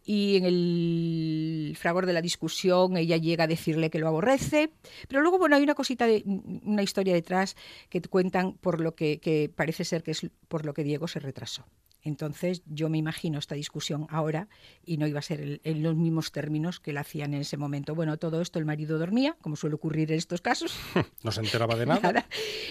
y 0.04 0.36
en 0.36 0.44
el 0.44 1.76
fragor 1.78 2.06
de 2.06 2.12
la 2.12 2.22
discusión 2.22 2.96
ella 2.96 3.16
llega 3.16 3.44
a 3.44 3.46
decirle 3.46 3.90
que 3.90 3.98
lo 3.98 4.08
aborrece, 4.08 4.70
pero 5.08 5.20
luego 5.20 5.38
bueno 5.38 5.56
hay 5.56 5.62
una 5.62 5.74
cosita 5.74 6.06
de 6.06 6.22
una 6.26 6.82
historia 6.82 7.14
detrás 7.14 7.56
que 7.88 8.00
cuentan 8.00 8.54
por 8.54 8.80
lo 8.80 8.94
que, 8.94 9.18
que 9.20 9.50
parece 9.54 9.84
ser 9.84 10.02
que 10.02 10.12
es 10.12 10.26
por 10.48 10.66
lo 10.66 10.74
que 10.74 10.84
Diego 10.84 11.06
se 11.06 11.20
retrasó. 11.20 11.64
Entonces 12.02 12.62
yo 12.66 12.88
me 12.88 12.98
imagino 12.98 13.38
esta 13.38 13.54
discusión 13.54 14.06
ahora 14.10 14.48
y 14.84 14.96
no 14.96 15.06
iba 15.06 15.18
a 15.18 15.22
ser 15.22 15.40
el- 15.40 15.60
en 15.64 15.82
los 15.82 15.94
mismos 15.96 16.32
términos 16.32 16.80
que 16.80 16.92
la 16.92 17.00
hacían 17.02 17.34
en 17.34 17.42
ese 17.42 17.56
momento. 17.56 17.94
Bueno, 17.94 18.16
todo 18.18 18.40
esto 18.40 18.58
el 18.58 18.64
marido 18.64 18.98
dormía, 18.98 19.36
como 19.40 19.56
suele 19.56 19.74
ocurrir 19.76 20.10
en 20.12 20.18
estos 20.18 20.40
casos, 20.40 20.74
No 21.24 21.30
se 21.32 21.40
enteraba 21.40 21.76
de 21.76 21.86
nada. 21.86 22.00
Nada. 22.12 22.26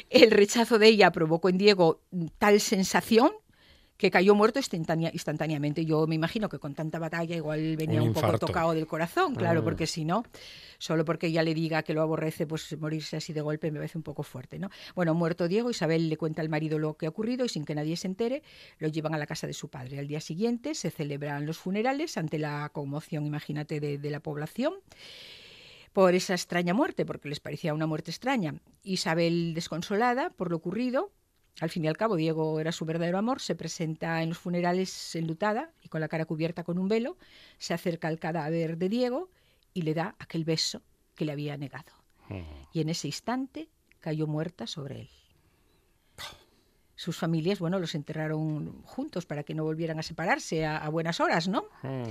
El 0.10 0.32
rechazo 0.32 0.80
de 0.80 0.88
ella 0.88 1.12
provocó 1.12 1.50
en 1.50 1.58
Diego 1.58 2.02
tal 2.38 2.60
sensación 2.60 3.32
que 4.00 4.10
cayó 4.10 4.34
muerto 4.34 4.60
instantánea- 4.60 5.12
instantáneamente. 5.12 5.84
Yo 5.84 6.08
me 6.08 6.16
imagino 6.16 6.48
que 6.48 6.58
con 6.58 6.74
tanta 6.74 7.00
batalla 7.00 7.36
igual 7.36 7.76
venía 7.76 8.02
Un 8.02 8.08
un, 8.08 8.14
poco 8.14 8.40
tocado 8.40 8.72
del 8.74 8.88
corazón, 8.88 9.36
claro, 9.36 9.60
Mm. 9.60 9.64
porque 9.66 9.88
si 9.88 10.06
no, 10.06 10.24
solo 10.78 11.04
porque 11.04 11.28
ella 11.28 11.44
le 11.44 11.54
diga 11.54 11.84
que 11.84 11.94
lo 11.94 12.02
aborrece, 12.02 12.48
pues 12.48 12.78
morirse 12.80 13.18
así 13.18 13.34
de 13.34 13.42
golpe 13.42 13.70
me 13.72 13.80
parece 13.80 13.98
un 13.98 14.04
poco 14.06 14.24
fuerte, 14.24 14.58
¿no? 14.58 14.70
Bueno, 14.96 15.14
muerto 15.16 15.50
Diego, 15.50 15.70
Isabel 15.70 16.08
le 16.08 16.16
cuenta 16.16 16.42
al 16.42 16.48
marido 16.48 16.80
lo 16.80 16.94
que 16.96 17.08
ha 17.08 17.10
ocurrido 17.10 17.44
y 17.44 17.50
sin 17.50 17.66
que 17.66 17.76
nadie 17.76 17.98
se 17.98 18.08
entere, 18.08 18.42
lo 18.78 18.88
llevan 18.88 19.14
a 19.14 19.18
la 19.18 19.28
casa 19.28 19.48
de 19.48 19.54
su 19.54 19.68
padre. 19.68 20.00
Al 20.00 20.08
día 20.08 20.22
siguiente 20.22 20.76
se 20.76 20.92
celebran 20.92 21.46
los 21.46 21.58
funerales 21.58 22.16
ante 22.18 22.40
la 22.40 22.70
conmoción, 22.72 23.26
imagínate, 23.26 23.82
de, 23.82 23.98
de 23.98 24.10
la 24.10 24.22
población 24.22 24.76
por 25.92 26.14
esa 26.16 26.34
extraña 26.36 26.74
muerte, 26.74 27.06
porque 27.06 27.28
les 27.28 27.42
parecía 27.42 27.74
una 27.74 27.86
muerte 27.88 28.12
extraña. 28.12 28.56
Isabel, 28.84 29.54
desconsolada 29.56 30.30
por 30.30 30.52
lo 30.52 30.56
ocurrido, 30.58 31.12
al 31.60 31.70
fin 31.70 31.84
y 31.86 31.88
al 31.88 31.98
cabo 31.98 32.16
Diego 32.16 32.60
era 32.60 32.72
su 32.72 32.86
verdadero 32.86 33.18
amor, 33.18 33.42
se 33.42 33.56
presenta 33.56 34.22
en 34.24 34.30
los 34.30 34.38
funerales 34.38 35.16
enlutada 35.16 35.72
y 35.84 35.90
con 35.90 36.02
la 36.02 36.08
cara 36.08 36.26
cubierta 36.26 36.64
con 36.64 36.78
un 36.78 36.88
velo, 36.88 37.18
se 37.58 37.74
acerca 37.74 38.08
al 38.08 38.20
cadáver 38.20 38.78
de 38.78 38.90
Diego 38.90 39.30
y 39.74 39.82
le 39.82 39.94
da 39.94 40.16
aquel 40.20 40.46
beso 40.46 40.82
que 41.16 41.26
le 41.26 41.32
había 41.32 41.58
negado. 41.58 41.92
Y 42.74 42.82
en 42.82 42.90
ese 42.90 43.08
instante 43.08 43.70
cayó 44.00 44.28
muerta 44.28 44.68
sobre 44.68 45.02
él. 45.02 45.10
Sus 46.96 47.18
familias, 47.18 47.60
bueno, 47.60 47.80
los 47.80 47.96
enterraron 47.96 48.84
juntos 48.84 49.26
para 49.26 49.44
que 49.44 49.56
no 49.56 49.64
volvieran 49.64 50.00
a 50.00 50.04
separarse 50.04 50.66
a, 50.66 50.78
a 50.78 50.90
buenas 50.90 51.20
horas, 51.20 51.48
¿no? 51.48 51.64
Mm. 51.82 52.04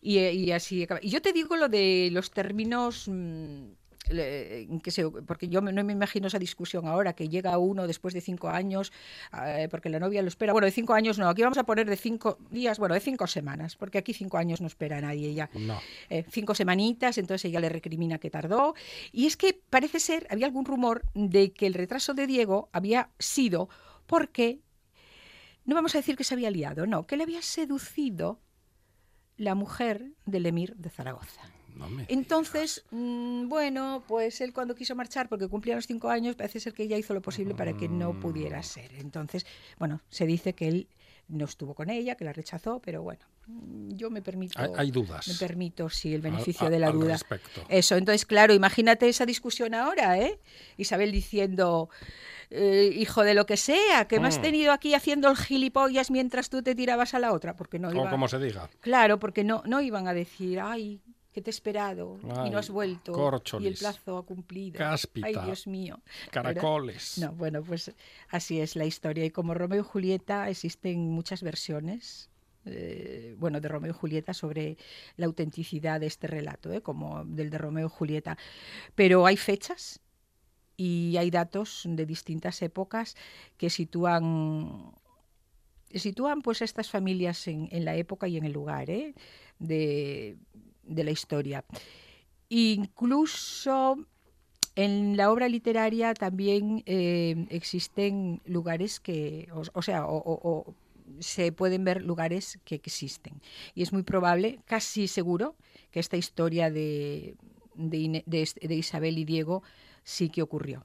Y, 0.00 0.18
eh, 0.18 0.32
y 0.32 0.52
así. 0.52 0.86
Y 1.02 1.10
yo 1.10 1.20
te 1.20 1.32
digo 1.32 1.56
lo 1.56 1.68
de 1.68 2.08
los 2.12 2.30
términos 2.30 3.08
mm, 3.08 3.70
que 4.08 4.90
se, 4.90 5.08
porque 5.10 5.48
yo 5.48 5.62
me- 5.62 5.72
no 5.72 5.84
me 5.84 5.92
imagino 5.92 6.26
esa 6.28 6.38
discusión 6.38 6.86
ahora 6.86 7.12
que 7.14 7.28
llega 7.28 7.56
uno 7.58 7.86
después 7.86 8.14
de 8.14 8.20
cinco 8.20 8.48
años 8.48 8.92
eh, 9.46 9.68
porque 9.70 9.88
la 9.88 9.98
novia 10.00 10.22
lo 10.22 10.28
espera 10.28 10.52
bueno 10.52 10.66
de 10.66 10.72
cinco 10.72 10.94
años 10.94 11.18
no 11.18 11.28
aquí 11.28 11.42
vamos 11.42 11.58
a 11.58 11.64
poner 11.64 11.88
de 11.88 11.96
cinco 11.96 12.38
días 12.50 12.78
bueno 12.78 12.94
de 12.94 13.00
cinco 13.00 13.26
semanas 13.26 13.76
porque 13.76 13.98
aquí 13.98 14.14
cinco 14.14 14.38
años 14.38 14.60
no 14.60 14.66
espera 14.66 14.98
a 14.98 15.00
nadie 15.00 15.34
ya 15.34 15.50
No. 15.54 15.78
eh, 16.10 16.24
cinco 16.30 16.54
semanitas, 16.54 17.18
entonces 17.18 17.44
ella 17.46 17.60
le 17.60 17.68
recrimina 17.68 18.18
que 18.18 18.30
tardó. 18.30 18.74
Y 19.12 19.26
es 19.26 19.36
que 19.36 19.60
parece 19.70 20.00
ser, 20.00 20.26
había 20.30 20.46
algún 20.46 20.64
rumor 20.64 21.02
de 21.14 21.52
que 21.52 21.66
el 21.66 21.74
retraso 21.74 22.14
de 22.14 22.26
Diego 22.26 22.68
había 22.72 23.10
sido 23.18 23.68
porque, 24.06 24.60
no 25.64 25.74
vamos 25.74 25.94
a 25.94 25.98
decir 25.98 26.16
que 26.16 26.24
se 26.24 26.34
había 26.34 26.50
liado, 26.50 26.86
no, 26.86 27.06
que 27.06 27.16
le 27.16 27.24
había 27.24 27.42
seducido 27.42 28.40
la 29.36 29.54
mujer 29.54 30.12
del 30.26 30.46
emir 30.46 30.74
de 30.76 30.90
Zaragoza. 30.90 31.42
No 31.78 32.04
Entonces, 32.08 32.84
mm, 32.90 33.48
bueno, 33.48 34.04
pues 34.06 34.40
él 34.40 34.52
cuando 34.52 34.74
quiso 34.74 34.94
marchar, 34.96 35.28
porque 35.28 35.48
cumplía 35.48 35.76
los 35.76 35.86
cinco 35.86 36.08
años, 36.10 36.36
parece 36.36 36.60
ser 36.60 36.72
que 36.74 36.82
ella 36.82 36.96
hizo 36.98 37.14
lo 37.14 37.22
posible 37.22 37.54
para 37.54 37.72
que 37.74 37.88
no 37.88 38.18
pudiera 38.18 38.62
ser. 38.62 38.92
Entonces, 38.96 39.46
bueno, 39.78 40.00
se 40.10 40.26
dice 40.26 40.54
que 40.54 40.68
él 40.68 40.88
no 41.28 41.44
estuvo 41.44 41.74
con 41.74 41.90
ella, 41.90 42.14
que 42.16 42.24
la 42.24 42.32
rechazó, 42.32 42.80
pero 42.80 43.02
bueno, 43.02 43.24
mm, 43.46 43.90
yo 43.94 44.10
me 44.10 44.22
permito... 44.22 44.58
Hay, 44.58 44.70
hay 44.76 44.90
dudas. 44.90 45.28
Me 45.28 45.34
permito, 45.34 45.88
sí, 45.90 46.08
el 46.14 46.16
al- 46.16 46.32
beneficio 46.32 46.66
a- 46.66 46.70
de 46.70 46.78
la 46.78 46.86
al 46.88 46.92
duda. 46.94 47.12
respecto. 47.12 47.64
Eso, 47.68 47.96
entonces, 47.96 48.24
claro, 48.24 48.54
imagínate 48.54 49.08
esa 49.08 49.26
discusión 49.26 49.74
ahora, 49.74 50.18
¿eh? 50.18 50.40
Isabel 50.78 51.12
diciendo, 51.12 51.90
eh, 52.50 52.90
hijo 52.94 53.24
de 53.24 53.34
lo 53.34 53.44
que 53.44 53.58
sea, 53.58 54.06
que 54.08 54.20
me 54.20 54.28
has 54.28 54.38
Mm. 54.38 54.42
tenido 54.42 54.72
aquí 54.72 54.94
haciendo 54.94 55.28
el 55.30 55.36
gilipollas 55.36 56.10
mientras 56.10 56.48
tú 56.48 56.62
te 56.62 56.74
tirabas 56.74 57.12
a 57.12 57.18
la 57.18 57.32
otra, 57.32 57.56
porque 57.56 57.78
no 57.78 57.88
O 57.90 58.08
como 58.08 58.26
se 58.28 58.38
diga. 58.38 58.70
Claro, 58.80 59.18
porque 59.18 59.44
no, 59.44 59.62
no 59.66 59.82
iban 59.82 60.08
a 60.08 60.14
decir, 60.14 60.60
ay, 60.60 61.02
que 61.32 61.42
te 61.42 61.50
he 61.50 61.52
esperado 61.52 62.18
y 62.46 62.50
no 62.50 62.58
has 62.58 62.70
vuelto 62.70 63.12
y 63.60 63.66
el 63.66 63.74
plazo 63.74 64.18
ha 64.18 64.24
cumplido. 64.24 64.78
cáspita, 64.78 65.26
Ay, 65.26 65.36
Dios 65.44 65.66
mío. 65.66 66.00
¿verdad? 66.04 66.30
Caracoles. 66.32 67.18
No, 67.18 67.32
bueno, 67.32 67.62
pues 67.62 67.92
así 68.28 68.60
es 68.60 68.76
la 68.76 68.86
historia. 68.86 69.24
Y 69.24 69.30
como 69.30 69.54
Romeo 69.54 69.80
y 69.80 69.84
Julieta 69.84 70.48
existen 70.48 71.10
muchas 71.10 71.42
versiones. 71.42 72.30
eh, 72.64 73.34
bueno, 73.38 73.60
de 73.60 73.68
Romeo 73.68 73.90
y 73.92 73.94
Julieta 73.94 74.34
sobre 74.34 74.76
la 75.16 75.26
autenticidad 75.26 76.00
de 76.00 76.06
este 76.06 76.26
relato, 76.26 76.72
¿eh? 76.72 76.82
como 76.82 77.24
del 77.24 77.50
de 77.50 77.58
Romeo 77.58 77.86
y 77.86 77.90
Julieta. 77.90 78.36
Pero 78.94 79.24
hay 79.26 79.36
fechas 79.36 80.00
y 80.76 81.16
hay 81.18 81.30
datos 81.30 81.82
de 81.86 82.04
distintas 82.06 82.60
épocas 82.62 83.16
que 83.56 83.70
sitúan 83.70 84.92
sitúan 85.94 86.42
pues 86.42 86.60
estas 86.62 86.90
familias 86.90 87.46
en, 87.48 87.68
en 87.72 87.84
la 87.84 87.96
época 87.96 88.28
y 88.28 88.36
en 88.36 88.44
el 88.44 88.52
lugar 88.52 88.90
¿eh? 88.90 89.14
de, 89.58 90.36
de 90.88 91.04
la 91.04 91.10
historia. 91.10 91.64
Incluso 92.48 93.98
en 94.74 95.16
la 95.16 95.30
obra 95.30 95.48
literaria 95.48 96.14
también 96.14 96.82
eh, 96.86 97.46
existen 97.50 98.40
lugares 98.44 99.00
que, 99.00 99.48
o, 99.52 99.82
sea, 99.82 100.06
o, 100.06 100.74
se 101.20 101.52
pueden 101.52 101.84
ver 101.84 102.02
lugares 102.02 102.58
que 102.64 102.76
existen. 102.76 103.40
Y 103.74 103.82
es 103.82 103.92
muy 103.92 104.02
probable, 104.02 104.60
casi 104.66 105.08
seguro, 105.08 105.56
que 105.90 106.00
esta 106.00 106.16
historia 106.16 106.70
de, 106.70 107.34
de, 107.74 108.22
de 108.26 108.48
de 108.60 108.74
Isabel 108.74 109.18
y 109.18 109.24
Diego 109.24 109.62
sí 110.04 110.28
que 110.28 110.42
ocurrió. 110.42 110.84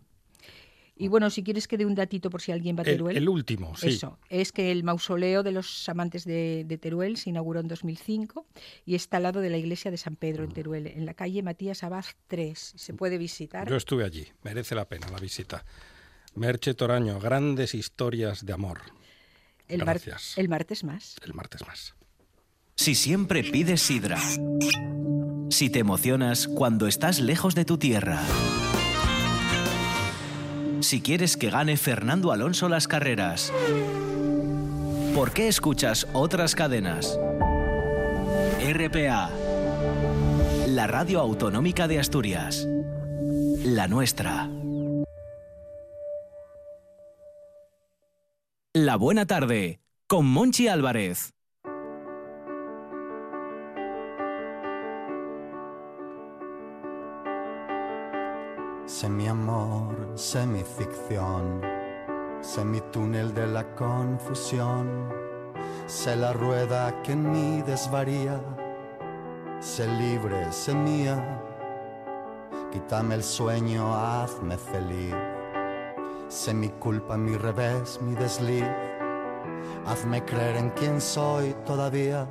Y 0.95 1.07
bueno, 1.07 1.29
si 1.31 1.43
quieres 1.43 1.67
que 1.67 1.75
dé 1.77 1.85
un 1.87 1.95
datito 1.95 2.29
por 2.29 2.39
si 2.41 2.51
alguien 2.51 2.75
va 2.77 2.81
a 2.81 2.85
El, 2.85 2.91
Teruel. 2.97 3.17
el 3.17 3.27
último, 3.27 3.75
sí. 3.75 3.87
Eso, 3.89 4.19
es 4.29 4.51
que 4.51 4.71
el 4.71 4.83
mausoleo 4.83 5.41
de 5.41 5.51
los 5.51 5.89
amantes 5.89 6.23
de, 6.23 6.65
de 6.67 6.77
Teruel 6.77 7.17
se 7.17 7.31
inauguró 7.31 7.59
en 7.61 7.67
2005 7.67 8.45
y 8.85 8.93
está 8.93 9.17
al 9.17 9.23
lado 9.23 9.41
de 9.41 9.49
la 9.49 9.57
iglesia 9.57 9.89
de 9.89 9.97
San 9.97 10.15
Pedro 10.15 10.43
en 10.43 10.51
Teruel, 10.51 10.85
en 10.85 11.05
la 11.07 11.15
calle 11.15 11.41
Matías 11.41 11.83
Abad 11.83 12.05
3. 12.27 12.73
Se 12.75 12.93
puede 12.93 13.17
visitar. 13.17 13.67
Yo 13.67 13.75
estuve 13.75 14.03
allí. 14.05 14.27
Merece 14.43 14.75
la 14.75 14.85
pena 14.87 15.07
la 15.09 15.17
visita. 15.17 15.65
Merche 16.35 16.75
Toraño, 16.75 17.19
grandes 17.19 17.73
historias 17.73 18.45
de 18.45 18.53
amor. 18.53 18.81
el, 19.67 19.79
mar- 19.79 19.99
gracias. 19.99 20.37
el 20.37 20.47
martes 20.47 20.83
más. 20.83 21.15
El 21.25 21.33
martes 21.33 21.65
más. 21.65 21.95
Si 22.75 22.93
siempre 22.93 23.43
pides 23.43 23.81
sidra. 23.81 24.19
Si 25.49 25.69
te 25.71 25.79
emocionas 25.79 26.47
cuando 26.47 26.87
estás 26.87 27.19
lejos 27.19 27.55
de 27.55 27.65
tu 27.65 27.77
tierra. 27.79 28.21
Si 30.83 30.99
quieres 30.99 31.37
que 31.37 31.49
gane 31.49 31.77
Fernando 31.77 32.33
Alonso 32.33 32.67
las 32.67 32.89
carreras. 32.89 33.53
¿Por 35.15 35.31
qué 35.31 35.47
escuchas 35.47 36.05
otras 36.11 36.55
cadenas? 36.55 37.17
RPA. 38.59 39.29
La 40.67 40.85
radio 40.87 41.21
autonómica 41.21 41.87
de 41.87 41.99
Asturias. 41.99 42.67
La 43.63 43.87
nuestra. 43.87 44.49
La 48.73 48.97
buena 48.97 49.25
tarde. 49.25 49.79
Con 50.07 50.25
Monchi 50.25 50.67
Álvarez. 50.67 51.33
Semi-amor, 58.85 59.95
semi-ficción. 60.15 61.61
Sé 62.41 62.65
mi 62.65 62.81
túnel 62.91 63.33
de 63.33 63.47
la 63.47 63.63
confusión, 63.75 65.09
sé 65.87 66.17
la 66.17 66.33
rueda 66.33 67.01
que 67.01 67.13
en 67.13 67.31
mí 67.31 67.61
desvaría, 67.65 68.41
sé 69.61 69.87
libre, 69.87 70.51
sé 70.51 70.75
mía, 70.75 71.41
quítame 72.73 73.15
el 73.15 73.23
sueño, 73.23 73.95
hazme 73.95 74.57
feliz, 74.57 75.15
sé 76.27 76.53
mi 76.53 76.67
culpa, 76.67 77.15
mi 77.15 77.37
revés, 77.37 78.01
mi 78.01 78.15
desliz, 78.15 78.67
hazme 79.85 80.25
creer 80.25 80.57
en 80.57 80.69
quien 80.71 80.99
soy 80.99 81.55
todavía, 81.65 82.27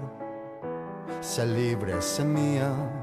sé 1.23 1.47
libre, 1.47 2.03
sé 2.03 2.27
mía. 2.27 3.02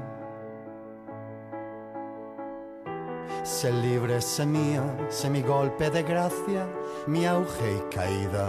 Sé 3.60 3.70
libre, 3.70 4.22
sé 4.22 4.46
mía, 4.46 4.82
sé 5.10 5.28
mi 5.28 5.42
golpe 5.42 5.90
de 5.90 6.02
gracia, 6.02 6.66
mi 7.06 7.26
auge 7.26 7.76
y 7.76 7.94
caída. 7.94 8.48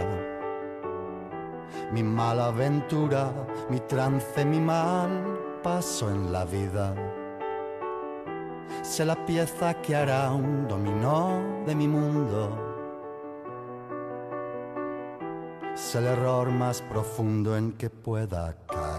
Mi 1.92 2.02
mala 2.02 2.46
aventura, 2.46 3.30
mi 3.68 3.78
trance, 3.80 4.42
mi 4.46 4.58
mal 4.58 5.10
paso 5.62 6.08
en 6.08 6.32
la 6.32 6.46
vida. 6.46 6.94
Sé 8.80 9.04
la 9.04 9.26
pieza 9.26 9.74
que 9.82 9.94
hará 9.94 10.32
un 10.32 10.66
dominó 10.66 11.42
de 11.66 11.74
mi 11.74 11.88
mundo. 11.88 12.58
Sé 15.74 15.98
el 15.98 16.06
error 16.06 16.48
más 16.48 16.80
profundo 16.80 17.54
en 17.54 17.72
que 17.72 17.90
pueda 17.90 18.56
caer. 18.66 18.91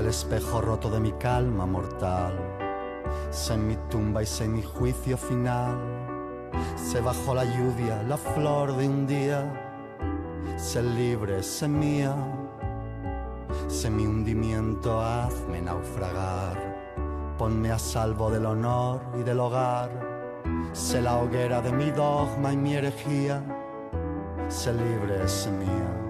El 0.00 0.06
espejo 0.06 0.62
roto 0.62 0.90
de 0.90 0.98
mi 0.98 1.12
calma 1.12 1.66
mortal. 1.66 2.32
Sé 3.30 3.56
mi 3.56 3.76
tumba 3.90 4.22
y 4.22 4.26
sé 4.26 4.48
mi 4.48 4.62
juicio 4.62 5.16
final. 5.16 5.78
Sé 6.74 7.00
bajo 7.00 7.34
la 7.34 7.44
lluvia 7.44 8.02
la 8.04 8.16
flor 8.16 8.76
de 8.76 8.88
un 8.88 9.06
día. 9.06 9.40
Sé 10.56 10.82
libre, 10.82 11.42
sé 11.42 11.68
mía. 11.68 12.14
Sé 13.68 13.90
mi 13.90 14.06
hundimiento, 14.06 15.00
hazme 15.00 15.60
naufragar. 15.60 17.36
Ponme 17.36 17.70
a 17.70 17.78
salvo 17.78 18.30
del 18.30 18.46
honor 18.46 19.02
y 19.20 19.22
del 19.22 19.38
hogar. 19.38 19.90
Sé 20.72 21.02
la 21.02 21.18
hoguera 21.18 21.60
de 21.60 21.72
mi 21.72 21.90
dogma 21.90 22.54
y 22.54 22.56
mi 22.56 22.74
herejía. 22.74 23.42
Sé 24.48 24.72
libre, 24.72 25.28
sé 25.28 25.50
mía. 25.52 26.09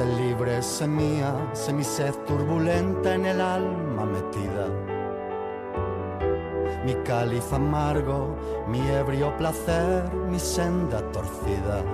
Sé 0.00 0.06
libre, 0.06 0.62
sé 0.62 0.86
mía, 0.86 1.30
sé 1.52 1.74
mi 1.74 1.84
sed 1.84 2.14
turbulenta 2.26 3.16
en 3.16 3.26
el 3.26 3.38
alma 3.38 4.06
metida. 4.06 4.66
Mi 6.86 6.94
cáliz 7.04 7.52
amargo, 7.52 8.34
mi 8.66 8.80
ebrio 8.88 9.36
placer, 9.36 10.10
mi 10.14 10.38
senda 10.38 11.02
torcida. 11.12 11.84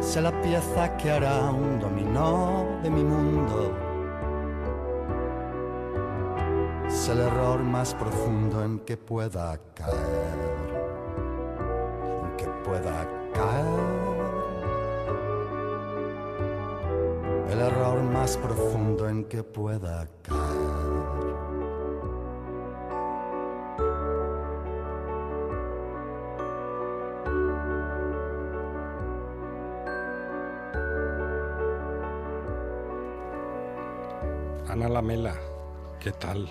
Sé 0.00 0.20
la 0.20 0.38
pieza 0.42 0.98
que 0.98 1.12
hará 1.12 1.50
un 1.50 1.80
dominó 1.80 2.66
de 2.82 2.90
mi 2.90 3.04
mundo. 3.04 3.72
Sé 6.88 7.12
el 7.12 7.20
error 7.20 7.62
más 7.62 7.94
profundo 7.94 8.62
en 8.62 8.80
que 8.80 8.98
pueda 8.98 9.58
caer. 9.74 10.38
En 12.22 12.36
que 12.36 12.46
pueda 12.66 13.08
caer. 13.32 13.77
El 17.48 17.60
error 17.60 18.02
más 18.02 18.36
profundo 18.36 19.08
en 19.08 19.24
que 19.24 19.42
pueda 19.42 20.06
caer. 20.22 20.38
Ana 34.68 34.88
Lamela, 34.88 35.34
¿qué 35.98 36.12
tal? 36.12 36.48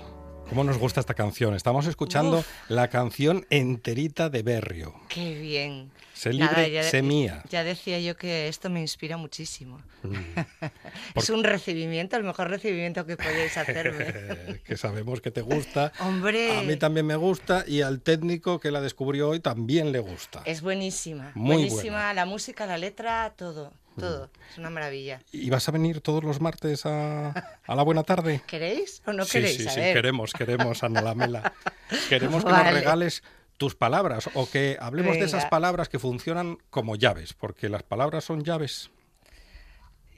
¿Cómo 0.50 0.64
nos 0.64 0.78
gusta 0.78 1.02
esta 1.02 1.14
canción? 1.14 1.56
Estamos 1.56 1.88
escuchando 1.88 2.44
la 2.70 2.88
canción 2.88 3.46
enterita 3.50 4.30
de 4.30 4.44
Berrio. 4.44 4.96
Qué 5.10 5.38
bien. 5.38 5.92
Sé 6.14 6.32
libre, 6.32 6.72
ya, 6.72 6.84
sé 6.84 7.02
mía. 7.02 7.44
Ya 7.50 7.64
decía 7.66 8.00
yo 8.00 8.16
que 8.16 8.48
esto 8.48 8.70
me 8.70 8.80
inspira 8.80 9.18
muchísimo. 9.18 9.82
Mm. 10.04 10.16
es 11.16 11.30
un 11.30 11.44
recibimiento, 11.44 12.16
el 12.16 12.24
mejor 12.24 12.50
recibimiento 12.50 13.06
que 13.06 13.18
podéis 13.18 13.58
hacerme. 13.58 14.62
que 14.66 14.78
sabemos 14.78 15.20
que 15.20 15.32
te 15.32 15.42
gusta. 15.42 15.92
Hombre. 16.00 16.58
A 16.58 16.62
mí 16.64 16.78
también 16.78 17.06
me 17.06 17.18
gusta 17.18 17.66
y 17.68 17.82
al 17.82 18.02
técnico 18.02 18.60
que 18.60 18.72
la 18.72 18.80
descubrió 18.80 19.30
hoy 19.30 19.42
también 19.42 19.92
le 19.92 20.00
gusta. 20.00 20.42
Es 20.46 20.62
buenísima. 20.62 21.32
Muy 21.36 21.56
buenísima 21.56 21.98
buena. 21.98 22.14
la 22.14 22.26
música, 22.26 22.66
la 22.66 22.78
letra, 22.78 23.34
todo. 23.36 23.74
Todo, 24.00 24.30
es 24.52 24.58
una 24.58 24.70
maravilla. 24.70 25.22
¿Y 25.32 25.50
vas 25.50 25.68
a 25.68 25.72
venir 25.72 26.02
todos 26.02 26.24
los 26.24 26.40
martes 26.42 26.86
a, 26.86 27.30
a 27.66 27.76
la 27.76 27.84
buena 27.84 28.04
tarde? 28.04 28.42
¿Queréis 28.48 29.02
o 29.06 29.14
no 29.14 29.26
sí, 29.26 29.32
queréis? 29.34 29.58
Sí, 29.58 29.68
a 29.68 29.72
sí, 29.72 29.80
ver. 29.80 29.94
queremos, 29.96 30.34
queremos, 30.34 30.84
Ana 30.84 31.02
Lamela. 31.02 31.54
Queremos 32.10 32.44
que 32.46 32.52
Vale. 32.52 32.66
nos 32.66 32.74
regales 32.74 33.24
tus 33.58 33.74
palabras 33.76 34.30
o 34.36 34.48
que 34.50 34.78
hablemos 34.80 35.16
de 35.18 35.26
esas 35.26 35.46
palabras 35.46 35.90
que 35.90 35.98
funcionan 36.00 36.58
como 36.70 36.96
llaves, 36.96 37.34
porque 37.34 37.70
las 37.70 37.82
palabras 37.84 38.24
son 38.24 38.44
llaves. 38.44 38.92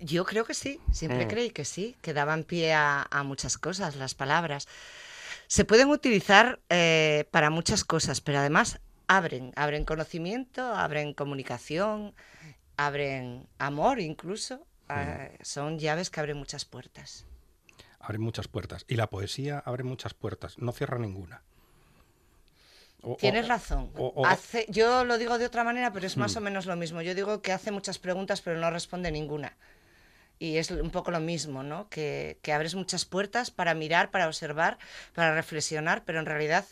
Yo 0.01 0.25
creo 0.25 0.45
que 0.45 0.53
sí, 0.53 0.79
siempre 0.91 1.25
Mm. 1.25 1.29
creí 1.29 1.49
que 1.51 1.65
sí, 1.65 1.95
que 2.01 2.13
daban 2.13 2.43
pie 2.43 2.73
a, 2.73 3.07
a 3.09 3.23
muchas 3.23 3.57
cosas 3.57 3.95
las 3.95 4.13
palabras. 4.15 4.67
Se 5.47 5.65
pueden 5.65 5.89
utilizar 5.89 6.59
eh, 6.69 7.25
para 7.31 7.49
muchas 7.49 7.83
cosas, 7.83 8.21
pero 8.21 8.39
además 8.39 8.79
abren, 9.07 9.51
abren 9.55 9.85
conocimiento, 9.85 10.61
abren 10.75 11.13
comunicación, 11.13 12.13
abren 12.85 13.47
amor 13.57 13.99
incluso. 13.99 14.65
eh, 14.91 15.37
son 15.43 15.77
llaves 15.77 16.09
que 16.09 16.19
abren 16.19 16.37
muchas 16.37 16.65
puertas. 16.65 17.25
Abre 17.99 18.17
muchas 18.17 18.47
puertas. 18.47 18.85
Y 18.87 18.95
la 18.95 19.07
poesía 19.07 19.59
abre 19.63 19.83
muchas 19.83 20.15
puertas, 20.15 20.57
no 20.57 20.71
cierra 20.71 20.97
ninguna. 20.97 21.43
O- 23.03 23.13
o- 23.13 23.17
Tienes 23.17 23.47
razón. 23.47 23.91
o- 23.95 24.07
o- 24.15 24.25
Hace, 24.25 24.65
yo 24.69 25.03
lo 25.05 25.17
digo 25.19 25.37
de 25.37 25.45
otra 25.45 25.63
manera, 25.63 25.93
pero 25.93 26.07
es 26.07 26.17
más 26.17 26.33
Mm. 26.33 26.37
o 26.37 26.41
menos 26.41 26.65
lo 26.65 26.75
mismo. 26.75 27.01
Yo 27.03 27.13
digo 27.13 27.41
que 27.43 27.51
hace 27.53 27.69
muchas 27.71 27.99
preguntas, 27.99 28.41
pero 28.41 28.59
no 28.59 28.69
responde 28.71 29.11
ninguna. 29.11 29.55
Y 30.39 30.57
es 30.57 30.71
un 30.71 30.89
poco 30.89 31.11
lo 31.11 31.19
mismo, 31.19 31.61
¿no? 31.63 31.87
Que, 31.89 32.39
que 32.41 32.51
abres 32.53 32.73
muchas 32.73 33.05
puertas 33.05 33.51
para 33.51 33.73
mirar, 33.75 34.09
para 34.09 34.25
observar, 34.27 34.79
para 35.13 35.35
reflexionar, 35.35 36.03
pero 36.03 36.19
en 36.19 36.25
realidad 36.25 36.65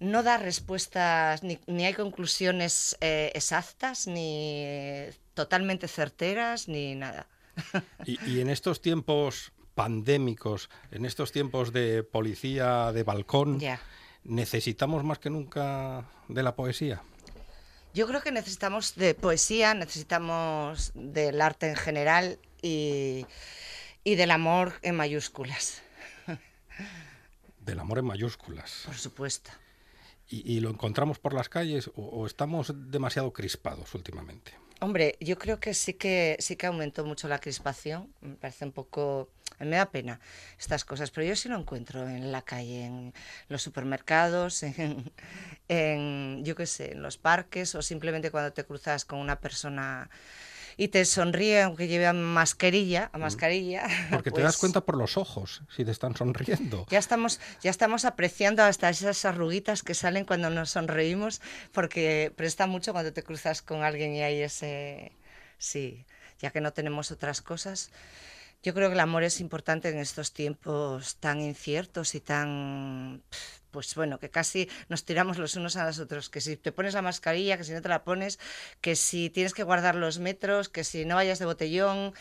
no 0.00 0.22
da 0.22 0.38
respuestas, 0.38 1.42
ni, 1.42 1.58
ni 1.66 1.86
hay 1.86 1.94
conclusiones 1.94 2.96
eh, 3.00 3.32
exactas, 3.34 4.06
ni 4.06 4.64
totalmente 5.34 5.88
certeras, 5.88 6.68
ni 6.68 6.94
nada. 6.94 7.26
Y, 8.04 8.18
y 8.30 8.40
en 8.40 8.48
estos 8.50 8.80
tiempos 8.80 9.52
pandémicos, 9.74 10.70
en 10.90 11.04
estos 11.04 11.30
tiempos 11.32 11.72
de 11.72 12.02
policía 12.02 12.92
de 12.92 13.02
balcón, 13.04 13.60
necesitamos 14.24 15.04
más 15.04 15.18
que 15.18 15.30
nunca 15.30 16.04
de 16.28 16.42
la 16.42 16.56
poesía. 16.56 17.02
Yo 17.94 18.06
creo 18.06 18.20
que 18.20 18.32
necesitamos 18.32 18.96
de 18.96 19.14
poesía, 19.14 19.74
necesitamos 19.74 20.92
del 20.94 21.40
arte 21.40 21.68
en 21.68 21.76
general 21.76 22.38
y, 22.60 23.26
y 24.04 24.14
del 24.16 24.30
amor 24.30 24.74
en 24.82 24.96
mayúsculas, 24.96 25.82
Del 27.60 27.80
amor 27.80 27.98
en 27.98 28.06
mayúsculas. 28.06 28.82
por 28.86 28.96
supuesto. 28.96 29.50
¿Y, 30.30 30.60
lo 30.60 30.68
encontramos 30.68 31.18
por 31.18 31.32
las 31.32 31.48
calles 31.48 31.88
o, 31.88 32.02
o 32.02 32.26
estamos 32.26 32.72
demasiado 32.90 33.32
crispados 33.32 33.94
últimamente? 33.94 34.52
Hombre, 34.80 35.16
yo 35.20 35.38
creo 35.38 35.58
que 35.58 35.74
sí 35.74 35.94
que 35.94 36.36
sí 36.38 36.54
que 36.54 36.66
aumentó 36.66 37.04
mucho 37.04 37.26
la 37.26 37.40
crispación. 37.40 38.14
Me 38.20 38.36
parece 38.36 38.64
un 38.64 38.70
poco, 38.70 39.28
me 39.58 39.76
da 39.76 39.90
pena 39.90 40.20
estas 40.56 40.84
cosas, 40.84 41.10
pero 41.10 41.26
yo 41.26 41.34
sí 41.34 41.48
lo 41.48 41.56
encuentro 41.58 42.08
en 42.08 42.30
la 42.30 42.42
calle, 42.42 42.84
en 42.84 43.12
los 43.48 43.60
supermercados, 43.60 44.62
en, 44.62 45.10
en 45.66 46.44
yo 46.44 46.54
qué 46.54 46.66
sé, 46.66 46.92
en 46.92 47.02
los 47.02 47.18
parques 47.18 47.74
o 47.74 47.82
simplemente 47.82 48.30
cuando 48.30 48.52
te 48.52 48.64
cruzas 48.64 49.04
con 49.04 49.18
una 49.18 49.40
persona 49.40 50.10
y 50.78 50.88
te 50.88 51.04
sonríe 51.04 51.62
aunque 51.62 51.88
lleve 51.88 52.10
mascarilla, 52.12 53.10
a 53.12 53.18
mascarilla. 53.18 53.86
Porque 54.10 54.30
te 54.30 54.36
pues 54.36 54.44
das 54.44 54.56
cuenta 54.56 54.80
por 54.80 54.96
los 54.96 55.18
ojos 55.18 55.62
si 55.74 55.84
te 55.84 55.90
están 55.90 56.16
sonriendo. 56.16 56.86
Ya 56.88 57.00
estamos, 57.00 57.40
ya 57.60 57.70
estamos 57.70 58.04
apreciando 58.04 58.62
hasta 58.62 58.88
esas 58.88 59.24
arruguitas 59.24 59.82
que 59.82 59.94
salen 59.94 60.24
cuando 60.24 60.48
nos 60.50 60.70
sonreímos, 60.70 61.42
porque 61.72 62.32
presta 62.34 62.68
mucho 62.68 62.92
cuando 62.92 63.12
te 63.12 63.24
cruzas 63.24 63.60
con 63.60 63.82
alguien 63.82 64.14
y 64.14 64.22
hay 64.22 64.40
ese... 64.40 65.12
Sí, 65.58 66.06
ya 66.38 66.50
que 66.50 66.60
no 66.60 66.72
tenemos 66.72 67.10
otras 67.10 67.42
cosas. 67.42 67.90
Yo 68.62 68.72
creo 68.72 68.88
que 68.88 68.94
el 68.94 69.00
amor 69.00 69.24
es 69.24 69.40
importante 69.40 69.88
en 69.88 69.98
estos 69.98 70.32
tiempos 70.32 71.16
tan 71.16 71.40
inciertos 71.40 72.14
y 72.14 72.20
tan 72.20 73.24
pues 73.78 73.94
bueno, 73.94 74.18
que 74.18 74.28
casi 74.28 74.68
nos 74.88 75.04
tiramos 75.04 75.38
los 75.38 75.54
unos 75.54 75.76
a 75.76 75.86
los 75.86 76.00
otros, 76.00 76.30
que 76.30 76.40
si 76.40 76.56
te 76.56 76.72
pones 76.72 76.94
la 76.94 77.02
mascarilla, 77.02 77.56
que 77.56 77.62
si 77.62 77.72
no 77.72 77.80
te 77.80 77.88
la 77.88 78.02
pones, 78.02 78.40
que 78.80 78.96
si 78.96 79.30
tienes 79.30 79.54
que 79.54 79.62
guardar 79.62 79.94
los 79.94 80.18
metros, 80.18 80.68
que 80.68 80.82
si 80.82 81.04
no 81.04 81.14
vayas 81.14 81.38
de 81.38 81.44
botellón. 81.44 82.12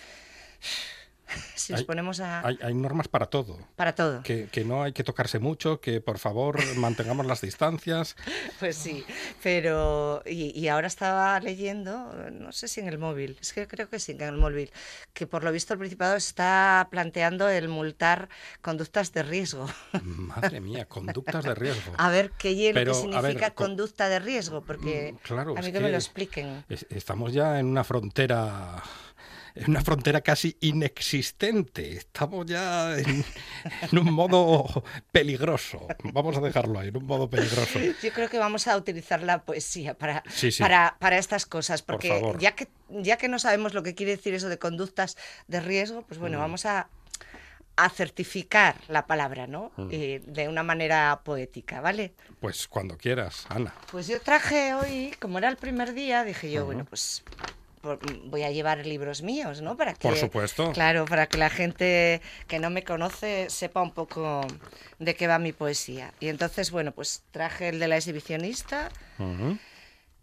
Si 1.56 1.74
nos 1.74 1.82
Hay- 1.82 1.86
ponemos 1.86 2.20
a... 2.20 2.46
Hay, 2.48 2.58
hay 2.62 2.74
normas 2.74 3.08
para 3.08 3.26
todo. 3.28 3.58
Para 3.76 3.94
todo. 3.96 4.22
Que, 4.24 4.48
que 4.52 4.64
no 4.64 4.84
hay 4.84 4.94
que 4.94 5.04
tocarse 5.04 5.40
mucho, 5.40 5.82
que 5.82 6.00
por 6.02 6.20
favor 6.20 6.58
mantengamos 6.78 7.26
las 7.26 7.42
distancias. 7.42 8.16
Pues 8.60 8.78
sí, 8.78 9.04
pero 9.44 10.22
y, 10.26 10.58
y 10.58 10.68
ahora 10.68 10.88
estaba 10.88 11.40
leyendo, 11.40 12.14
no 12.32 12.52
sé 12.52 12.68
si 12.68 12.80
en 12.80 12.88
el 12.88 12.98
móvil, 12.98 13.38
es 13.42 13.54
que 13.54 13.68
creo 13.68 13.90
que 13.90 14.00
sí, 14.00 14.12
en 14.14 14.22
el 14.22 14.38
móvil, 14.38 14.72
que 15.14 15.28
por 15.28 15.44
lo 15.44 15.52
visto 15.52 15.74
el 15.74 15.80
Principado 15.80 16.16
está 16.16 16.88
planteando 16.92 17.50
el 17.50 17.68
multar 17.70 18.30
conductas 18.62 19.14
de 19.14 19.24
riesgo. 19.24 19.68
Madre 20.04 20.60
mía, 20.62 20.86
conductas 20.86 21.44
de 21.44 21.56
riesgo. 21.56 21.94
A 21.98 22.10
ver 22.10 22.32
qué 22.38 22.52
y 22.52 22.68
lo 22.70 22.74
Pero, 22.76 22.92
que 22.94 22.98
a 22.98 23.02
significa 23.02 23.46
ver, 23.48 23.54
conducta 23.54 24.10
de 24.10 24.20
riesgo, 24.20 24.62
porque 24.64 25.14
Mm, 25.14 25.18
claro, 25.18 25.56
a 25.58 25.62
mí 25.62 25.72
que, 25.72 25.80
me 25.80 25.90
lo 25.90 25.98
expliquen. 25.98 26.64
Es- 26.70 26.86
Estamos 26.90 27.34
ya 27.34 27.60
en 27.60 27.66
una 27.68 27.84
frontera, 27.84 28.82
en 29.60 29.70
una 29.72 29.82
frontera 29.82 30.22
casi 30.22 30.58
inexistente. 30.62 31.94
Estamos 31.98 32.46
ya 32.46 32.98
en, 32.98 33.26
en 33.92 33.98
un 34.00 34.14
modo 34.14 34.84
peligroso. 35.12 35.88
Vamos 36.14 36.38
a 36.38 36.42
dejarlo 36.42 36.80
ahí, 36.80 36.90
en 36.90 36.98
un 36.98 37.06
modo 37.06 37.30
peligroso. 37.30 37.80
Yo 38.02 38.12
creo 38.14 38.30
que 38.30 38.38
vamos 38.40 38.68
a 38.68 38.78
utilizar 38.78 39.22
la 39.24 39.44
poesía 39.44 39.94
para, 39.98 40.24
Sí, 40.30 40.52
sí. 40.52 40.62
para, 40.62 40.96
para 41.00 41.18
estas 41.18 41.46
cosas, 41.46 41.82
Por 41.82 41.96
porque 41.96 42.36
ya 42.40 42.54
que, 42.54 42.68
ya 42.90 43.18
que 43.18 43.28
no 43.28 43.40
sabemos 43.40 43.74
lo 43.74 43.84
que 43.84 43.96
quiere 43.96 44.16
decir 44.16 44.34
eso 44.34 44.50
de 44.50 44.60
conductas 44.60 45.18
de 45.48 45.60
riesgo, 45.60 46.04
pues 46.04 46.18
Mm. 46.18 46.22
bueno, 46.22 46.40
vamos 46.40 46.66
a, 46.66 46.90
a 47.76 47.90
certificar 47.90 48.76
la 48.88 49.06
palabra, 49.06 49.46
¿no? 49.48 49.72
Mm. 49.78 49.88
Eh, 49.92 50.22
de 50.26 50.48
una 50.48 50.64
manera 50.64 51.22
poética, 51.24 51.80
¿vale? 51.82 52.14
Pues 52.40 52.68
cuando 52.68 52.98
quieras, 52.98 53.46
Ana. 53.50 53.74
Pues 53.92 54.08
yo 54.08 54.20
traje 54.20 54.74
hoy, 54.74 55.14
como 55.20 55.38
era 55.38 55.48
el 55.50 55.58
primer 55.58 55.94
día, 55.94 56.24
dije 56.24 56.50
yo, 56.52 56.66
bueno, 56.66 56.86
pues 56.86 57.24
por- 57.88 58.00
voy 58.30 58.44
a 58.44 58.52
llevar 58.52 58.86
libros 58.86 59.22
míos, 59.22 59.62
¿no? 59.62 59.78
Para 59.78 59.94
que, 59.94 60.10
Por 60.10 60.18
supuesto. 60.18 60.74
Claro, 60.74 61.06
para 61.06 61.28
que 61.28 61.38
la 61.38 61.50
gente 61.50 62.22
que 62.48 62.60
no 62.60 62.70
me 62.70 62.84
conoce 62.84 63.50
sepa 63.50 63.82
un 63.82 63.92
poco 63.92 64.46
de 65.00 65.16
qué 65.16 65.28
va 65.28 65.40
mi 65.40 65.54
poesía. 65.54 66.14
Y 66.20 66.28
entonces, 66.28 66.72
bueno, 66.72 66.92
pues 66.92 67.24
traje 67.32 67.70
el 67.70 67.80
de 67.80 67.88
la 67.88 67.98
exhibicionista, 67.98 68.90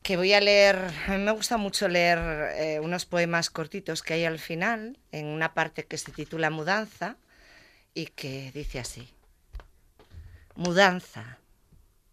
que 0.02 0.16
voy 0.16 0.34
a 0.34 0.40
leer, 0.40 0.76
a 1.08 1.12
mí 1.16 1.24
me 1.24 1.32
gusta 1.32 1.56
mucho 1.56 1.88
leer 1.88 2.18
eh, 2.56 2.80
unos 2.80 3.06
poemas 3.06 3.48
cortitos 3.48 4.02
que 4.02 4.14
hay 4.14 4.24
al 4.26 4.38
final, 4.38 4.98
en 5.12 5.26
una 5.26 5.54
parte 5.54 5.86
que 5.86 5.96
se 5.96 6.12
titula 6.12 6.50
Mudanza, 6.50 7.16
y 7.94 8.06
que 8.06 8.50
dice 8.52 8.80
así. 8.80 9.08
Mudanza, 10.56 11.38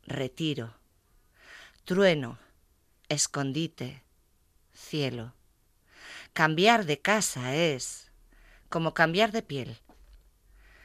retiro, 0.07 0.73
trueno, 1.85 2.39
escondite, 3.09 4.01
cielo. 4.73 5.33
Cambiar 6.33 6.85
de 6.85 7.01
casa 7.01 7.55
es 7.55 8.09
como 8.69 8.93
cambiar 8.93 9.33
de 9.33 9.41
piel. 9.41 9.77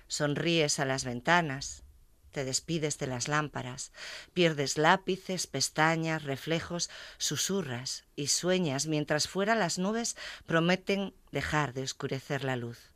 Sonríes 0.09 0.80
a 0.80 0.84
las 0.84 1.05
ventanas, 1.05 1.84
te 2.32 2.44
despides 2.44 2.99
de 2.99 3.07
las 3.07 3.28
lámparas, 3.28 3.92
pierdes 4.34 4.76
lápices, 4.76 5.47
pestañas, 5.47 6.24
reflejos, 6.24 6.90
susurras 7.16 8.05
y 8.16 8.26
sueñas 8.26 8.88
mientras 8.88 9.28
fuera 9.28 9.55
las 9.55 9.78
nubes 9.78 10.16
prometen 10.47 11.14
dejar 11.30 11.74
de 11.74 11.82
oscurecer 11.82 12.42
la 12.42 12.57
luz, 12.57 12.90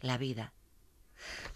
la 0.00 0.16
vida. 0.16 0.54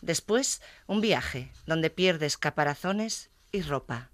Después, 0.02 0.60
un 0.86 1.00
viaje 1.00 1.50
donde 1.64 1.88
pierdes 1.88 2.36
caparazones 2.36 3.30
y 3.50 3.62
ropa. 3.62 4.10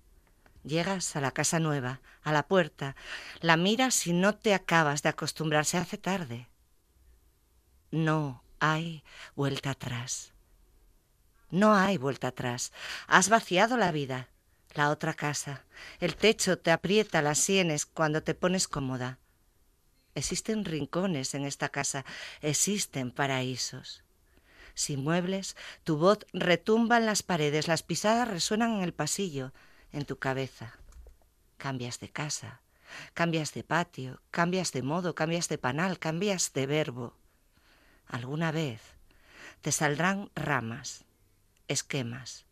Llegas 0.63 1.17
a 1.17 1.21
la 1.21 1.31
casa 1.31 1.59
nueva, 1.59 2.01
a 2.23 2.33
la 2.33 2.47
puerta, 2.47 2.95
la 3.41 3.57
miras 3.57 4.07
y 4.07 4.13
no 4.13 4.35
te 4.35 4.53
acabas 4.53 5.03
de 5.03 5.09
acostumbrar, 5.09 5.65
se 5.65 5.79
hace 5.79 5.97
tarde. 5.97 6.49
No 7.91 8.45
hay 8.59 9.03
vuelta 9.35 9.71
atrás. 9.71 10.33
No 11.51 11.75
hay 11.75 11.97
vuelta 11.97 12.29
atrás. 12.29 12.73
Has 13.09 13.29
vaciado 13.29 13.77
la 13.77 13.91
vida, 13.91 14.29
la 14.75 14.91
otra 14.91 15.15
casa. 15.15 15.65
El 15.99 16.15
techo 16.15 16.59
te 16.59 16.71
aprieta 16.71 17.23
las 17.23 17.39
sienes 17.39 17.87
cuando 17.87 18.23
te 18.23 18.35
pones 18.35 18.69
cómoda. 18.69 19.19
Existen 20.15 20.65
rincones 20.65 21.35
en 21.35 21.45
esta 21.45 21.69
casa, 21.69 22.05
existen 22.41 23.11
paraísos. 23.11 24.05
Sin 24.75 25.03
muebles, 25.03 25.57
tu 25.85 25.97
voz 25.97 26.19
retumba 26.33 26.99
en 26.99 27.07
las 27.07 27.23
paredes, 27.23 27.69
las 27.69 27.83
pisadas 27.83 28.29
resuenan 28.29 28.75
en 28.75 28.83
el 28.83 28.95
pasillo, 28.95 29.53
en 29.93 30.05
tu 30.05 30.19
cabeza. 30.19 30.75
Cambias 31.57 32.01
de 32.01 32.09
casa, 32.11 32.61
cambias 33.15 33.53
de 33.53 33.63
patio, 33.65 34.21
cambias 34.31 34.73
de 34.73 34.83
modo, 34.83 35.15
cambias 35.15 35.49
de 35.49 35.59
panal, 35.59 35.99
cambias 35.99 36.53
de 36.53 36.67
verbo. 36.67 37.15
Alguna 38.07 38.51
vez 38.51 38.81
te 39.61 39.73
saldrán 39.73 40.31
ramas, 40.35 41.05
esquemas, 41.69 42.47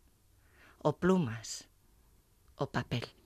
o 0.77 0.97
plumas, 0.97 1.67
o 2.55 2.69
papel. 2.69 3.18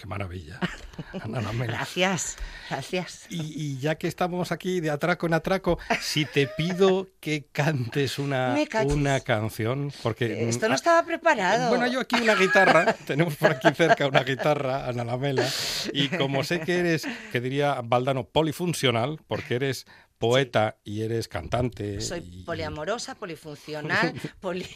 Qué 0.00 0.06
maravilla. 0.06 0.58
Ana 1.22 1.42
Lamela. 1.42 1.74
Gracias, 1.74 2.36
gracias. 2.70 3.26
Y, 3.28 3.52
y 3.54 3.78
ya 3.80 3.96
que 3.96 4.08
estamos 4.08 4.50
aquí 4.50 4.80
de 4.80 4.88
atraco 4.88 5.26
en 5.26 5.34
atraco, 5.34 5.78
si 6.00 6.24
te 6.24 6.46
pido 6.46 7.08
que 7.20 7.44
cantes 7.52 8.18
una, 8.18 8.56
una 8.86 9.20
canción, 9.20 9.92
porque... 10.02 10.48
Esto 10.48 10.66
mm, 10.66 10.70
no 10.70 10.74
estaba 10.74 11.02
preparado. 11.04 11.68
Bueno, 11.68 11.86
yo 11.86 12.00
aquí 12.00 12.16
una 12.16 12.34
guitarra, 12.34 12.94
tenemos 13.06 13.36
por 13.36 13.50
aquí 13.50 13.68
cerca 13.74 14.06
una 14.06 14.22
guitarra, 14.24 14.86
Ana 14.88 15.04
Lamela, 15.04 15.46
y 15.92 16.08
como 16.08 16.44
sé 16.44 16.60
que 16.60 16.78
eres, 16.78 17.06
que 17.30 17.40
diría 17.42 17.78
Valdano, 17.84 18.24
polifuncional, 18.24 19.18
porque 19.26 19.56
eres 19.56 19.86
poeta 20.16 20.78
y 20.82 21.02
eres 21.02 21.28
cantante. 21.28 22.00
Soy 22.00 22.20
y- 22.26 22.44
poliamorosa, 22.44 23.14
polifuncional, 23.16 24.14
poli- 24.40 24.66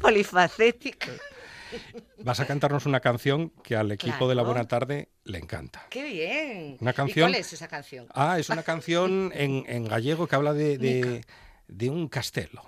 polifacética. 0.00 1.08
Vas 2.18 2.40
a 2.40 2.46
cantarnos 2.46 2.86
una 2.86 3.00
canción 3.00 3.50
que 3.62 3.76
al 3.76 3.90
equipo 3.92 4.28
de 4.28 4.34
la. 4.34 4.42
Buena 4.42 4.66
Tarde 4.68 5.08
le 5.24 5.38
encanta. 5.38 5.86
¡Qué 5.90 6.04
bien! 6.04 6.76
Una 6.80 6.92
¿Y 6.92 6.94
canción- 6.94 7.30
cuál 7.30 7.40
es 7.40 7.52
esa 7.52 7.68
canción? 7.68 8.06
Ah, 8.14 8.38
es 8.38 8.48
una 8.48 8.62
canción 8.62 9.30
en, 9.34 9.64
en 9.66 9.84
gallego 9.84 10.26
que 10.26 10.36
habla 10.36 10.52
de, 10.52 10.78
de, 10.78 11.24
de 11.68 11.90
un 11.90 12.08
castelo. 12.08 12.62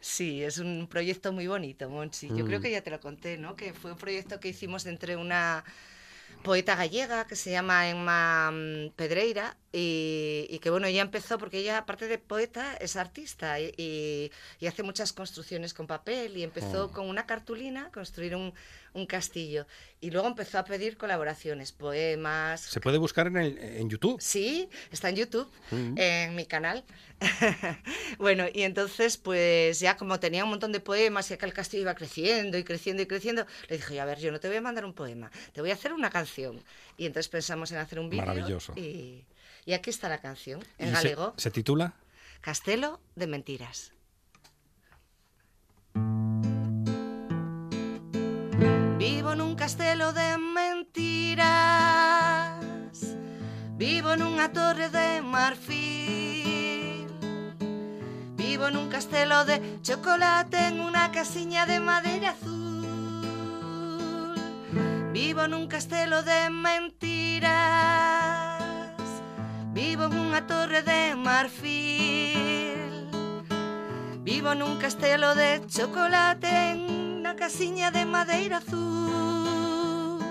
Sí, 0.00 0.42
es 0.42 0.58
un 0.58 0.86
proyecto 0.90 1.32
muy 1.32 1.46
bonito, 1.46 1.88
Monchi. 1.88 2.28
Yo 2.28 2.44
Mm. 2.44 2.46
creo 2.46 2.60
que 2.60 2.70
ya 2.70 2.82
te 2.82 2.90
lo 2.90 3.00
conté, 3.00 3.38
¿no? 3.38 3.56
Que 3.56 3.72
fue 3.72 3.92
un 3.92 3.98
proyecto 3.98 4.38
que 4.38 4.48
hicimos 4.48 4.84
entre 4.86 5.16
una 5.16 5.64
poeta 6.42 6.74
gallega 6.76 7.26
que 7.26 7.36
se 7.36 7.50
llama 7.52 7.88
Emma 7.88 8.50
mm, 8.52 8.90
Pedreira 8.96 9.56
y, 9.76 10.46
y 10.48 10.60
que 10.60 10.70
bueno, 10.70 10.86
ella 10.86 11.02
empezó 11.02 11.36
porque 11.36 11.58
ella 11.58 11.78
aparte 11.78 12.06
de 12.06 12.18
poeta 12.18 12.74
es 12.76 12.94
artista 12.94 13.58
y, 13.60 13.74
y- 13.76 14.30
y 14.60 14.66
hace 14.68 14.84
muchas 14.84 15.12
construcciones 15.12 15.74
con 15.74 15.86
papel 15.88 16.36
y 16.36 16.44
empezó 16.44 16.84
Oh. 16.84 16.92
con 16.92 17.08
una 17.08 17.26
cartulina 17.26 17.90
construir 17.92 18.36
un, 18.36 18.54
un 18.92 19.06
castillo 19.06 19.66
y 20.00 20.10
luego 20.12 20.28
empezó 20.28 20.58
a 20.58 20.64
pedir 20.64 20.96
colaboraciones, 20.96 21.72
poemas, 21.72 22.60
Se 22.60 22.80
puede 22.80 22.98
buscar 22.98 23.26
en, 23.26 23.36
el, 23.36 23.58
en 23.58 23.90
YouTube. 23.90 24.20
Sí, 24.20 24.68
está 24.92 25.08
en 25.08 25.16
YouTube, 25.16 25.50
Mm. 25.72 25.94
en 25.98 26.34
mi 26.36 26.46
canal. 26.46 26.84
bueno, 28.18 28.44
y 28.52 28.62
entonces, 28.62 29.16
pues 29.16 29.80
ya 29.80 29.96
como 29.96 30.20
tenía 30.20 30.44
un 30.44 30.50
montón 30.50 30.72
de 30.72 30.80
poemas 30.80 31.30
y 31.30 31.36
que 31.36 31.46
el 31.46 31.52
castillo 31.52 31.82
iba 31.82 31.94
creciendo 31.94 32.58
y 32.58 32.64
creciendo 32.64 33.02
y 33.02 33.06
creciendo, 33.06 33.46
le 33.68 33.76
dije, 33.76 33.98
a 34.00 34.04
ver, 34.04 34.18
yo 34.20 34.30
no 34.30 34.40
te 34.40 34.48
voy 34.48 34.58
a 34.58 34.60
mandar 34.60 34.84
un 34.84 34.92
poema, 34.94 35.30
te 35.52 35.60
voy 35.60 35.70
a 35.70 35.74
hacer 35.74 35.92
una 35.92 36.10
canción. 36.10 36.62
Y 36.96 37.06
entonces 37.06 37.28
pensamos 37.28 37.72
en 37.72 37.78
hacer 37.78 37.98
un 37.98 38.08
vídeo. 38.10 38.24
Maravilloso. 38.26 38.72
Y, 38.76 39.24
y 39.66 39.72
aquí 39.72 39.90
está 39.90 40.08
la 40.08 40.18
canción, 40.18 40.64
en 40.78 40.92
galego, 40.92 41.34
se 41.36 41.50
titula 41.50 41.94
Castelo 42.40 43.00
de 43.16 43.26
Mentiras. 43.26 43.92
Vivo 48.98 49.34
nun 49.34 49.56
castelo 49.56 50.12
de 50.12 50.38
mentiras. 50.38 51.44
Vivo 53.76 54.16
nunha 54.16 54.52
torre 54.52 54.88
de 54.88 55.20
marfil. 55.20 57.10
Vivo 58.38 58.70
nun 58.70 58.88
castelo 58.88 59.44
de 59.44 59.60
chocolate 59.82 60.70
en 60.70 60.80
unha 60.80 61.10
casiña 61.10 61.66
de 61.66 61.82
madeira 61.82 62.30
azul. 62.38 62.78
Vivo 65.10 65.50
nun 65.50 65.66
castelo 65.66 66.22
de 66.22 66.48
mentiras 66.48 68.13
Vivo 69.74 70.06
nunha 70.06 70.40
torre 70.46 70.82
de 70.82 71.16
marfil. 71.16 73.10
Vivo 74.22 74.54
nun 74.54 74.78
castelo 74.78 75.34
de 75.34 75.66
chocolate 75.66 76.78
Na 77.24 77.34
casiña 77.34 77.90
de 77.90 78.04
madeira 78.04 78.58
azul. 78.58 80.22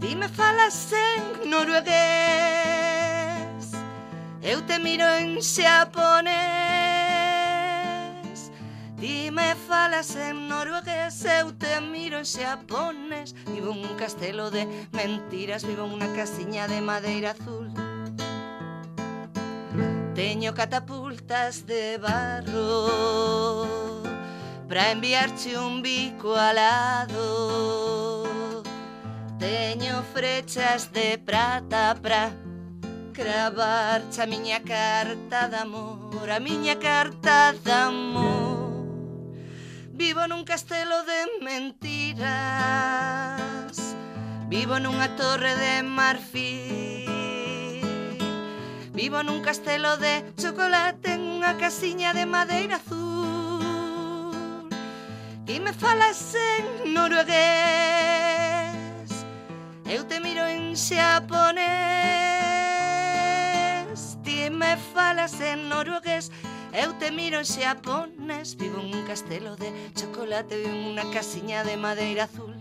Ti 0.00 0.16
me 0.16 0.28
falas 0.28 0.92
en 0.92 1.50
noruegués. 1.50 1.92
Eu 4.40 4.62
te 4.62 4.78
miro 4.78 5.04
en 5.20 5.42
xaponés. 5.42 6.40
Ti 9.00 9.30
me 9.30 9.54
falas 9.68 10.16
en 10.16 10.48
noruegués. 10.48 11.24
Eu 11.26 11.52
te 11.52 11.80
miro 11.80 12.16
en 12.16 12.24
xaponés. 12.24 13.34
Vivo 13.52 13.72
un 13.72 13.96
castelo 14.00 14.50
de 14.50 14.64
mentiras. 14.96 15.62
Vivo 15.68 15.84
unha 15.84 16.08
casiña 16.16 16.64
de 16.72 16.80
madeira 16.80 17.36
azul. 17.36 17.68
Teño 20.20 20.52
catapultas 20.52 21.64
de 21.66 21.96
barro 21.96 22.84
Pra 24.68 24.90
enviarche 24.90 25.58
un 25.58 25.80
bico 25.80 26.36
alado. 26.36 28.28
Teño 29.38 30.02
frechas 30.12 30.92
de 30.92 31.16
prata 31.16 31.96
pra 32.02 32.32
Cravarche 33.14 34.20
a 34.20 34.26
miña 34.26 34.60
carta 34.60 35.48
de 35.48 35.56
amor 35.56 36.28
A 36.30 36.38
miña 36.38 36.78
carta 36.78 37.54
de 37.64 37.72
amor 37.72 39.32
Vivo 39.94 40.26
nun 40.28 40.44
castelo 40.44 41.02
de 41.08 41.40
mentiras 41.40 42.28
Vivo 44.52 44.76
nunha 44.84 45.08
torre 45.16 45.56
de 45.56 45.80
marfil. 45.82 47.09
Vivo 48.92 49.22
nun 49.22 49.38
castelo 49.40 49.96
de 50.02 50.34
chocolate 50.34 51.14
en 51.14 51.22
unha 51.38 51.54
casiña 51.54 52.10
de 52.10 52.26
madeira 52.26 52.82
azul. 52.82 54.66
Ti 55.46 55.62
me 55.62 55.70
falas 55.72 56.34
en 56.34 56.90
noruegués? 56.90 57.30
Eu 59.86 60.02
te 60.10 60.18
miro 60.18 60.42
en 60.42 60.74
xaponés. 60.74 61.70
Ti 64.26 64.50
me 64.50 64.74
falas 64.90 65.38
en 65.40 65.70
noruegués? 65.70 66.34
Eu 66.74 66.92
te 66.98 67.14
miro 67.14 67.38
en 67.38 67.46
xaponés. 67.46 68.58
Vivo 68.58 68.82
en 68.82 68.90
un 68.90 69.06
castelo 69.06 69.54
de 69.54 69.70
chocolate 69.94 70.58
Vivo 70.58 70.66
en 70.66 70.98
unha 70.98 71.06
casiña 71.14 71.62
de 71.62 71.78
madeira 71.78 72.26
azul. 72.26 72.58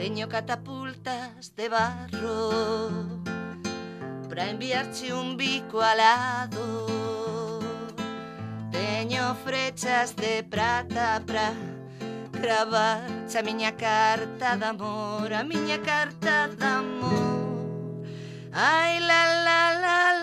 Teño 0.00 0.28
catapultas 0.32 1.52
de 1.52 1.68
barro. 1.68 3.24
Pra 4.34 4.50
enviarche 4.50 5.12
un 5.12 5.36
bico 5.36 5.80
alado. 5.80 6.88
Teño 8.72 9.36
frechas 9.44 10.16
de 10.16 10.42
prata 10.42 11.22
pra 11.24 11.52
gravarche 12.42 13.38
a 13.38 13.42
miña 13.42 13.76
carta 13.76 14.56
de 14.56 14.64
amor 14.64 15.32
A 15.32 15.44
miña 15.44 15.78
carta 15.82 16.48
de 16.48 16.64
amor 16.64 18.02
Ai 18.52 18.98
la 18.98 19.22
la 19.46 19.60
la 19.84 20.13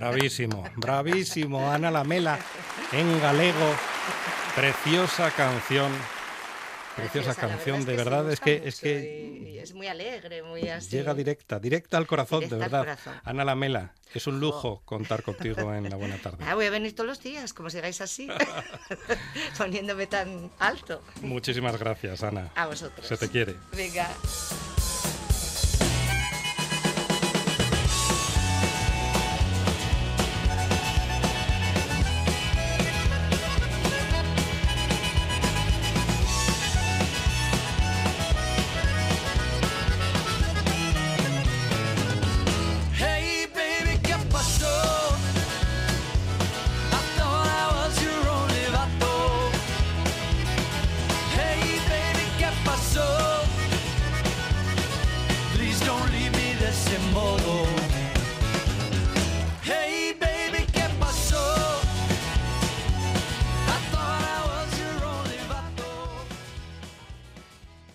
Bravísimo, 0.00 0.64
bravísimo, 0.76 1.70
Ana 1.70 1.90
Lamela 1.90 2.38
en 2.92 3.20
galego. 3.20 3.74
Preciosa 4.56 5.30
canción. 5.30 5.92
Preciosa 6.96 7.34
canción, 7.34 7.84
verdad 7.84 8.24
de 8.24 8.32
es 8.34 8.40
que 8.40 8.50
verdad, 8.58 8.64
es 8.64 8.80
que, 8.80 8.96
es 8.96 9.02
que 9.02 9.42
y 9.54 9.58
es 9.58 9.72
muy 9.74 9.86
alegre, 9.86 10.42
muy 10.42 10.68
así. 10.68 10.90
llega 10.90 11.14
directa, 11.14 11.58
directa 11.58 11.96
al 11.98 12.06
corazón, 12.06 12.40
Directa 12.40 12.56
de 12.56 12.60
verdad. 12.62 12.80
corazón. 12.80 13.14
Ana 13.24 13.44
Lamela, 13.44 13.92
es 14.12 14.26
un 14.26 14.40
lujo 14.40 14.82
contar 14.84 15.22
contigo 15.22 15.72
en 15.74 15.88
la 15.88 15.96
buena 15.96 16.16
tarde. 16.18 16.44
Ah, 16.46 16.54
voy 16.54 16.66
a 16.66 16.70
venir 16.70 16.94
todos 16.94 17.06
los 17.06 17.22
días, 17.22 17.52
como 17.54 17.70
sigáis 17.70 18.00
así, 18.00 18.28
poniéndome 19.58 20.06
tan 20.08 20.50
alto. 20.58 21.02
Muchísimas 21.22 21.78
gracias, 21.78 22.22
Ana. 22.22 22.50
A 22.56 22.66
vosotros. 22.66 23.06
Se 23.06 23.16
te 23.16 23.28
quiere. 23.28 23.54
Venga. 23.76 24.08